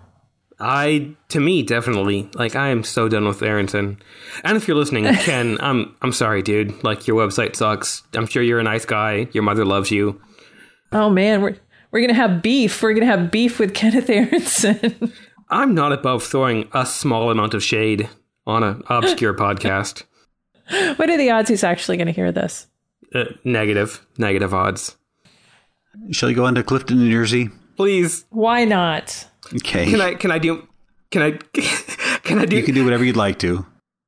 I 0.59 1.15
to 1.29 1.39
me 1.39 1.63
definitely 1.63 2.29
like 2.35 2.57
I 2.57 2.71
am 2.71 2.83
so 2.83 3.09
done 3.09 3.29
with 3.29 3.45
Aronson. 3.45 4.03
And 4.43 4.57
if 4.57 4.67
you're 4.67 4.77
listening, 4.77 5.05
Ken, 5.15 5.57
I'm 5.61 5.95
I'm 6.03 6.11
sorry, 6.13 6.43
dude. 6.43 6.83
Like 6.83 7.07
your 7.07 7.17
website 7.25 7.55
sucks. 7.55 8.03
I'm 8.13 8.27
sure 8.27 8.43
you're 8.43 8.59
a 8.59 8.65
nice 8.65 8.85
guy. 8.85 9.29
Your 9.31 9.45
mother 9.45 9.65
loves 9.65 9.93
you. 9.93 10.21
Oh 10.91 11.11
man, 11.11 11.43
we're 11.43 11.59
we're 11.93 12.01
gonna 12.01 12.15
have 12.15 12.43
beef. 12.43 12.83
We're 12.83 12.95
gonna 12.95 13.07
have 13.07 13.31
beef 13.31 13.61
with 13.61 13.73
Kenneth 13.73 14.11
Aronson. 14.11 15.13
I'm 15.49 15.77
not 15.77 15.93
above 15.93 16.25
throwing 16.25 16.69
a 16.73 16.85
small 16.85 17.31
amount 17.31 17.55
of 17.55 17.63
shade 17.63 18.09
on 18.49 18.65
an 18.65 18.83
obscure 18.89 19.35
podcast. 19.35 20.03
what 20.97 21.09
are 21.09 21.17
the 21.17 21.31
odds 21.31 21.49
he's 21.49 21.63
actually 21.63 21.97
gonna 21.99 22.11
hear 22.11 22.33
this? 22.33 22.67
Uh, 23.15 23.25
negative, 23.45 24.05
negative 24.17 24.53
odds. 24.53 24.97
Shall 26.11 26.29
we 26.29 26.35
go 26.35 26.45
on 26.47 26.55
to 26.57 26.63
Clifton, 26.63 26.99
New 26.99 27.11
Jersey? 27.11 27.51
Please, 27.77 28.25
Why 28.31 28.65
not? 28.65 29.27
Okay. 29.55 29.89
can 29.91 30.01
I 30.01 30.15
can 30.15 30.31
I 30.31 30.39
do 30.39 30.67
can 31.11 31.23
I 31.23 31.31
can 32.23 32.39
I 32.39 32.45
do 32.45 32.57
you 32.57 32.63
can 32.63 32.75
do 32.75 32.85
whatever 32.85 33.05
you'd 33.05 33.17
like 33.17 33.39
to. 33.41 33.65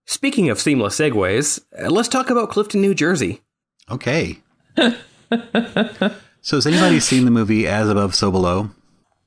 Speaking 0.07 0.51
of 0.51 0.59
seamless 0.59 0.99
segues, 0.99 1.61
uh, 1.81 1.89
let's 1.89 2.09
talk 2.09 2.31
about 2.31 2.51
Clifton, 2.51 2.81
New 2.81 2.95
Jersey. 2.95 3.43
Okay. 3.91 4.41
so 4.77 6.57
has 6.57 6.67
anybody 6.67 6.99
seen 6.99 7.25
the 7.25 7.31
movie 7.31 7.67
As 7.69 7.89
Above, 7.89 8.15
So 8.17 8.31
Below? 8.33 8.71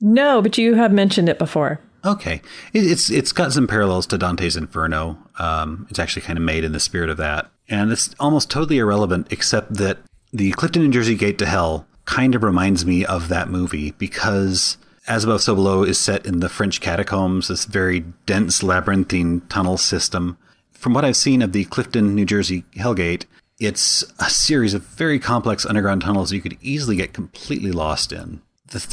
No, 0.01 0.41
but 0.41 0.57
you 0.57 0.73
have 0.75 0.91
mentioned 0.91 1.29
it 1.29 1.39
before. 1.39 1.79
Okay, 2.05 2.41
it, 2.73 2.85
it's 2.85 3.09
it's 3.09 3.31
got 3.31 3.53
some 3.53 3.67
parallels 3.67 4.05
to 4.07 4.17
Dante's 4.17 4.57
Inferno. 4.57 5.17
Um, 5.39 5.87
it's 5.89 5.99
actually 5.99 6.23
kind 6.23 6.37
of 6.37 6.43
made 6.43 6.63
in 6.63 6.73
the 6.73 6.79
spirit 6.79 7.09
of 7.09 7.17
that, 7.17 7.49
and 7.69 7.91
it's 7.91 8.13
almost 8.19 8.49
totally 8.49 8.79
irrelevant, 8.79 9.31
except 9.31 9.75
that 9.75 9.99
the 10.31 10.51
Clifton, 10.51 10.83
New 10.83 10.91
Jersey 10.91 11.15
Gate 11.15 11.37
to 11.37 11.45
Hell 11.45 11.87
kind 12.05 12.35
of 12.35 12.43
reminds 12.43 12.85
me 12.85 13.05
of 13.05 13.29
that 13.29 13.49
movie 13.49 13.91
because 13.91 14.77
As 15.07 15.23
Above, 15.23 15.41
So 15.41 15.55
Below 15.55 15.83
is 15.83 15.99
set 15.99 16.25
in 16.25 16.39
the 16.39 16.49
French 16.49 16.81
catacombs, 16.81 17.47
this 17.47 17.65
very 17.65 18.01
dense 18.25 18.63
labyrinthine 18.63 19.41
tunnel 19.47 19.77
system. 19.77 20.37
From 20.71 20.93
what 20.93 21.05
I've 21.05 21.15
seen 21.15 21.41
of 21.41 21.53
the 21.53 21.63
Clifton, 21.65 22.13
New 22.13 22.25
Jersey 22.25 22.65
Hellgate, 22.75 23.25
it's 23.59 24.03
a 24.19 24.29
series 24.29 24.73
of 24.73 24.83
very 24.83 25.19
complex 25.19 25.65
underground 25.65 26.01
tunnels 26.01 26.33
you 26.33 26.41
could 26.41 26.57
easily 26.61 26.97
get 26.97 27.13
completely 27.13 27.71
lost 27.71 28.11
in. 28.11 28.41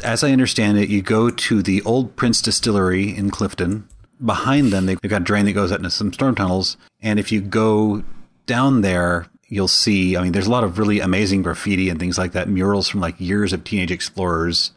As 0.02 0.24
I 0.24 0.32
understand 0.32 0.78
it, 0.78 0.88
you 0.88 1.00
go 1.02 1.30
to 1.30 1.62
the 1.62 1.82
old 1.82 2.16
Prince 2.16 2.42
Distillery 2.42 3.16
in 3.16 3.30
Clifton. 3.30 3.88
Behind 4.24 4.72
them, 4.72 4.86
they've 4.86 5.00
got 5.00 5.22
a 5.22 5.24
drain 5.24 5.46
that 5.46 5.52
goes 5.52 5.72
out 5.72 5.78
into 5.78 5.90
some 5.90 6.12
storm 6.12 6.34
tunnels. 6.34 6.76
And 7.00 7.18
if 7.18 7.32
you 7.32 7.40
go 7.40 8.02
down 8.46 8.82
there, 8.82 9.26
you'll 9.48 9.68
see, 9.68 10.16
I 10.16 10.22
mean, 10.22 10.32
there's 10.32 10.46
a 10.46 10.50
lot 10.50 10.64
of 10.64 10.78
really 10.78 11.00
amazing 11.00 11.42
graffiti 11.42 11.88
and 11.88 11.98
things 11.98 12.18
like 12.18 12.32
that, 12.32 12.48
murals 12.48 12.88
from 12.88 13.00
like 13.00 13.18
years 13.18 13.52
of 13.52 13.64
teenage 13.64 13.90
explorers. 13.90 14.72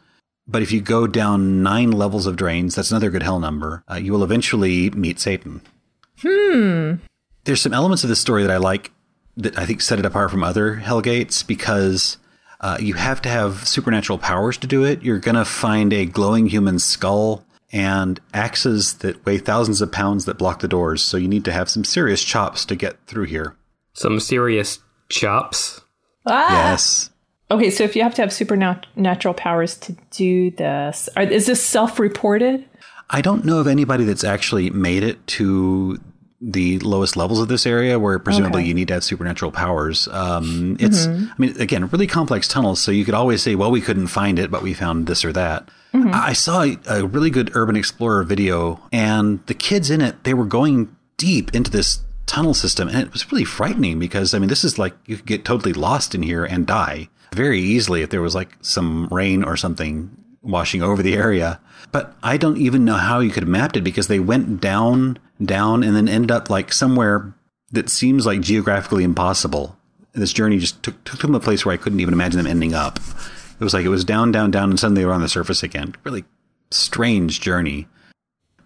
But 0.46 0.62
if 0.62 0.72
you 0.72 0.80
go 0.80 1.06
down 1.06 1.62
nine 1.62 1.90
levels 1.90 2.26
of 2.26 2.36
drains, 2.36 2.74
that's 2.74 2.90
another 2.90 3.10
good 3.10 3.22
hell 3.22 3.40
number, 3.40 3.82
uh, 3.90 3.96
you 3.96 4.12
will 4.12 4.24
eventually 4.24 4.90
meet 4.90 5.18
Satan. 5.18 5.62
Hmm. 6.20 6.94
There's 7.44 7.60
some 7.60 7.74
elements 7.74 8.04
of 8.04 8.08
this 8.08 8.20
story 8.20 8.42
that 8.42 8.50
I 8.50 8.56
like 8.56 8.90
that 9.36 9.58
I 9.58 9.66
think 9.66 9.80
set 9.80 9.98
it 9.98 10.06
apart 10.06 10.30
from 10.30 10.44
other 10.44 10.76
Hellgates 10.76 11.46
because 11.46 12.18
uh, 12.64 12.78
you 12.80 12.94
have 12.94 13.20
to 13.20 13.28
have 13.28 13.68
supernatural 13.68 14.16
powers 14.16 14.56
to 14.56 14.66
do 14.66 14.84
it. 14.84 15.02
You're 15.02 15.18
going 15.18 15.34
to 15.34 15.44
find 15.44 15.92
a 15.92 16.06
glowing 16.06 16.46
human 16.46 16.78
skull 16.78 17.44
and 17.70 18.18
axes 18.32 18.94
that 18.94 19.26
weigh 19.26 19.36
thousands 19.36 19.82
of 19.82 19.92
pounds 19.92 20.24
that 20.24 20.38
block 20.38 20.60
the 20.60 20.68
doors. 20.68 21.02
So 21.02 21.18
you 21.18 21.28
need 21.28 21.44
to 21.44 21.52
have 21.52 21.68
some 21.68 21.84
serious 21.84 22.24
chops 22.24 22.64
to 22.64 22.74
get 22.74 22.96
through 23.06 23.26
here. 23.26 23.54
Some 23.92 24.18
serious 24.18 24.78
chops. 25.10 25.82
Ah! 26.26 26.70
Yes. 26.70 27.10
Okay, 27.50 27.68
so 27.68 27.84
if 27.84 27.94
you 27.94 28.02
have 28.02 28.14
to 28.14 28.22
have 28.22 28.32
supernatural 28.32 29.34
powers 29.34 29.76
to 29.80 29.94
do 30.10 30.50
this, 30.50 31.10
are, 31.16 31.24
is 31.24 31.44
this 31.44 31.62
self-reported? 31.62 32.64
I 33.10 33.20
don't 33.20 33.44
know 33.44 33.58
of 33.58 33.66
anybody 33.66 34.04
that's 34.04 34.24
actually 34.24 34.70
made 34.70 35.02
it 35.02 35.26
to 35.26 36.00
the 36.46 36.78
lowest 36.80 37.16
levels 37.16 37.40
of 37.40 37.48
this 37.48 37.64
area 37.66 37.98
where 37.98 38.18
presumably 38.18 38.60
Okay. 38.62 38.68
you 38.68 38.74
need 38.74 38.88
to 38.88 38.94
have 38.94 39.04
supernatural 39.04 39.50
powers. 39.50 40.08
Um, 40.08 40.76
it's, 40.78 41.06
I 41.06 41.32
mean, 41.38 41.58
again, 41.58 41.86
really 41.86 42.06
complex 42.06 42.46
tunnels. 42.46 42.80
So 42.80 42.90
you 42.90 43.04
could 43.06 43.14
always 43.14 43.42
say, 43.42 43.54
well, 43.54 43.70
we 43.70 43.80
couldn't 43.80 44.08
find 44.08 44.38
it, 44.38 44.50
but 44.50 44.62
we 44.62 44.74
found 44.74 45.06
this 45.06 45.24
or 45.24 45.32
that. 45.32 45.68
I 45.94 46.30
I 46.30 46.32
saw 46.34 46.66
a 46.86 47.06
really 47.06 47.30
good 47.30 47.50
Urban 47.54 47.76
Explorer 47.76 48.24
video 48.24 48.80
and 48.92 49.40
the 49.46 49.54
kids 49.54 49.90
in 49.90 50.00
it, 50.02 50.24
they 50.24 50.34
were 50.34 50.44
going 50.44 50.94
deep 51.16 51.54
into 51.54 51.70
this 51.70 52.00
tunnel 52.26 52.52
system 52.54 52.88
and 52.88 52.98
it 52.98 53.12
was 53.12 53.30
really 53.30 53.44
frightening 53.44 53.98
because, 53.98 54.34
I 54.34 54.38
mean, 54.38 54.48
this 54.48 54.64
is 54.64 54.78
like 54.78 54.94
you 55.06 55.16
could 55.16 55.26
get 55.26 55.44
totally 55.44 55.72
lost 55.72 56.14
in 56.14 56.22
here 56.22 56.44
and 56.44 56.66
die 56.66 57.08
very 57.32 57.60
easily 57.60 58.02
if 58.02 58.10
there 58.10 58.22
was 58.22 58.34
like 58.34 58.56
some 58.60 59.06
rain 59.10 59.42
or 59.44 59.56
something 59.56 60.10
washing 60.44 60.82
over 60.82 61.02
the 61.02 61.14
area. 61.16 61.60
But 61.92 62.14
I 62.22 62.36
don't 62.36 62.58
even 62.58 62.84
know 62.84 62.94
how 62.94 63.20
you 63.20 63.30
could 63.30 63.42
have 63.44 63.48
mapped 63.50 63.76
it 63.76 63.82
because 63.84 64.08
they 64.08 64.20
went 64.20 64.60
down, 64.60 65.18
down, 65.44 65.82
and 65.82 65.96
then 65.96 66.08
ended 66.08 66.30
up 66.30 66.50
like 66.50 66.72
somewhere 66.72 67.34
that 67.72 67.88
seems 67.88 68.26
like 68.26 68.40
geographically 68.40 69.04
impossible. 69.04 69.76
This 70.12 70.32
journey 70.32 70.58
just 70.58 70.80
took, 70.82 71.02
took 71.04 71.20
them 71.20 71.32
to 71.32 71.38
a 71.38 71.40
place 71.40 71.64
where 71.66 71.72
I 71.72 71.76
couldn't 71.76 72.00
even 72.00 72.14
imagine 72.14 72.38
them 72.38 72.46
ending 72.46 72.74
up. 72.74 72.98
It 73.58 73.64
was 73.64 73.74
like 73.74 73.84
it 73.84 73.88
was 73.88 74.04
down, 74.04 74.30
down, 74.32 74.50
down, 74.50 74.70
and 74.70 74.78
suddenly 74.78 75.02
they 75.02 75.06
were 75.06 75.12
on 75.12 75.22
the 75.22 75.28
surface 75.28 75.62
again. 75.62 75.94
Really 76.04 76.24
strange 76.70 77.40
journey. 77.40 77.86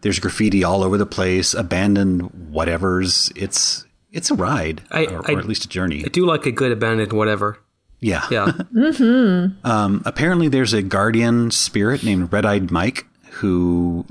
There's 0.01 0.19
graffiti 0.19 0.63
all 0.65 0.83
over 0.83 0.97
the 0.97 1.07
place, 1.07 1.55
abandoned 1.55 2.23
whatevers. 2.53 3.33
It's 3.37 3.85
it's 4.13 4.31
a 4.31 4.35
ride, 4.35 4.83
I- 4.91 5.07
or, 5.07 5.23
I- 5.31 5.35
or 5.35 5.39
at 5.39 5.45
least 5.47 5.65
a 5.65 5.69
journey. 5.69 6.03
I 6.05 6.09
do 6.09 6.25
like 6.25 6.47
a 6.47 6.53
good 6.53 6.73
abandoned 6.73 7.13
whatever. 7.13 7.59
Yeah, 8.01 8.27
Yeah. 8.31 8.53
Um, 9.65 10.03
apparently, 10.05 10.49
there's 10.49 10.73
a 10.73 10.83
guardian 10.83 11.51
spirit 11.51 12.05
named 12.05 12.33
Red 12.33 12.47
Eyed 12.47 12.71
Mike 12.71 13.07
who 13.33 14.05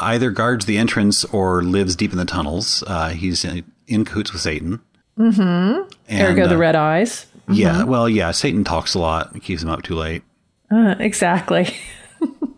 either 0.00 0.30
guards 0.30 0.66
the 0.66 0.78
entrance 0.78 1.24
or 1.26 1.62
lives 1.62 1.96
deep 1.96 2.12
in 2.12 2.18
the 2.18 2.24
tunnels. 2.24 2.82
Uh, 2.86 3.10
he's 3.10 3.44
in, 3.44 3.64
in 3.86 4.04
cahoots 4.04 4.32
with 4.32 4.42
Satan. 4.42 4.80
Mm-hmm. 5.18 5.88
And, 6.08 6.38
Ergo, 6.38 6.48
the 6.48 6.54
uh, 6.54 6.58
red 6.58 6.76
eyes. 6.76 7.26
Yeah, 7.48 7.84
well, 7.84 8.08
yeah, 8.08 8.32
Satan 8.32 8.64
talks 8.64 8.94
a 8.94 8.98
lot. 8.98 9.34
It 9.34 9.42
keeps 9.42 9.62
him 9.62 9.70
up 9.70 9.82
too 9.82 9.94
late. 9.94 10.22
Uh, 10.70 10.96
exactly. 10.98 11.74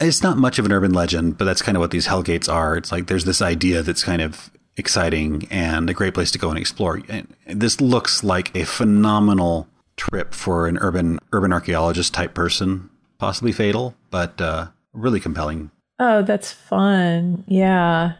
It's 0.00 0.22
not 0.22 0.38
much 0.38 0.60
of 0.60 0.64
an 0.64 0.72
urban 0.72 0.92
legend, 0.92 1.38
but 1.38 1.44
that's 1.44 1.62
kind 1.62 1.76
of 1.76 1.80
what 1.80 1.90
these 1.90 2.06
hell 2.06 2.22
gates 2.22 2.48
are. 2.48 2.76
It's 2.76 2.92
like 2.92 3.08
there's 3.08 3.24
this 3.24 3.42
idea 3.42 3.82
that's 3.82 4.04
kind 4.04 4.22
of 4.22 4.50
exciting 4.78 5.46
and 5.50 5.90
a 5.90 5.94
great 5.94 6.14
place 6.14 6.30
to 6.32 6.38
go 6.38 6.50
and 6.50 6.58
explore. 6.58 7.00
And 7.08 7.34
this 7.46 7.80
looks 7.80 8.22
like 8.22 8.54
a 8.56 8.64
phenomenal 8.64 9.68
trip 9.96 10.32
for 10.32 10.66
an 10.66 10.78
urban 10.78 11.18
urban 11.32 11.52
archaeologist 11.52 12.14
type 12.14 12.34
person, 12.34 12.88
possibly 13.18 13.52
fatal, 13.52 13.94
but 14.10 14.40
uh, 14.40 14.68
really 14.92 15.20
compelling. 15.20 15.70
Oh, 15.98 16.22
that's 16.22 16.52
fun. 16.52 17.44
Yeah. 17.48 18.14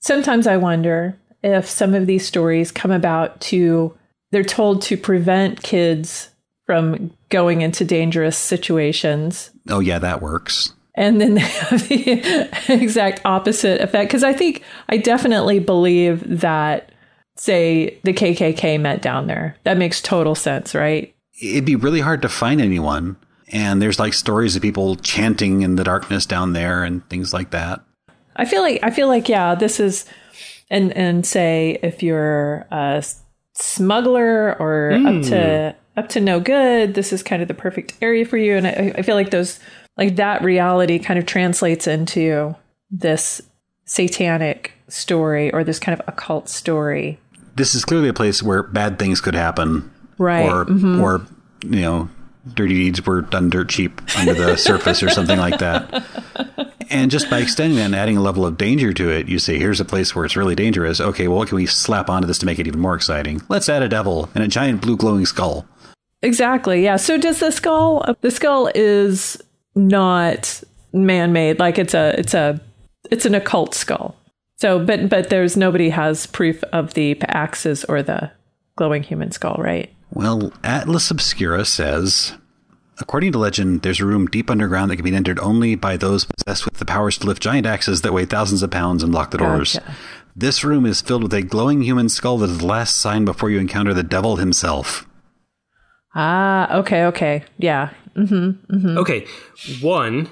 Sometimes 0.00 0.46
I 0.46 0.56
wonder 0.56 1.16
if 1.42 1.68
some 1.68 1.94
of 1.94 2.06
these 2.06 2.26
stories 2.26 2.72
come 2.72 2.90
about 2.90 3.40
to, 3.42 3.96
they're 4.30 4.42
told 4.42 4.82
to 4.82 4.96
prevent 4.96 5.62
kids 5.62 6.30
from 6.66 7.12
going 7.28 7.60
into 7.60 7.84
dangerous 7.84 8.36
situations. 8.36 9.50
Oh 9.68 9.80
yeah, 9.80 9.98
that 9.98 10.22
works. 10.22 10.72
And 10.94 11.20
then 11.20 11.34
they 11.34 11.40
have 11.40 11.88
the 11.88 12.68
exact 12.68 13.22
opposite 13.24 13.80
effect. 13.80 14.10
Because 14.10 14.24
I 14.24 14.32
think, 14.32 14.62
I 14.88 14.96
definitely 14.96 15.58
believe 15.58 16.40
that, 16.40 16.92
say, 17.36 17.98
the 18.04 18.12
KKK 18.12 18.80
met 18.80 19.02
down 19.02 19.26
there. 19.26 19.56
That 19.64 19.78
makes 19.78 20.00
total 20.00 20.34
sense, 20.34 20.74
right? 20.74 21.14
It'd 21.40 21.64
be 21.64 21.76
really 21.76 22.00
hard 22.00 22.22
to 22.22 22.28
find 22.28 22.60
anyone. 22.60 23.16
And 23.48 23.82
there's 23.82 23.98
like 23.98 24.14
stories 24.14 24.56
of 24.56 24.62
people 24.62 24.96
chanting 24.96 25.62
in 25.62 25.76
the 25.76 25.84
darkness 25.84 26.24
down 26.24 26.54
there 26.54 26.84
and 26.84 27.06
things 27.10 27.32
like 27.34 27.50
that. 27.50 27.82
I 28.34 28.46
feel 28.46 28.62
like 28.62 28.80
I 28.82 28.90
feel 28.90 29.08
like 29.08 29.28
yeah, 29.28 29.54
this 29.54 29.78
is 29.78 30.06
and 30.70 30.90
and 30.96 31.26
say 31.26 31.78
if 31.82 32.02
you're 32.02 32.66
a 32.70 33.04
smuggler 33.52 34.56
or 34.58 34.92
up 34.92 35.22
to 35.24 35.74
hmm. 35.74 36.00
up 36.00 36.08
to 36.10 36.20
no 36.20 36.40
good, 36.40 36.94
this 36.94 37.12
is 37.12 37.22
kind 37.22 37.42
of 37.42 37.48
the 37.48 37.54
perfect 37.54 37.94
area 38.00 38.24
for 38.24 38.38
you. 38.38 38.56
And 38.56 38.66
I, 38.66 38.94
I 38.96 39.02
feel 39.02 39.14
like 39.14 39.30
those 39.30 39.60
like 39.96 40.16
that 40.16 40.42
reality 40.42 40.98
kind 40.98 41.18
of 41.18 41.26
translates 41.26 41.86
into 41.86 42.54
this 42.90 43.42
satanic 43.84 44.72
story 44.88 45.52
or 45.52 45.64
this 45.64 45.78
kind 45.78 45.98
of 45.98 46.06
occult 46.08 46.48
story. 46.48 47.18
This 47.54 47.74
is 47.74 47.84
clearly 47.84 48.08
a 48.08 48.14
place 48.14 48.42
where 48.42 48.62
bad 48.62 48.98
things 48.98 49.20
could 49.20 49.34
happen. 49.34 49.90
Right. 50.18 50.48
Or 50.48 50.64
mm-hmm. 50.64 51.00
or 51.00 51.26
you 51.64 51.80
know, 51.80 52.08
dirty 52.54 52.74
deeds 52.74 53.04
were 53.04 53.22
done 53.22 53.50
dirt 53.50 53.68
cheap 53.68 54.00
under 54.16 54.34
the 54.34 54.56
surface 54.58 55.02
or 55.02 55.10
something 55.10 55.38
like 55.38 55.58
that. 55.58 56.04
And 56.90 57.10
just 57.10 57.30
by 57.30 57.38
extending 57.38 57.78
that 57.78 57.86
and 57.86 57.94
adding 57.94 58.16
a 58.16 58.20
level 58.20 58.44
of 58.44 58.58
danger 58.58 58.92
to 58.92 59.10
it, 59.10 59.28
you 59.28 59.38
say, 59.38 59.58
here's 59.58 59.80
a 59.80 59.84
place 59.84 60.14
where 60.14 60.24
it's 60.24 60.36
really 60.36 60.54
dangerous. 60.54 61.00
Okay, 61.00 61.26
well, 61.26 61.38
what 61.38 61.48
can 61.48 61.56
we 61.56 61.66
slap 61.66 62.10
onto 62.10 62.26
this 62.26 62.38
to 62.38 62.46
make 62.46 62.58
it 62.58 62.66
even 62.66 62.80
more 62.80 62.94
exciting? 62.94 63.40
Let's 63.48 63.68
add 63.68 63.82
a 63.82 63.88
devil 63.88 64.28
and 64.34 64.44
a 64.44 64.48
giant 64.48 64.82
blue 64.82 64.96
glowing 64.96 65.24
skull. 65.24 65.66
Exactly. 66.22 66.84
Yeah. 66.84 66.96
So 66.96 67.18
does 67.18 67.40
the 67.40 67.50
skull 67.50 68.04
the 68.20 68.30
skull 68.30 68.70
is 68.74 69.42
not 69.74 70.62
man-made 70.92 71.58
like 71.58 71.78
it's 71.78 71.94
a 71.94 72.14
it's 72.18 72.34
a 72.34 72.60
it's 73.10 73.24
an 73.24 73.34
occult 73.34 73.74
skull. 73.74 74.16
So 74.56 74.84
but 74.84 75.08
but 75.08 75.30
there's 75.30 75.56
nobody 75.56 75.90
has 75.90 76.26
proof 76.26 76.62
of 76.64 76.94
the 76.94 77.20
axes 77.28 77.84
or 77.84 78.02
the 78.02 78.30
glowing 78.76 79.02
human 79.02 79.32
skull, 79.32 79.56
right? 79.58 79.92
Well, 80.10 80.52
Atlas 80.62 81.10
Obscura 81.10 81.64
says, 81.64 82.34
according 82.98 83.32
to 83.32 83.38
legend, 83.38 83.82
there's 83.82 84.00
a 84.00 84.06
room 84.06 84.26
deep 84.26 84.50
underground 84.50 84.90
that 84.90 84.96
can 84.96 85.04
be 85.04 85.14
entered 85.14 85.38
only 85.38 85.74
by 85.74 85.96
those 85.96 86.26
possessed 86.26 86.66
with 86.66 86.74
the 86.74 86.84
powers 86.84 87.16
to 87.18 87.26
lift 87.26 87.42
giant 87.42 87.66
axes 87.66 88.02
that 88.02 88.12
weigh 88.12 88.26
thousands 88.26 88.62
of 88.62 88.70
pounds 88.70 89.02
and 89.02 89.12
lock 89.12 89.30
the 89.30 89.38
doors. 89.38 89.74
Gotcha. 89.74 89.94
This 90.36 90.64
room 90.64 90.86
is 90.86 91.00
filled 91.00 91.22
with 91.22 91.34
a 91.34 91.42
glowing 91.42 91.82
human 91.82 92.08
skull 92.08 92.38
that 92.38 92.50
is 92.50 92.58
the 92.58 92.66
last 92.66 92.96
sign 92.96 93.24
before 93.24 93.50
you 93.50 93.58
encounter 93.58 93.92
the 93.92 94.02
devil 94.02 94.36
himself. 94.36 95.06
Ah, 96.14 96.76
okay, 96.78 97.04
okay. 97.06 97.44
Yeah. 97.58 97.90
Mm-hmm, 98.16 98.74
mm-hmm. 98.74 98.98
Okay, 98.98 99.26
one, 99.80 100.28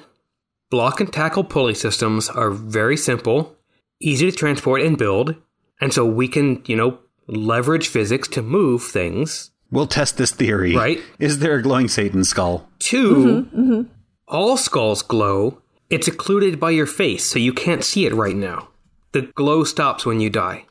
block 0.71 1.01
and 1.01 1.13
tackle 1.13 1.45
pulley 1.45 1.75
systems 1.75 2.29
are 2.29 2.51
very 2.51 2.97
simple, 2.97 3.57
easy 4.01 4.31
to 4.31 4.37
transport 4.37 4.83
and 4.83 4.99
build, 4.99 5.35
and 5.81 5.93
so 5.93 6.05
we 6.05 6.29
can, 6.29 6.63
you 6.67 6.77
know, 6.77 6.99
leverage 7.27 7.89
physics 7.89 8.29
to 8.29 8.43
move 8.43 8.83
things. 8.83 9.51
We'll 9.71 9.87
test 9.87 10.19
this 10.19 10.33
theory. 10.33 10.75
Right. 10.75 11.01
Is 11.19 11.39
there 11.39 11.55
a 11.55 11.63
glowing 11.63 11.89
Satan 11.89 12.25
skull? 12.25 12.69
2 12.81 13.15
mm-hmm, 13.15 13.61
mm-hmm. 13.61 13.93
all 14.27 14.57
skulls 14.57 15.03
glow. 15.03 15.63
It's 15.89 16.09
occluded 16.09 16.61
by 16.61 16.71
your 16.71 16.87
face, 16.87 17.25
so 17.25 17.39
you 17.39 17.53
can't 17.53 17.85
see 17.85 18.07
it 18.07 18.15
right 18.15 18.37
now. 18.37 18.69
The 19.13 19.23
glow 19.23 19.65
stops 19.65 20.07
when 20.07 20.21
you 20.21 20.31
die. 20.31 20.67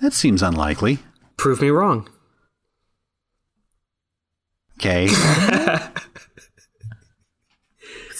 That 0.00 0.14
seems 0.14 0.42
unlikely. 0.42 0.98
Prove 1.36 1.60
me 1.60 1.68
wrong. 1.68 2.08
Okay. 4.78 5.08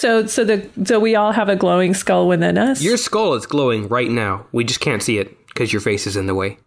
So 0.04 0.26
so 0.26 0.44
the 0.44 0.68
so 0.84 1.00
we 1.00 1.16
all 1.16 1.32
have 1.32 1.48
a 1.48 1.56
glowing 1.56 1.94
skull 1.94 2.28
within 2.28 2.58
us. 2.58 2.82
Your 2.82 2.98
skull 2.98 3.32
is 3.32 3.46
glowing 3.46 3.88
right 3.88 4.10
now. 4.10 4.44
We 4.52 4.62
just 4.62 4.80
can't 4.80 5.02
see 5.02 5.16
it 5.16 5.46
because 5.46 5.72
your 5.72 5.80
face 5.80 6.06
is 6.06 6.14
in 6.14 6.26
the 6.26 6.34
way. 6.34 6.58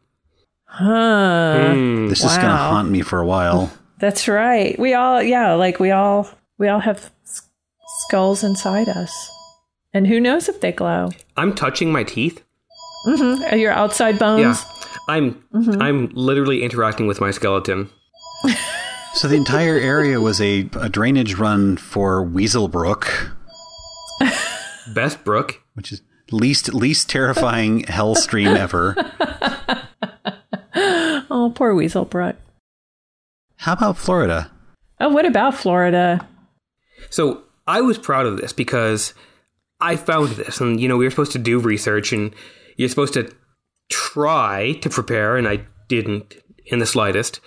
huh. 0.65 1.71
Hmm. 1.71 2.07
this 2.07 2.23
is 2.23 2.35
going 2.35 2.49
to 2.49 2.57
haunt 2.57 2.89
me 2.89 3.03
for 3.03 3.19
a 3.19 3.27
while. 3.27 3.71
That's 3.99 4.27
right. 4.27 4.77
We 4.79 4.95
all 4.95 5.21
yeah, 5.21 5.53
like 5.53 5.79
we 5.79 5.91
all 5.91 6.27
we 6.57 6.67
all 6.67 6.79
have 6.79 7.11
s- 7.25 7.43
skulls 8.07 8.43
inside 8.43 8.89
us. 8.89 9.29
And 9.93 10.07
who 10.07 10.19
knows 10.19 10.49
if 10.49 10.59
they 10.61 10.71
glow? 10.71 11.11
I'm 11.35 11.53
touching 11.53 11.91
my 11.91 12.03
teeth. 12.03 12.43
Mm-hmm. 13.05 13.53
Are 13.53 13.57
your 13.57 13.71
outside 13.71 14.17
bones? 14.17 14.41
Yeah. 14.41 14.87
I'm 15.09 15.33
mm-hmm. 15.53 15.79
I'm 15.79 16.09
literally 16.15 16.63
interacting 16.63 17.05
with 17.05 17.21
my 17.21 17.29
skeleton. 17.29 17.91
So 19.17 19.27
the 19.27 19.35
entire 19.35 19.79
area 19.79 20.21
was 20.21 20.39
a, 20.39 20.69
a 20.79 20.89
drainage 20.89 21.33
run 21.33 21.75
for 21.75 22.21
Weasel 22.21 22.67
Brook, 22.67 23.31
Best 24.93 25.23
Brook. 25.23 25.63
which 25.73 25.91
is 25.91 26.03
least 26.29 26.71
least 26.71 27.09
terrifying 27.09 27.79
hell 27.85 28.13
stream 28.13 28.49
ever. 28.49 28.95
Oh, 31.31 31.51
poor 31.55 31.73
Weasel 31.73 32.05
Brook. 32.05 32.35
How 33.55 33.73
about 33.73 33.97
Florida? 33.97 34.51
Oh, 34.99 35.09
what 35.09 35.25
about 35.25 35.55
Florida? 35.55 36.27
So 37.09 37.41
I 37.65 37.81
was 37.81 37.97
proud 37.97 38.27
of 38.27 38.37
this 38.37 38.53
because 38.53 39.15
I 39.81 39.95
found 39.95 40.29
this, 40.33 40.61
and 40.61 40.79
you 40.79 40.87
know 40.87 40.95
we 40.95 41.05
were 41.05 41.11
supposed 41.11 41.31
to 41.31 41.39
do 41.39 41.59
research, 41.59 42.13
and 42.13 42.35
you're 42.75 42.87
supposed 42.87 43.15
to 43.15 43.33
try 43.89 44.73
to 44.81 44.91
prepare, 44.91 45.37
and 45.37 45.47
I 45.47 45.65
didn't 45.87 46.35
in 46.67 46.77
the 46.77 46.85
slightest. 46.85 47.39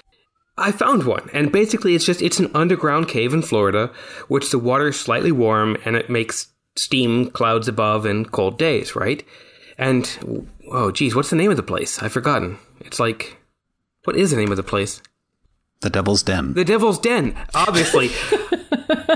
I 0.61 0.73
found 0.73 1.05
one, 1.05 1.29
and 1.33 1.51
basically 1.51 1.95
it's 1.95 2.05
just 2.05 2.23
it's 2.23 2.39
an 2.39 2.51
underground 2.55 3.09
cave 3.09 3.33
in 3.33 3.43
Florida, 3.43 3.91
which 4.29 4.51
the 4.51 4.59
water 4.59 4.89
is 4.89 5.01
slightly 5.01 5.33
warm, 5.33 5.77
and 5.85 5.97
it 5.97 6.11
makes 6.11 6.49
steam 6.77 7.31
clouds 7.31 7.69
above 7.69 8.07
and 8.07 8.31
cold 8.31 8.59
days, 8.59 8.95
right? 8.95 9.25
And 9.79 10.47
oh, 10.71 10.91
geez, 10.91 11.15
what's 11.15 11.31
the 11.31 11.37
name 11.37 11.51
of 11.51 11.57
the 11.57 11.63
place? 11.63 12.03
I've 12.03 12.13
forgotten. 12.13 12.59
It's 12.81 13.01
like, 13.01 13.39
what 14.05 14.17
is 14.17 14.31
the 14.31 14.37
name 14.37 14.51
of 14.51 14.57
the 14.57 14.63
place? 14.63 15.03
The 15.81 15.91
Devil's 15.91 16.23
Den. 16.23 16.53
The 16.53 16.65
Devil's 16.65 16.99
Den, 16.99 17.35
obviously. 17.55 18.11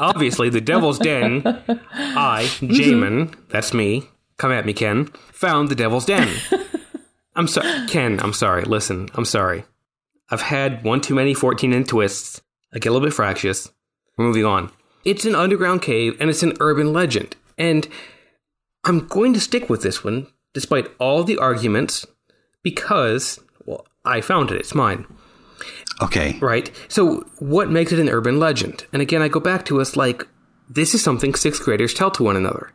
obviously, 0.00 0.48
the 0.48 0.60
Devil's 0.60 0.98
Den. 0.98 1.42
I, 1.44 2.44
mm-hmm. 2.44 2.72
Jamin, 2.72 3.36
that's 3.50 3.74
me. 3.74 4.08
Come 4.38 4.52
at 4.52 4.66
me, 4.66 4.72
Ken. 4.72 5.06
Found 5.32 5.68
the 5.68 5.74
Devil's 5.74 6.06
Den. 6.06 6.34
I'm 7.36 7.48
sorry, 7.48 7.86
Ken. 7.88 8.20
I'm 8.20 8.32
sorry. 8.32 8.64
Listen, 8.64 9.08
I'm 9.14 9.24
sorry. 9.24 9.64
I've 10.30 10.42
had 10.42 10.84
one 10.84 11.00
too 11.00 11.14
many 11.14 11.34
14 11.34 11.72
and 11.72 11.86
twists. 11.86 12.40
I 12.72 12.78
get 12.78 12.88
a 12.88 12.92
little 12.92 13.06
bit 13.06 13.14
fractious. 13.14 13.70
We're 14.16 14.26
moving 14.26 14.44
on. 14.44 14.70
It's 15.04 15.24
an 15.24 15.34
underground 15.34 15.82
cave 15.82 16.16
and 16.20 16.30
it's 16.30 16.42
an 16.42 16.54
urban 16.60 16.92
legend. 16.92 17.36
And 17.58 17.86
I'm 18.84 19.06
going 19.06 19.34
to 19.34 19.40
stick 19.40 19.68
with 19.68 19.82
this 19.82 20.02
one, 20.02 20.26
despite 20.52 20.90
all 20.98 21.24
the 21.24 21.38
arguments, 21.38 22.06
because, 22.62 23.40
well, 23.64 23.86
I 24.04 24.20
found 24.20 24.50
it. 24.50 24.58
It's 24.58 24.74
mine. 24.74 25.06
Okay. 26.02 26.38
Right. 26.40 26.70
So, 26.88 27.24
what 27.38 27.70
makes 27.70 27.92
it 27.92 27.98
an 27.98 28.08
urban 28.08 28.40
legend? 28.40 28.86
And 28.92 29.00
again, 29.00 29.22
I 29.22 29.28
go 29.28 29.40
back 29.40 29.64
to 29.66 29.80
us 29.80 29.96
like 29.96 30.26
this 30.68 30.94
is 30.94 31.02
something 31.02 31.34
sixth 31.34 31.62
graders 31.62 31.94
tell 31.94 32.10
to 32.12 32.22
one 32.22 32.36
another. 32.36 32.72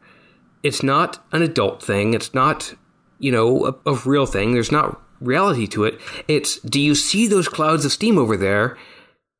It's 0.63 0.83
not 0.83 1.23
an 1.31 1.41
adult 1.41 1.83
thing. 1.83 2.13
It's 2.13 2.33
not, 2.33 2.73
you 3.19 3.31
know, 3.31 3.65
a, 3.65 3.91
a 3.91 3.95
real 4.05 4.25
thing. 4.25 4.53
There's 4.53 4.71
not 4.71 5.01
reality 5.19 5.67
to 5.67 5.83
it. 5.83 5.99
It's 6.27 6.59
do 6.59 6.79
you 6.79 6.95
see 6.95 7.27
those 7.27 7.47
clouds 7.47 7.85
of 7.85 7.91
steam 7.91 8.17
over 8.17 8.37
there? 8.37 8.77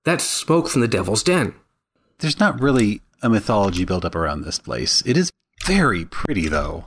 That's 0.06 0.24
smoke 0.24 0.70
from 0.70 0.82
the 0.82 0.88
devil's 0.88 1.24
den. 1.24 1.54
There's 2.20 2.40
not 2.40 2.62
really 2.62 3.02
a 3.22 3.30
mythology 3.30 3.86
built 3.86 4.06
up 4.06 4.16
around 4.16 4.42
this 4.42 4.60
place. 4.60 5.04
It 5.06 5.18
is 5.18 5.32
very 5.66 6.06
pretty, 6.06 6.48
though. 6.48 6.86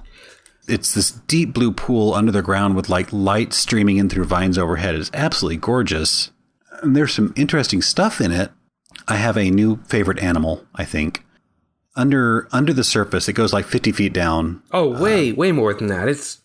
It's 0.68 0.94
this 0.94 1.10
deep 1.10 1.52
blue 1.52 1.72
pool 1.72 2.14
under 2.14 2.32
the 2.32 2.42
ground 2.42 2.76
with 2.76 2.88
like 2.88 3.12
light 3.12 3.52
streaming 3.52 3.96
in 3.96 4.08
through 4.08 4.24
vines 4.24 4.58
overhead. 4.58 4.94
It's 4.94 5.10
absolutely 5.12 5.56
gorgeous. 5.58 6.30
And 6.82 6.96
there's 6.96 7.14
some 7.14 7.32
interesting 7.36 7.82
stuff 7.82 8.20
in 8.20 8.30
it. 8.30 8.50
I 9.08 9.16
have 9.16 9.36
a 9.36 9.50
new 9.50 9.76
favorite 9.84 10.20
animal, 10.20 10.64
I 10.74 10.84
think. 10.84 11.24
Under 11.94 12.48
under 12.52 12.72
the 12.72 12.84
surface, 12.84 13.28
it 13.28 13.34
goes 13.34 13.52
like 13.52 13.66
50 13.66 13.92
feet 13.92 14.12
down. 14.12 14.62
Oh, 14.70 14.88
way, 15.00 15.30
um, 15.30 15.36
way 15.36 15.52
more 15.52 15.74
than 15.74 15.88
that. 15.88 16.08
It's 16.08 16.41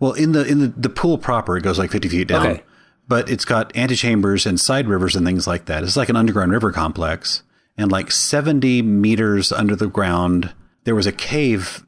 Well, 0.00 0.12
in 0.12 0.32
the 0.32 0.46
in 0.46 0.60
the, 0.60 0.68
the 0.68 0.88
pool 0.88 1.18
proper, 1.18 1.56
it 1.56 1.62
goes 1.62 1.78
like 1.78 1.90
50 1.90 2.08
feet 2.08 2.28
down. 2.28 2.46
Okay. 2.46 2.62
but 3.08 3.28
it's 3.30 3.44
got 3.44 3.72
antechambers 3.74 4.46
and 4.46 4.60
side 4.60 4.86
rivers 4.86 5.16
and 5.16 5.26
things 5.26 5.46
like 5.46 5.64
that. 5.64 5.82
It's 5.82 5.96
like 5.96 6.08
an 6.10 6.16
underground 6.16 6.52
river 6.52 6.70
complex. 6.72 7.42
And 7.76 7.90
like 7.92 8.10
70 8.10 8.82
meters 8.82 9.52
under 9.52 9.76
the 9.76 9.86
ground, 9.86 10.52
there 10.84 10.94
was 10.96 11.06
a 11.06 11.12
cave 11.12 11.84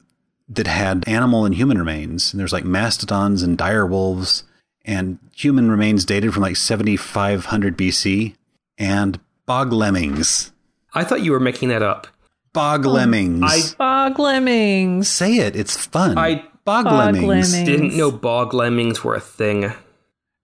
that 0.49 0.67
had 0.67 1.07
animal 1.07 1.45
and 1.45 1.53
human 1.53 1.77
remains. 1.77 2.33
And 2.33 2.39
there's 2.39 2.53
like 2.53 2.63
mastodons 2.63 3.43
and 3.43 3.57
dire 3.57 3.85
wolves 3.85 4.43
and 4.83 5.19
human 5.35 5.69
remains 5.69 6.05
dated 6.05 6.33
from 6.33 6.43
like 6.43 6.55
7500 6.55 7.77
BC 7.77 8.35
and 8.77 9.19
bog 9.45 9.71
lemmings. 9.71 10.51
I 10.93 11.03
thought 11.03 11.21
you 11.21 11.31
were 11.31 11.39
making 11.39 11.69
that 11.69 11.83
up. 11.83 12.07
Bog 12.53 12.85
oh, 12.85 12.91
lemmings. 12.91 13.43
I 13.45 13.61
Bog 13.77 14.19
lemmings. 14.19 15.07
Say 15.07 15.37
it. 15.37 15.55
It's 15.55 15.77
fun. 15.77 16.17
I- 16.17 16.45
bog, 16.65 16.85
Bog 16.85 17.15
lemmings. 17.15 17.25
lemmings. 17.53 17.69
didn't 17.69 17.97
know 17.97 18.11
bog 18.11 18.53
lemmings 18.53 19.03
were 19.03 19.15
a 19.15 19.19
thing. 19.19 19.71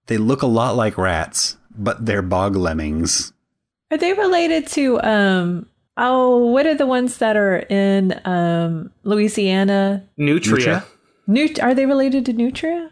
They 0.08 0.18
look 0.18 0.42
a 0.42 0.48
lot 0.48 0.76
like 0.76 0.98
rats, 0.98 1.58
but 1.76 2.06
they're 2.06 2.22
bog 2.22 2.56
lemmings. 2.56 3.34
Are 3.92 3.98
they 3.98 4.14
related 4.14 4.68
to 4.68 5.02
um 5.02 5.68
oh 5.98 6.48
what 6.48 6.66
are 6.66 6.76
the 6.76 6.86
ones 6.88 7.18
that 7.20 7.36
are 7.38 7.58
in 7.70 8.20
um 8.26 8.92
Louisiana? 9.04 10.04
Nutria. 10.18 10.56
Nutria? 10.56 10.86
Nut 11.28 11.60
are 11.62 11.74
they 11.76 11.86
related 11.86 12.26
to 12.26 12.34
Nutria? 12.34 12.92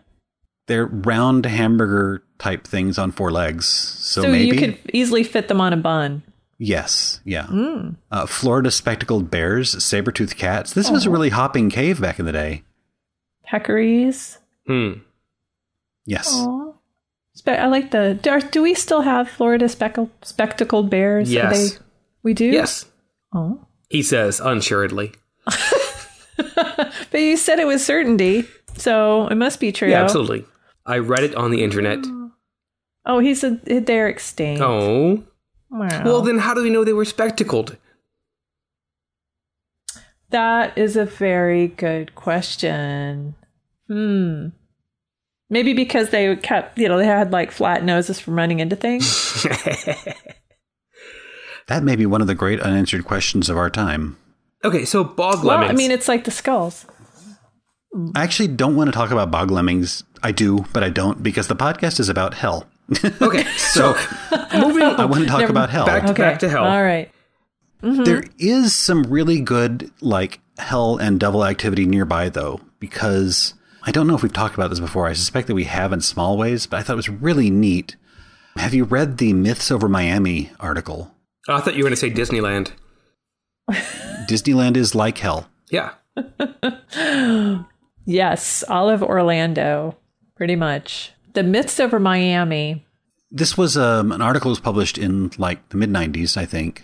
They're 0.67 0.88
round 0.88 1.45
hamburger 1.45 2.23
type 2.39 2.65
things 2.67 2.97
on 2.97 3.11
four 3.11 3.32
legs. 3.32 3.65
So, 3.65 4.23
So, 4.23 4.28
maybe 4.32 4.47
you 4.55 4.59
could 4.59 4.78
easily 4.93 5.23
fit 5.23 5.47
them 5.47 5.61
on 5.61 5.73
a 5.73 5.78
bun. 5.78 6.23
yes, 6.57 7.21
yeah. 7.23 7.43
Mm. 7.43 7.95
Uh, 8.11 8.26
Florida 8.26 8.71
spectacled 8.71 9.30
bears, 9.30 9.82
saber-toothed 9.84 10.36
cats. 10.36 10.73
This 10.73 10.89
was 10.89 11.05
a 11.05 11.09
really 11.11 11.30
hopping 11.30 11.69
cave 11.69 12.01
back 12.01 12.17
in 12.19 12.26
the 12.26 12.32
day. 12.32 12.63
Peccaries. 13.52 14.38
Hmm. 14.68 14.93
Yes. 16.06 16.34
Aw. 16.34 16.74
Spe- 17.34 17.50
I 17.50 17.68
like 17.68 17.91
the. 17.91 18.18
Do, 18.22 18.30
are- 18.32 18.39
do 18.39 18.62
we 18.62 18.74
still 18.74 19.02
have 19.02 19.30
Florida 19.30 19.68
speckle, 19.70 20.10
spectacled 20.24 20.89
bears? 20.89 21.32
Yes. 21.32 21.74
they- 21.74 21.80
we 22.24 22.34
do. 22.34 22.46
Yes, 22.46 22.86
Oh. 23.34 23.60
he 23.89 24.02
says 24.02 24.39
unassuredly. 24.41 25.12
But 27.12 27.22
you 27.22 27.38
said 27.38 27.60
it 27.60 27.68
was 27.68 27.86
certainty, 27.86 28.43
so 28.76 29.28
it 29.28 29.36
must 29.36 29.60
be 29.62 29.72
true. 29.72 29.89
Yeah, 29.89 30.04
absolutely. 30.04 30.43
I 30.86 30.98
read 30.98 31.24
it 31.24 31.34
on 31.36 31.50
the 31.52 31.64
internet. 31.64 32.00
Oh, 33.06 33.20
he 33.20 33.34
said 33.36 33.62
they're 33.64 34.10
extinct. 34.10 34.62
Oh. 34.62 35.24
Wow. 35.70 36.04
Well, 36.04 36.22
then 36.22 36.39
how 36.39 36.54
do 36.54 36.62
we 36.62 36.70
know 36.70 36.84
they 36.84 36.91
were 36.93 37.06
spectacled? 37.06 37.78
That 40.32 40.78
is 40.78 40.95
a 40.97 41.05
very 41.05 41.67
good 41.67 42.15
question. 42.15 43.36
Hmm. 43.88 44.47
Maybe 45.49 45.73
because 45.73 46.09
they 46.09 46.36
kept, 46.38 46.78
you 46.80 46.88
know, 46.89 46.97
they 46.97 47.05
had 47.05 47.32
like 47.32 47.51
flat 47.51 47.84
noses 47.84 48.19
from 48.19 48.36
running 48.36 48.59
into 48.59 48.76
things. 48.76 49.45
That 51.67 51.84
may 51.84 51.95
be 51.95 52.05
one 52.05 52.21
of 52.21 52.28
the 52.28 52.36
great 52.36 52.59
unanswered 52.61 53.05
questions 53.05 53.49
of 53.49 53.57
our 53.57 53.69
time. 53.71 54.17
okay, 54.63 54.86
so 54.86 55.03
bog 55.03 55.43
well, 55.43 55.57
lemmings. 55.57 55.71
I 55.71 55.73
mean, 55.73 55.89
it's 55.91 56.07
like 56.07 56.23
the 56.23 56.30
skulls. 56.32 56.86
I 58.13 58.23
actually 58.23 58.49
don't 58.49 58.76
want 58.76 58.88
to 58.88 58.91
talk 58.91 59.09
about 59.11 59.32
bog 59.32 59.49
lemmings. 59.49 60.03
I 60.21 60.32
do, 60.32 60.65
but 60.73 60.84
I 60.84 60.89
don't 60.89 61.23
because 61.23 61.47
the 61.47 61.55
podcast 61.55 61.99
is 61.99 62.07
about 62.09 62.36
hell. 62.36 62.67
okay, 63.21 63.45
so 63.57 63.95
moving 64.53 64.84
I 64.84 65.05
want 65.05 65.23
to 65.23 65.28
talk 65.30 65.39
Never- 65.39 65.51
about 65.51 65.69
hell. 65.71 65.88
back, 65.88 66.03
Okay. 66.03 66.21
back 66.21 66.39
to 66.39 66.49
hell. 66.49 66.65
All 66.65 66.84
right. 66.84 67.09
There 67.82 68.23
is 68.39 68.73
some 68.73 69.03
really 69.03 69.39
good 69.41 69.91
like 70.01 70.39
hell 70.57 70.97
and 70.97 71.19
devil 71.19 71.45
activity 71.45 71.86
nearby 71.86 72.30
though, 72.30 72.61
because 72.80 73.53
I 73.84 73.91
don't 73.91 74.07
know 74.07 74.15
if 74.15 74.23
we've 74.23 74.34
talked 74.34 74.55
about 74.55 74.69
this 74.69 74.80
before. 74.80 75.07
I 75.07 75.13
suspect 75.13 75.47
that 75.47 75.55
we 75.55 75.65
have 75.65 75.93
in 75.93 76.01
small 76.01 76.38
ways, 76.38 76.65
but 76.65 76.78
I 76.78 76.84
thought 76.84 76.93
it 76.93 76.97
was 76.97 77.09
really 77.09 77.49
neat. 77.49 77.95
Have 78.57 78.73
you 78.73 78.86
read 78.86 79.17
the 79.17 79.34
Myths 79.34 79.69
Over 79.69 79.89
Miami 79.89 80.51
article? 80.59 81.13
I 81.47 81.59
thought 81.59 81.76
you 81.76 81.84
were 81.84 81.89
going 81.89 81.91
to 81.91 81.97
say 81.97 82.09
Disneyland. 82.09 82.71
Disneyland 84.28 84.78
is 84.78 84.95
like 84.95 85.17
hell. 85.19 85.49
Yeah. 85.69 85.91
Yes, 88.05 88.63
all 88.69 88.89
of 88.89 89.01
Orlando, 89.01 89.97
pretty 90.36 90.55
much. 90.55 91.11
The 91.34 91.43
myths 91.43 91.80
over 91.80 91.99
Miami. 91.99 92.86
This 93.32 93.57
was 93.57 93.76
um, 93.76 94.11
an 94.11 94.21
article 94.21 94.49
was 94.49 94.59
published 94.59 94.97
in 94.97 95.32
like 95.38 95.67
the 95.69 95.78
mid 95.78 95.89
90s, 95.89 96.38
I 96.38 96.45
think. 96.45 96.84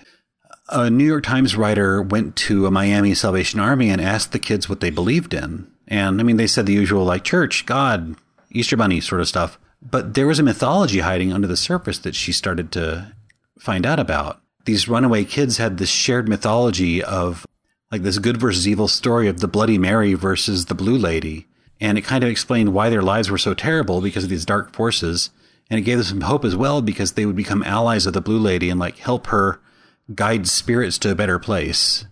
A 0.72 0.90
New 0.90 1.04
York 1.04 1.26
Times 1.26 1.58
writer 1.58 2.02
went 2.02 2.38
to 2.38 2.66
a 2.66 2.72
Miami 2.72 3.14
Salvation 3.14 3.60
Army 3.60 3.90
and 3.90 4.00
asked 4.00 4.32
the 4.32 4.40
kids 4.40 4.70
what 4.70 4.80
they 4.80 4.90
believed 4.90 5.34
in. 5.34 5.70
And 5.86 6.22
I 6.22 6.24
mean, 6.24 6.38
they 6.38 6.48
said 6.48 6.66
the 6.66 6.72
usual 6.72 7.04
like 7.04 7.26
church, 7.26 7.66
God, 7.66 8.16
Easter 8.52 8.78
Bunny 8.78 9.02
sort 9.02 9.20
of 9.20 9.28
stuff. 9.28 9.60
But 9.82 10.14
there 10.14 10.28
was 10.28 10.40
a 10.40 10.44
mythology 10.44 11.00
hiding 11.00 11.34
under 11.34 11.48
the 11.48 11.58
surface 11.58 12.00
that 12.00 12.16
she 12.16 12.32
started 12.32 12.72
to 12.72 13.14
find 13.60 13.86
out 13.86 14.00
about. 14.00 14.42
These 14.64 14.88
runaway 14.88 15.26
kids 15.26 15.58
had 15.58 15.78
this 15.78 15.90
shared 15.90 16.30
mythology 16.30 17.04
of 17.04 17.46
like 17.92 18.04
this 18.04 18.20
good 18.20 18.38
versus 18.38 18.66
evil 18.66 18.88
story 18.88 19.28
of 19.28 19.42
the 19.42 19.50
Bloody 19.50 19.78
Mary 19.78 20.14
versus 20.14 20.68
the 20.68 20.76
Blue 20.76 20.98
Lady. 20.98 21.48
And 21.82 21.98
it 21.98 22.06
kind 22.06 22.24
of 22.24 22.30
explained 22.30 22.74
why 22.74 22.90
their 22.90 23.02
lives 23.02 23.30
were 23.30 23.38
so 23.38 23.54
terrible 23.54 24.00
because 24.00 24.24
of 24.24 24.30
these 24.30 24.46
dark 24.46 24.74
forces. 24.74 25.32
And 25.70 25.78
it 25.80 25.84
gave 25.84 25.98
them 25.98 26.06
some 26.06 26.22
hope 26.22 26.46
as 26.46 26.56
well 26.56 26.82
because 26.82 27.14
they 27.14 27.26
would 27.26 27.36
become 27.36 27.62
allies 27.64 28.06
of 28.06 28.14
the 28.14 28.22
Blue 28.22 28.40
Lady 28.40 28.70
and 28.70 28.80
like 28.80 29.00
help 29.00 29.28
her 29.28 29.60
guide 30.14 30.48
spirits 30.48 30.98
to 31.00 31.12
a 31.12 31.16
better 31.16 31.40
place. 31.40 32.06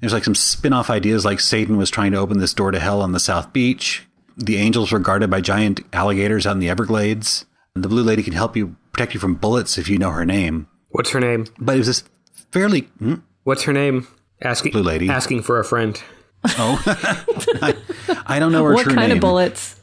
There's 0.00 0.12
like 0.12 0.24
some 0.24 0.34
spin 0.34 0.72
off 0.72 0.88
ideas 0.90 1.24
like 1.24 1.40
Satan 1.40 1.76
was 1.76 1.90
trying 1.90 2.12
to 2.12 2.18
open 2.18 2.38
this 2.38 2.54
door 2.54 2.70
to 2.70 2.78
hell 2.80 3.02
on 3.02 3.12
the 3.12 3.20
South 3.20 3.52
Beach. 3.52 4.06
The 4.36 4.56
angels 4.56 4.92
were 4.92 4.98
guarded 4.98 5.30
by 5.30 5.40
giant 5.42 5.80
alligators 5.92 6.46
out 6.46 6.52
in 6.52 6.58
the 6.60 6.70
Everglades. 6.70 7.44
And 7.74 7.84
the 7.84 7.88
Blue 7.88 8.02
Lady 8.02 8.22
can 8.22 8.32
help 8.32 8.56
you 8.56 8.76
protect 8.92 9.14
you 9.14 9.20
from 9.20 9.34
bullets 9.34 9.76
if 9.78 9.88
you 9.88 9.98
know 9.98 10.10
her 10.10 10.24
name. 10.24 10.68
What's 10.88 11.10
her 11.10 11.20
name? 11.20 11.46
But 11.58 11.76
it 11.76 11.78
was 11.78 11.86
this 11.86 12.04
fairly. 12.50 12.82
hmm? 12.98 13.16
What's 13.44 13.62
her 13.64 13.72
name? 13.72 14.06
Asking 14.42 14.72
Blue 14.72 14.82
lady. 14.82 15.08
Asking 15.08 15.42
for 15.42 15.58
a 15.60 15.64
friend. 15.64 16.00
Oh, 16.44 16.82
I, 17.62 17.76
I 18.26 18.38
don't 18.38 18.52
know 18.52 18.64
her 18.64 18.72
what 18.72 18.84
true 18.84 18.94
kind 18.94 19.12
of 19.12 19.20
bullets? 19.20 19.79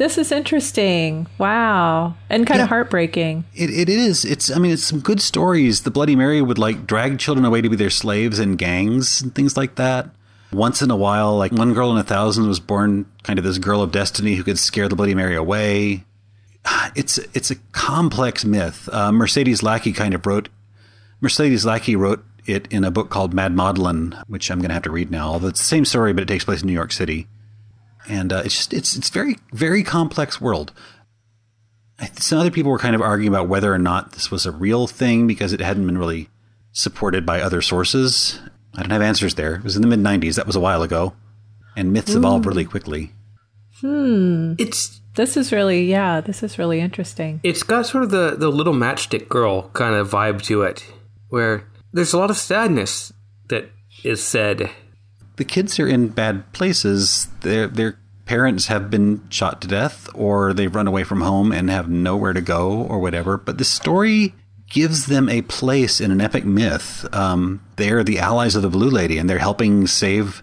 This 0.00 0.16
is 0.16 0.32
interesting. 0.32 1.26
Wow. 1.36 2.14
And 2.30 2.46
kind 2.46 2.56
Yeah. 2.60 2.62
of 2.64 2.68
heartbreaking. 2.70 3.44
It, 3.54 3.68
it 3.68 3.90
is. 3.90 4.24
It's. 4.24 4.50
I 4.50 4.58
mean, 4.58 4.72
it's 4.72 4.82
some 4.82 5.00
good 5.00 5.20
stories. 5.20 5.82
The 5.82 5.90
Bloody 5.90 6.16
Mary 6.16 6.40
would 6.40 6.56
like 6.56 6.86
drag 6.86 7.18
children 7.18 7.44
away 7.44 7.60
to 7.60 7.68
be 7.68 7.76
their 7.76 7.90
slaves 7.90 8.38
in 8.38 8.56
gangs 8.56 9.20
and 9.20 9.34
things 9.34 9.58
like 9.58 9.74
that. 9.74 10.08
Once 10.54 10.80
in 10.80 10.90
a 10.90 10.96
while, 10.96 11.36
like 11.36 11.52
one 11.52 11.74
girl 11.74 11.90
in 11.90 11.98
a 11.98 12.02
thousand 12.02 12.48
was 12.48 12.58
born 12.60 13.04
kind 13.24 13.38
of 13.38 13.44
this 13.44 13.58
girl 13.58 13.82
of 13.82 13.92
destiny 13.92 14.36
who 14.36 14.42
could 14.42 14.58
scare 14.58 14.88
the 14.88 14.96
Bloody 14.96 15.14
Mary 15.14 15.36
away. 15.36 16.04
It's 16.96 17.18
it's 17.34 17.50
a 17.50 17.56
complex 17.72 18.42
myth. 18.42 18.88
Uh, 18.90 19.12
Mercedes 19.12 19.62
Lackey 19.62 19.92
kind 19.92 20.14
of 20.14 20.24
wrote. 20.24 20.48
Mercedes 21.20 21.66
Lackey 21.66 21.94
wrote 21.94 22.24
it 22.46 22.66
in 22.72 22.84
a 22.84 22.90
book 22.90 23.10
called 23.10 23.34
Mad 23.34 23.54
Maudlin, 23.54 24.16
which 24.28 24.50
I'm 24.50 24.60
going 24.60 24.70
to 24.70 24.74
have 24.74 24.82
to 24.84 24.90
read 24.90 25.10
now. 25.10 25.28
Although 25.32 25.48
it's 25.48 25.60
the 25.60 25.66
same 25.66 25.84
story, 25.84 26.14
but 26.14 26.22
it 26.22 26.28
takes 26.28 26.46
place 26.46 26.62
in 26.62 26.68
New 26.68 26.72
York 26.72 26.90
City, 26.90 27.28
and 28.08 28.32
uh, 28.32 28.42
it's 28.44 28.56
just 28.56 28.72
it's 28.72 28.96
it's 28.96 29.10
very 29.10 29.36
very 29.52 29.82
complex 29.82 30.40
world. 30.40 30.72
Some 32.18 32.38
other 32.38 32.50
people 32.50 32.70
were 32.70 32.78
kind 32.78 32.94
of 32.94 33.02
arguing 33.02 33.32
about 33.32 33.48
whether 33.48 33.72
or 33.72 33.78
not 33.78 34.12
this 34.12 34.30
was 34.30 34.46
a 34.46 34.50
real 34.50 34.86
thing 34.86 35.26
because 35.26 35.52
it 35.52 35.60
hadn't 35.60 35.86
been 35.86 35.98
really 35.98 36.30
supported 36.72 37.26
by 37.26 37.40
other 37.42 37.60
sources. 37.60 38.40
I 38.74 38.80
don't 38.82 38.90
have 38.90 39.02
answers 39.02 39.34
there. 39.34 39.56
It 39.56 39.64
was 39.64 39.76
in 39.76 39.82
the 39.82 39.88
mid 39.88 40.00
90s. 40.00 40.36
That 40.36 40.46
was 40.46 40.56
a 40.56 40.60
while 40.60 40.82
ago. 40.82 41.14
And 41.76 41.92
myths 41.92 42.14
evolve 42.14 42.46
really 42.46 42.64
quickly. 42.64 43.12
Hmm. 43.80 44.54
It's 44.58 45.00
This 45.14 45.36
is 45.36 45.52
really, 45.52 45.84
yeah, 45.84 46.20
this 46.20 46.42
is 46.42 46.58
really 46.58 46.80
interesting. 46.80 47.40
it's 47.42 47.62
got 47.62 47.86
sort 47.86 48.04
of 48.04 48.10
the, 48.10 48.34
the 48.36 48.48
little 48.48 48.74
matchstick 48.74 49.28
girl 49.28 49.68
kind 49.70 49.94
of 49.94 50.10
vibe 50.10 50.42
to 50.42 50.62
it, 50.62 50.84
where 51.28 51.64
there's 51.92 52.12
a 52.12 52.18
lot 52.18 52.30
of 52.30 52.36
sadness 52.36 53.12
that 53.48 53.70
is 54.04 54.22
said. 54.22 54.70
The 55.40 55.46
kids 55.46 55.80
are 55.80 55.88
in 55.88 56.08
bad 56.08 56.52
places. 56.52 57.28
Their, 57.40 57.66
their 57.66 57.98
parents 58.26 58.66
have 58.66 58.90
been 58.90 59.22
shot 59.30 59.62
to 59.62 59.68
death 59.68 60.06
or 60.12 60.52
they've 60.52 60.74
run 60.74 60.86
away 60.86 61.02
from 61.02 61.22
home 61.22 61.50
and 61.50 61.70
have 61.70 61.88
nowhere 61.88 62.34
to 62.34 62.42
go 62.42 62.72
or 62.82 62.98
whatever. 62.98 63.38
But 63.38 63.56
the 63.56 63.64
story 63.64 64.34
gives 64.68 65.06
them 65.06 65.30
a 65.30 65.40
place 65.40 65.98
in 65.98 66.10
an 66.10 66.20
epic 66.20 66.44
myth. 66.44 67.06
Um, 67.14 67.64
they're 67.76 68.04
the 68.04 68.18
allies 68.18 68.54
of 68.54 68.60
the 68.60 68.68
Blue 68.68 68.90
Lady 68.90 69.16
and 69.16 69.30
they're 69.30 69.38
helping 69.38 69.86
save 69.86 70.42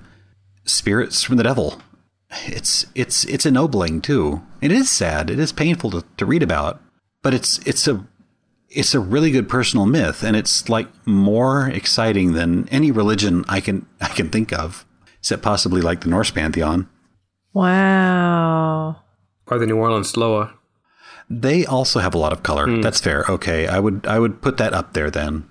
spirits 0.65 1.21
from 1.21 1.37
the 1.37 1.43
devil. 1.43 1.79
It's 2.47 2.87
it's 2.95 3.23
it's 3.25 3.45
ennobling 3.45 4.01
too. 4.01 4.41
It 4.61 4.71
is 4.71 4.89
sad. 4.89 5.29
It 5.29 5.37
is 5.37 5.51
painful 5.51 5.91
to, 5.91 6.03
to 6.17 6.25
read 6.25 6.41
about, 6.41 6.81
but 7.21 7.35
it's 7.35 7.59
it's 7.67 7.87
a 7.87 8.03
it's 8.69 8.95
a 8.95 8.99
really 8.99 9.29
good 9.29 9.47
personal 9.47 9.85
myth, 9.85 10.23
and 10.23 10.35
it's 10.35 10.69
like 10.69 10.87
more 11.05 11.69
exciting 11.69 12.33
than 12.33 12.67
any 12.69 12.91
religion 12.91 13.45
I 13.47 13.61
can 13.61 13.85
I 14.01 14.07
can 14.07 14.29
think 14.29 14.51
of, 14.51 14.85
except 15.27 15.43
possibly 15.43 15.81
like 15.81 15.99
the 15.99 16.09
Norse 16.09 16.31
pantheon. 16.31 16.87
Wow. 17.51 19.01
Or 19.47 19.59
the 19.59 19.65
New 19.65 19.75
Orleans 19.75 20.15
Loa. 20.15 20.53
They 21.29 21.65
also 21.65 21.99
have 21.99 22.15
a 22.15 22.17
lot 22.17 22.31
of 22.31 22.43
color. 22.43 22.65
Hmm. 22.65 22.79
That's 22.79 23.01
fair. 23.01 23.25
Okay, 23.27 23.67
I 23.67 23.77
would 23.77 24.07
I 24.07 24.19
would 24.19 24.41
put 24.41 24.55
that 24.55 24.73
up 24.73 24.93
there 24.93 25.11
then. 25.11 25.43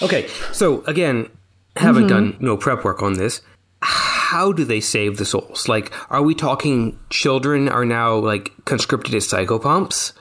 Okay, 0.00 0.26
so 0.52 0.82
again, 0.84 1.28
haven't 1.76 2.04
mm-hmm. 2.04 2.32
done 2.32 2.36
no 2.40 2.56
prep 2.56 2.82
work 2.82 3.02
on 3.02 3.12
this. 3.12 3.42
How 3.82 4.52
do 4.52 4.64
they 4.64 4.80
save 4.80 5.18
the 5.18 5.26
souls? 5.26 5.68
Like, 5.68 5.92
are 6.10 6.22
we 6.22 6.34
talking 6.34 6.98
children 7.10 7.68
are 7.68 7.84
now 7.84 8.16
like 8.16 8.52
conscripted 8.64 9.14
as 9.14 9.28
psychopomps? 9.28 10.12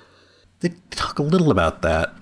they 0.60 0.74
talk 0.92 1.20
a 1.20 1.24
little 1.24 1.52
about 1.52 1.84
that. 1.84 2.14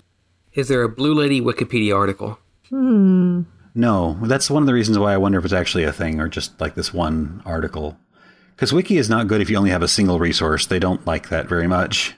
Is 0.54 0.68
there 0.68 0.84
a 0.84 0.90
Blue 0.90 1.16
Lady 1.16 1.42
Wikipedia 1.42 1.96
article? 1.96 2.38
Hmm. 2.70 3.44
No, 3.74 4.18
that's 4.24 4.50
one 4.50 4.64
of 4.64 4.68
the 4.68 4.74
reasons 4.74 5.00
why 5.00 5.14
I 5.14 5.18
wonder 5.18 5.40
if 5.40 5.46
it's 5.46 5.54
actually 5.54 5.84
a 5.84 5.94
thing 5.94 6.20
or 6.20 6.28
just 6.28 6.60
like 6.60 6.76
this 6.76 6.94
one 6.94 7.42
article. 7.46 7.98
Because 8.56 8.74
Wiki 8.74 8.98
is 8.98 9.10
not 9.10 9.28
good 9.28 9.42
if 9.42 9.50
you 9.50 9.58
only 9.58 9.72
have 9.72 9.82
a 9.82 9.88
single 9.88 10.20
resource. 10.20 10.66
They 10.66 10.80
don't 10.80 11.06
like 11.08 11.30
that 11.30 11.48
very 11.48 11.68
much. 11.68 12.16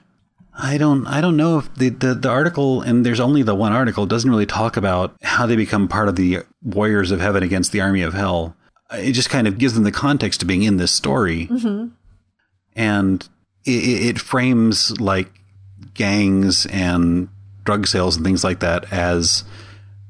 I 0.56 0.78
don't. 0.78 1.06
I 1.06 1.20
don't 1.20 1.36
know 1.36 1.58
if 1.58 1.74
the, 1.74 1.88
the 1.88 2.14
the 2.14 2.28
article 2.28 2.80
and 2.80 3.04
there's 3.04 3.18
only 3.18 3.42
the 3.42 3.54
one 3.54 3.72
article 3.72 4.06
doesn't 4.06 4.30
really 4.30 4.46
talk 4.46 4.76
about 4.76 5.16
how 5.22 5.46
they 5.46 5.56
become 5.56 5.88
part 5.88 6.08
of 6.08 6.16
the 6.16 6.40
warriors 6.62 7.10
of 7.10 7.20
heaven 7.20 7.42
against 7.42 7.72
the 7.72 7.80
army 7.80 8.02
of 8.02 8.14
hell. 8.14 8.56
It 8.92 9.12
just 9.12 9.30
kind 9.30 9.48
of 9.48 9.58
gives 9.58 9.74
them 9.74 9.82
the 9.82 9.90
context 9.90 10.40
to 10.40 10.46
being 10.46 10.62
in 10.62 10.76
this 10.76 10.92
story, 10.92 11.48
mm-hmm. 11.48 11.88
and 12.76 13.28
it, 13.64 13.70
it 13.70 14.20
frames 14.20 15.00
like 15.00 15.32
gangs 15.94 16.66
and 16.66 17.28
drug 17.64 17.86
sales 17.88 18.16
and 18.16 18.24
things 18.24 18.44
like 18.44 18.60
that 18.60 18.92
as 18.92 19.42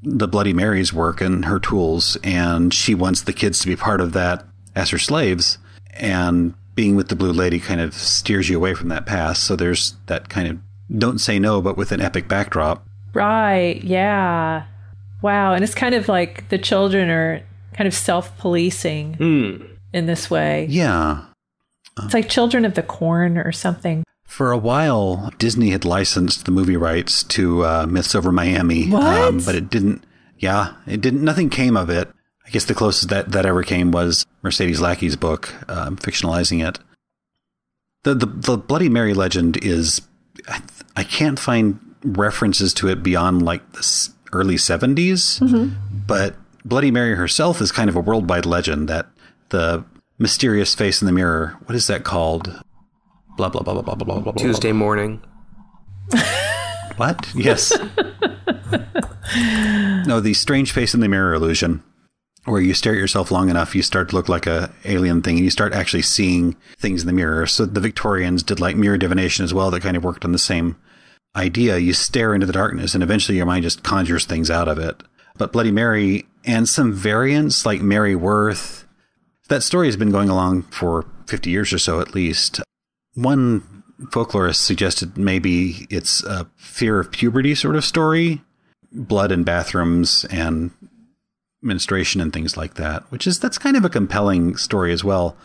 the 0.05 0.27
Bloody 0.27 0.53
Mary's 0.53 0.93
work 0.93 1.19
and 1.19 1.45
her 1.45 1.59
tools, 1.59 2.17
and 2.23 2.73
she 2.73 2.93
wants 2.95 3.21
the 3.23 3.33
kids 3.33 3.59
to 3.59 3.67
be 3.67 3.75
part 3.75 3.99
of 4.01 4.13
that 4.13 4.45
as 4.75 4.91
her 4.91 4.97
slaves. 4.99 5.57
And 5.95 6.53
being 6.75 6.95
with 6.95 7.07
the 7.07 7.15
Blue 7.15 7.31
Lady 7.31 7.59
kind 7.59 7.81
of 7.81 7.93
steers 7.93 8.49
you 8.49 8.57
away 8.57 8.73
from 8.73 8.89
that 8.89 9.05
path. 9.05 9.37
So 9.37 9.55
there's 9.55 9.95
that 10.07 10.29
kind 10.29 10.47
of 10.47 10.59
don't 10.99 11.19
say 11.19 11.39
no, 11.39 11.61
but 11.61 11.77
with 11.77 11.91
an 11.91 12.01
epic 12.01 12.27
backdrop. 12.27 12.85
Right. 13.13 13.81
Yeah. 13.83 14.65
Wow. 15.21 15.53
And 15.53 15.63
it's 15.63 15.73
kind 15.73 15.95
of 15.95 16.07
like 16.07 16.49
the 16.49 16.57
children 16.57 17.09
are 17.09 17.41
kind 17.73 17.87
of 17.87 17.93
self 17.93 18.37
policing 18.37 19.13
Hmm. 19.15 19.65
in 19.93 20.05
this 20.05 20.29
way. 20.29 20.67
Yeah. 20.69 21.21
It's 22.03 22.13
like 22.13 22.27
Children 22.27 22.65
of 22.65 22.73
the 22.73 22.83
Corn 22.83 23.37
or 23.37 23.53
something. 23.53 24.03
For 24.25 24.51
a 24.51 24.57
while, 24.57 25.31
Disney 25.37 25.69
had 25.69 25.85
licensed 25.85 26.45
the 26.45 26.51
movie 26.51 26.75
rights 26.75 27.23
to 27.23 27.63
uh, 27.65 27.85
Myths 27.87 28.15
Over 28.15 28.31
Miami, 28.31 28.93
um, 28.93 29.39
but 29.45 29.55
it 29.55 29.69
didn't. 29.69 30.03
Yeah, 30.37 30.73
it 30.87 30.99
didn't. 30.99 31.23
Nothing 31.23 31.49
came 31.49 31.77
of 31.77 31.89
it. 31.89 32.09
I 32.45 32.49
guess 32.49 32.65
the 32.65 32.73
closest 32.75 33.09
that 33.09 33.31
that 33.31 33.45
ever 33.45 33.63
came 33.63 33.91
was 33.91 34.25
Mercedes 34.41 34.81
Lackey's 34.81 35.15
book, 35.15 35.53
um, 35.69 35.95
fictionalizing 35.97 36.67
it. 36.67 36.79
The, 38.03 38.13
the 38.13 38.25
the 38.25 38.57
Bloody 38.57 38.89
Mary 38.89 39.13
legend 39.13 39.57
is, 39.63 40.01
I, 40.47 40.61
I 40.95 41.03
can't 41.03 41.39
find 41.39 41.79
references 42.03 42.73
to 42.75 42.87
it 42.89 43.01
beyond 43.03 43.41
like 43.43 43.71
the 43.71 44.09
early 44.33 44.55
70s, 44.55 45.39
but 46.05 46.35
Bloody 46.65 46.91
Mary 46.91 47.15
herself 47.15 47.61
is 47.61 47.71
kind 47.71 47.89
of 47.89 47.95
a 47.95 47.99
worldwide 48.01 48.45
legend. 48.45 48.89
That 48.89 49.07
the 49.49 49.85
mysterious 50.19 50.75
face 50.75 51.01
in 51.01 51.05
the 51.05 51.11
mirror. 51.13 51.57
What 51.65 51.75
is 51.75 51.87
that 51.87 52.03
called? 52.03 52.61
Blah 53.37 53.49
blah 53.49 53.61
blah 53.61 53.73
blah 53.73 53.81
blah 53.81 53.95
blah 53.95 54.05
blah. 54.05 54.19
blah, 54.19 54.31
blah. 54.33 54.43
Tuesday 54.43 54.71
morning. 54.71 55.21
What? 56.97 57.29
Yes. 57.35 57.71
no, 60.07 60.19
the 60.21 60.33
strange 60.33 60.71
face 60.71 60.93
in 60.93 61.01
the 61.01 61.09
mirror 61.09 61.33
illusion, 61.33 61.83
where 62.45 62.61
you 62.61 62.73
stare 62.73 62.93
at 62.93 62.99
yourself 62.99 63.31
long 63.31 63.49
enough, 63.49 63.75
you 63.75 63.81
start 63.81 64.09
to 64.09 64.15
look 64.15 64.29
like 64.29 64.47
a 64.47 64.73
alien 64.85 65.21
thing, 65.21 65.35
and 65.35 65.43
you 65.43 65.51
start 65.51 65.73
actually 65.73 66.03
seeing 66.03 66.55
things 66.77 67.01
in 67.01 67.07
the 67.07 67.13
mirror. 67.13 67.45
So 67.47 67.65
the 67.65 67.81
Victorians 67.81 68.43
did 68.43 68.61
like 68.61 68.77
mirror 68.77 68.97
divination 68.97 69.43
as 69.43 69.53
well, 69.53 69.71
that 69.71 69.83
kind 69.83 69.97
of 69.97 70.03
worked 70.03 70.23
on 70.23 70.31
the 70.31 70.37
same 70.37 70.77
idea. 71.35 71.77
You 71.77 71.93
stare 71.93 72.33
into 72.33 72.47
the 72.47 72.53
darkness, 72.53 72.93
and 72.93 73.03
eventually 73.03 73.37
your 73.37 73.45
mind 73.45 73.63
just 73.63 73.83
conjures 73.83 74.25
things 74.25 74.49
out 74.49 74.69
of 74.69 74.79
it. 74.79 75.03
But 75.37 75.51
Bloody 75.51 75.71
Mary 75.71 76.25
and 76.45 76.69
some 76.69 76.93
variants 76.93 77.65
like 77.65 77.81
Mary 77.81 78.15
Worth, 78.15 78.85
that 79.49 79.63
story 79.63 79.87
has 79.87 79.97
been 79.97 80.11
going 80.11 80.29
along 80.29 80.63
for 80.63 81.05
50 81.27 81.49
years 81.49 81.73
or 81.73 81.79
so 81.79 81.99
at 81.99 82.15
least. 82.15 82.61
One 83.15 83.83
folklorist 84.03 84.57
suggested 84.57 85.17
maybe 85.17 85.87
it's 85.89 86.23
a 86.23 86.49
fear 86.57 86.99
of 86.99 87.11
puberty 87.11 87.55
sort 87.55 87.75
of 87.75 87.85
story, 87.85 88.41
blood 88.91 89.31
in 89.31 89.43
bathrooms 89.43 90.25
and 90.25 90.71
menstruation 91.61 92.21
and 92.21 92.31
things 92.31 92.55
like 92.55 92.75
that, 92.75 93.03
which 93.11 93.25
is 93.25 93.39
that's 93.39 93.57
kind 93.57 93.75
of 93.75 93.83
a 93.83 93.89
compelling 93.89 94.55
story 94.57 94.93
as 94.93 95.03
well. 95.03 95.35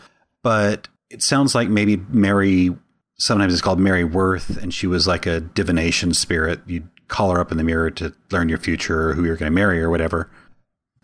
But 0.43 0.87
it 1.09 1.21
sounds 1.21 1.55
like 1.55 1.69
maybe 1.69 1.97
Mary 2.09 2.75
sometimes 3.17 3.53
it's 3.53 3.61
called 3.61 3.79
Mary 3.79 4.03
Worth, 4.03 4.57
and 4.57 4.73
she 4.73 4.87
was 4.87 5.07
like 5.07 5.25
a 5.25 5.39
divination 5.39 6.13
spirit. 6.13 6.59
You'd 6.65 6.89
call 7.07 7.31
her 7.31 7.39
up 7.39 7.51
in 7.51 7.57
the 7.57 7.63
mirror 7.63 7.91
to 7.91 8.13
learn 8.31 8.49
your 8.49 8.57
future 8.57 9.09
or 9.09 9.13
who 9.13 9.25
you're 9.25 9.35
going 9.35 9.51
to 9.51 9.55
marry 9.55 9.81
or 9.81 9.89
whatever. 9.89 10.29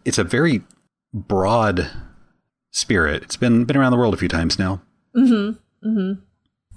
It's 0.05 0.17
a 0.17 0.23
very 0.23 0.63
broad 1.13 1.89
spirit. 2.71 3.23
It's 3.23 3.37
been 3.37 3.65
been 3.65 3.77
around 3.77 3.91
the 3.91 3.97
world 3.97 4.13
a 4.13 4.17
few 4.17 4.27
times 4.29 4.57
now. 4.57 4.81
Mm-hmm. 5.15 5.87
Mm-hmm. 5.87 6.21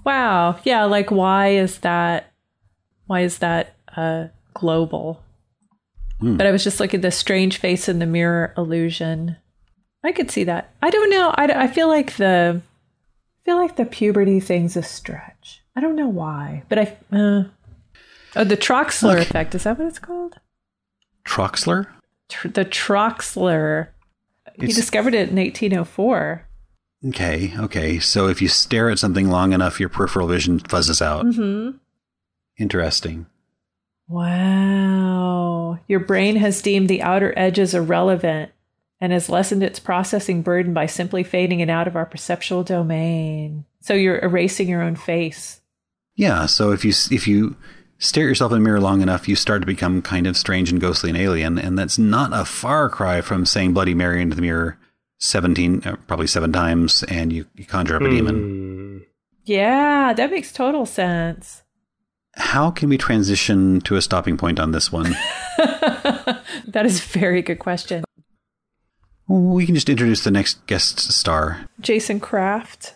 Wow. 0.03 0.59
Yeah. 0.63 0.83
Like, 0.85 1.11
why 1.11 1.49
is 1.49 1.79
that? 1.79 2.31
Why 3.07 3.21
is 3.21 3.39
that 3.39 3.75
uh, 3.95 4.27
global? 4.53 5.21
But 6.23 6.45
I 6.45 6.51
was 6.51 6.63
just 6.63 6.79
looking 6.79 6.99
at 6.99 7.01
the 7.01 7.09
strange 7.09 7.57
face 7.57 7.89
in 7.89 7.97
the 7.97 8.05
mirror 8.05 8.53
illusion. 8.55 9.37
I 10.03 10.11
could 10.11 10.29
see 10.29 10.43
that. 10.43 10.71
I 10.79 10.91
don't 10.91 11.09
know. 11.09 11.33
I, 11.35 11.45
I 11.63 11.67
feel 11.67 11.87
like 11.87 12.15
the 12.17 12.61
I 12.63 13.45
feel 13.45 13.57
like 13.57 13.75
the 13.75 13.85
puberty 13.85 14.39
thing's 14.39 14.77
a 14.77 14.83
stretch. 14.83 15.63
I 15.75 15.81
don't 15.81 15.95
know 15.95 16.07
why, 16.07 16.61
but 16.69 16.77
I. 16.77 16.83
Uh, 17.11 17.43
oh, 18.35 18.43
the 18.43 18.55
Troxler 18.55 19.13
Okay. 19.13 19.21
effect 19.23 19.55
is 19.55 19.63
that 19.63 19.79
what 19.79 19.87
it's 19.87 19.97
called? 19.97 20.35
Troxler? 21.25 21.87
Tr- 22.29 22.49
the 22.49 22.65
Troxler. 22.65 23.87
He 24.59 24.67
discovered 24.67 25.15
it 25.15 25.29
in 25.29 25.37
1804. 25.37 26.47
Okay, 27.07 27.53
okay. 27.57 27.99
So 27.99 28.27
if 28.27 28.41
you 28.41 28.47
stare 28.47 28.89
at 28.89 28.99
something 28.99 29.29
long 29.29 29.53
enough, 29.53 29.79
your 29.79 29.89
peripheral 29.89 30.27
vision 30.27 30.59
fuzzes 30.59 31.01
out. 31.01 31.25
Mm-hmm. 31.25 31.77
Interesting. 32.59 33.25
Wow. 34.07 35.79
Your 35.87 35.99
brain 35.99 36.35
has 36.35 36.61
deemed 36.61 36.89
the 36.89 37.01
outer 37.01 37.33
edges 37.35 37.73
irrelevant 37.73 38.51
and 38.99 39.11
has 39.11 39.29
lessened 39.29 39.63
its 39.63 39.79
processing 39.79 40.43
burden 40.43 40.73
by 40.73 40.85
simply 40.85 41.23
fading 41.23 41.59
it 41.59 41.69
out 41.69 41.87
of 41.87 41.95
our 41.95 42.05
perceptual 42.05 42.63
domain. 42.63 43.65
So 43.79 43.95
you're 43.95 44.19
erasing 44.19 44.69
your 44.69 44.83
own 44.83 44.95
face. 44.95 45.61
Yeah. 46.15 46.45
So 46.45 46.71
if 46.71 46.85
you 46.85 46.91
if 47.09 47.27
you 47.27 47.55
stare 47.97 48.25
at 48.25 48.29
yourself 48.29 48.51
in 48.51 48.59
a 48.59 48.61
mirror 48.61 48.79
long 48.79 49.01
enough, 49.01 49.27
you 49.27 49.35
start 49.35 49.61
to 49.61 49.65
become 49.65 50.03
kind 50.03 50.27
of 50.27 50.37
strange 50.37 50.71
and 50.71 50.79
ghostly 50.79 51.09
and 51.09 51.17
alien, 51.17 51.57
and 51.57 51.79
that's 51.79 51.97
not 51.97 52.31
a 52.33 52.45
far 52.45 52.89
cry 52.89 53.21
from 53.21 53.45
saying 53.45 53.73
Bloody 53.73 53.95
Mary 53.95 54.21
into 54.21 54.35
the 54.35 54.41
mirror 54.41 54.77
seventeen, 55.21 55.81
uh, 55.85 55.95
probably 56.07 56.27
seven 56.27 56.51
times, 56.51 57.03
and 57.03 57.31
you, 57.31 57.45
you 57.55 57.65
conjure 57.65 57.95
up 57.95 58.01
a 58.01 58.09
demon. 58.09 58.35
Hmm. 58.35 58.97
Yeah, 59.45 60.13
that 60.13 60.31
makes 60.31 60.51
total 60.51 60.85
sense. 60.85 61.63
How 62.35 62.71
can 62.71 62.89
we 62.89 62.97
transition 62.97 63.81
to 63.81 63.95
a 63.95 64.01
stopping 64.01 64.37
point 64.37 64.59
on 64.59 64.71
this 64.71 64.91
one? 64.91 65.15
that 65.57 66.83
is 66.85 66.99
a 66.99 67.19
very 67.19 67.41
good 67.41 67.59
question. 67.59 68.03
we 69.27 69.65
can 69.65 69.75
just 69.75 69.89
introduce 69.89 70.23
the 70.23 70.31
next 70.31 70.65
guest 70.67 70.99
star. 70.99 71.67
Jason 71.79 72.19
Kraft. 72.19 72.95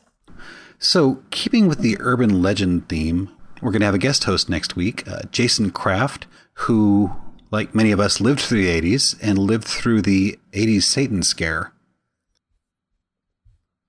So, 0.79 1.23
keeping 1.31 1.67
with 1.67 1.79
the 1.79 1.97
urban 1.99 2.41
legend 2.41 2.87
theme, 2.89 3.29
we're 3.61 3.71
going 3.71 3.79
to 3.79 3.85
have 3.87 3.95
a 3.95 3.99
guest 3.99 4.25
host 4.25 4.49
next 4.49 4.75
week, 4.75 5.07
uh, 5.07 5.23
Jason 5.31 5.71
Kraft, 5.71 6.27
who, 6.53 7.11
like 7.51 7.73
many 7.73 7.91
of 7.91 7.99
us, 7.99 8.21
lived 8.21 8.41
through 8.41 8.61
the 8.61 8.81
80s 8.81 9.17
and 9.21 9.37
lived 9.39 9.65
through 9.65 10.01
the 10.01 10.37
80s 10.51 10.83
Satan 10.83 11.23
scare. 11.23 11.73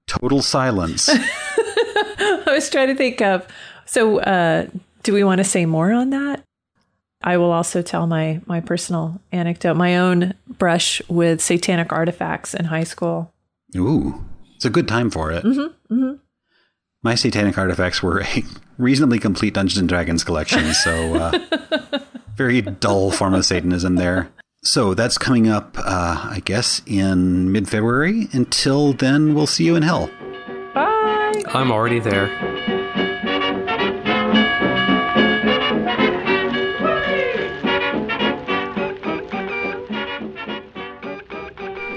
Total 0.06 0.42
silence. 0.42 1.08
I 1.08 2.42
was 2.46 2.70
trying 2.70 2.88
to 2.88 2.94
think 2.94 3.20
of. 3.20 3.46
So, 3.86 4.20
uh, 4.20 4.66
do 5.02 5.12
we 5.12 5.24
want 5.24 5.38
to 5.38 5.44
say 5.44 5.66
more 5.66 5.92
on 5.92 6.10
that? 6.10 6.42
I 7.22 7.38
will 7.38 7.50
also 7.50 7.82
tell 7.82 8.06
my 8.06 8.40
my 8.46 8.60
personal 8.60 9.20
anecdote, 9.32 9.74
my 9.74 9.96
own 9.96 10.34
brush 10.48 11.02
with 11.08 11.40
satanic 11.40 11.92
artifacts 11.92 12.54
in 12.54 12.66
high 12.66 12.84
school. 12.84 13.32
Ooh, 13.76 14.24
it's 14.54 14.64
a 14.64 14.70
good 14.70 14.86
time 14.86 15.10
for 15.10 15.32
it. 15.32 15.44
My 17.02 17.14
satanic 17.14 17.58
artifacts 17.58 18.02
were 18.02 18.22
a 18.22 18.42
reasonably 18.78 19.18
complete 19.18 19.54
Dungeons 19.54 19.78
and 19.78 19.88
Dragons 19.88 20.24
collection, 20.24 20.72
so 20.74 21.14
uh, 21.14 21.98
very 22.36 22.60
dull 22.62 23.10
form 23.10 23.34
of 23.34 23.44
Satanism 23.44 23.96
there. 23.96 24.28
So 24.66 24.94
that's 24.94 25.16
coming 25.16 25.46
up, 25.48 25.78
uh, 25.78 26.28
I 26.28 26.42
guess, 26.44 26.82
in 26.86 27.52
mid 27.52 27.68
February. 27.68 28.26
Until 28.32 28.94
then, 28.94 29.32
we'll 29.32 29.46
see 29.46 29.62
you 29.64 29.76
in 29.76 29.84
hell. 29.84 30.10
Bye. 30.74 31.40
I'm 31.54 31.70
already 31.70 32.00
there. 32.00 32.26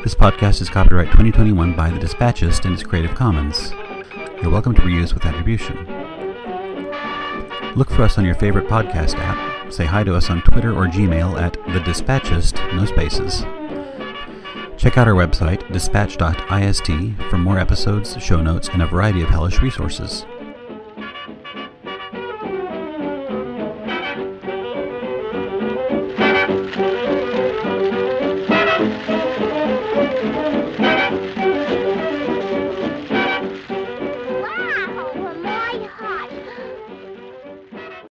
This 0.03 0.13
podcast 0.13 0.61
is 0.61 0.69
copyright 0.69 1.07
2021 1.07 1.75
by 1.75 1.89
The 1.89 1.97
Dispatchist 1.97 2.65
and 2.65 2.75
is 2.75 2.83
Creative 2.83 3.15
Commons. 3.15 3.71
You're 4.43 4.51
welcome 4.51 4.75
to 4.75 4.81
reuse 4.81 5.15
with 5.15 5.25
attribution. 5.25 5.87
Look 7.75 7.89
for 7.89 8.03
us 8.03 8.19
on 8.19 8.25
your 8.25 8.35
favorite 8.35 8.67
podcast 8.67 9.15
app. 9.17 9.58
Say 9.69 9.85
hi 9.85 10.03
to 10.03 10.15
us 10.15 10.29
on 10.31 10.41
Twitter 10.41 10.71
or 10.73 10.87
Gmail 10.87 11.39
at 11.39 11.53
The 11.53 11.79
Dispatchist, 11.79 12.55
no 12.75 12.85
spaces. 12.85 13.43
Check 14.77 14.97
out 14.97 15.07
our 15.07 15.13
website, 15.13 15.71
dispatch.ist, 15.71 17.29
for 17.29 17.37
more 17.37 17.59
episodes, 17.59 18.17
show 18.21 18.41
notes, 18.41 18.69
and 18.69 18.81
a 18.81 18.87
variety 18.87 19.21
of 19.21 19.29
hellish 19.29 19.61
resources. 19.61 20.25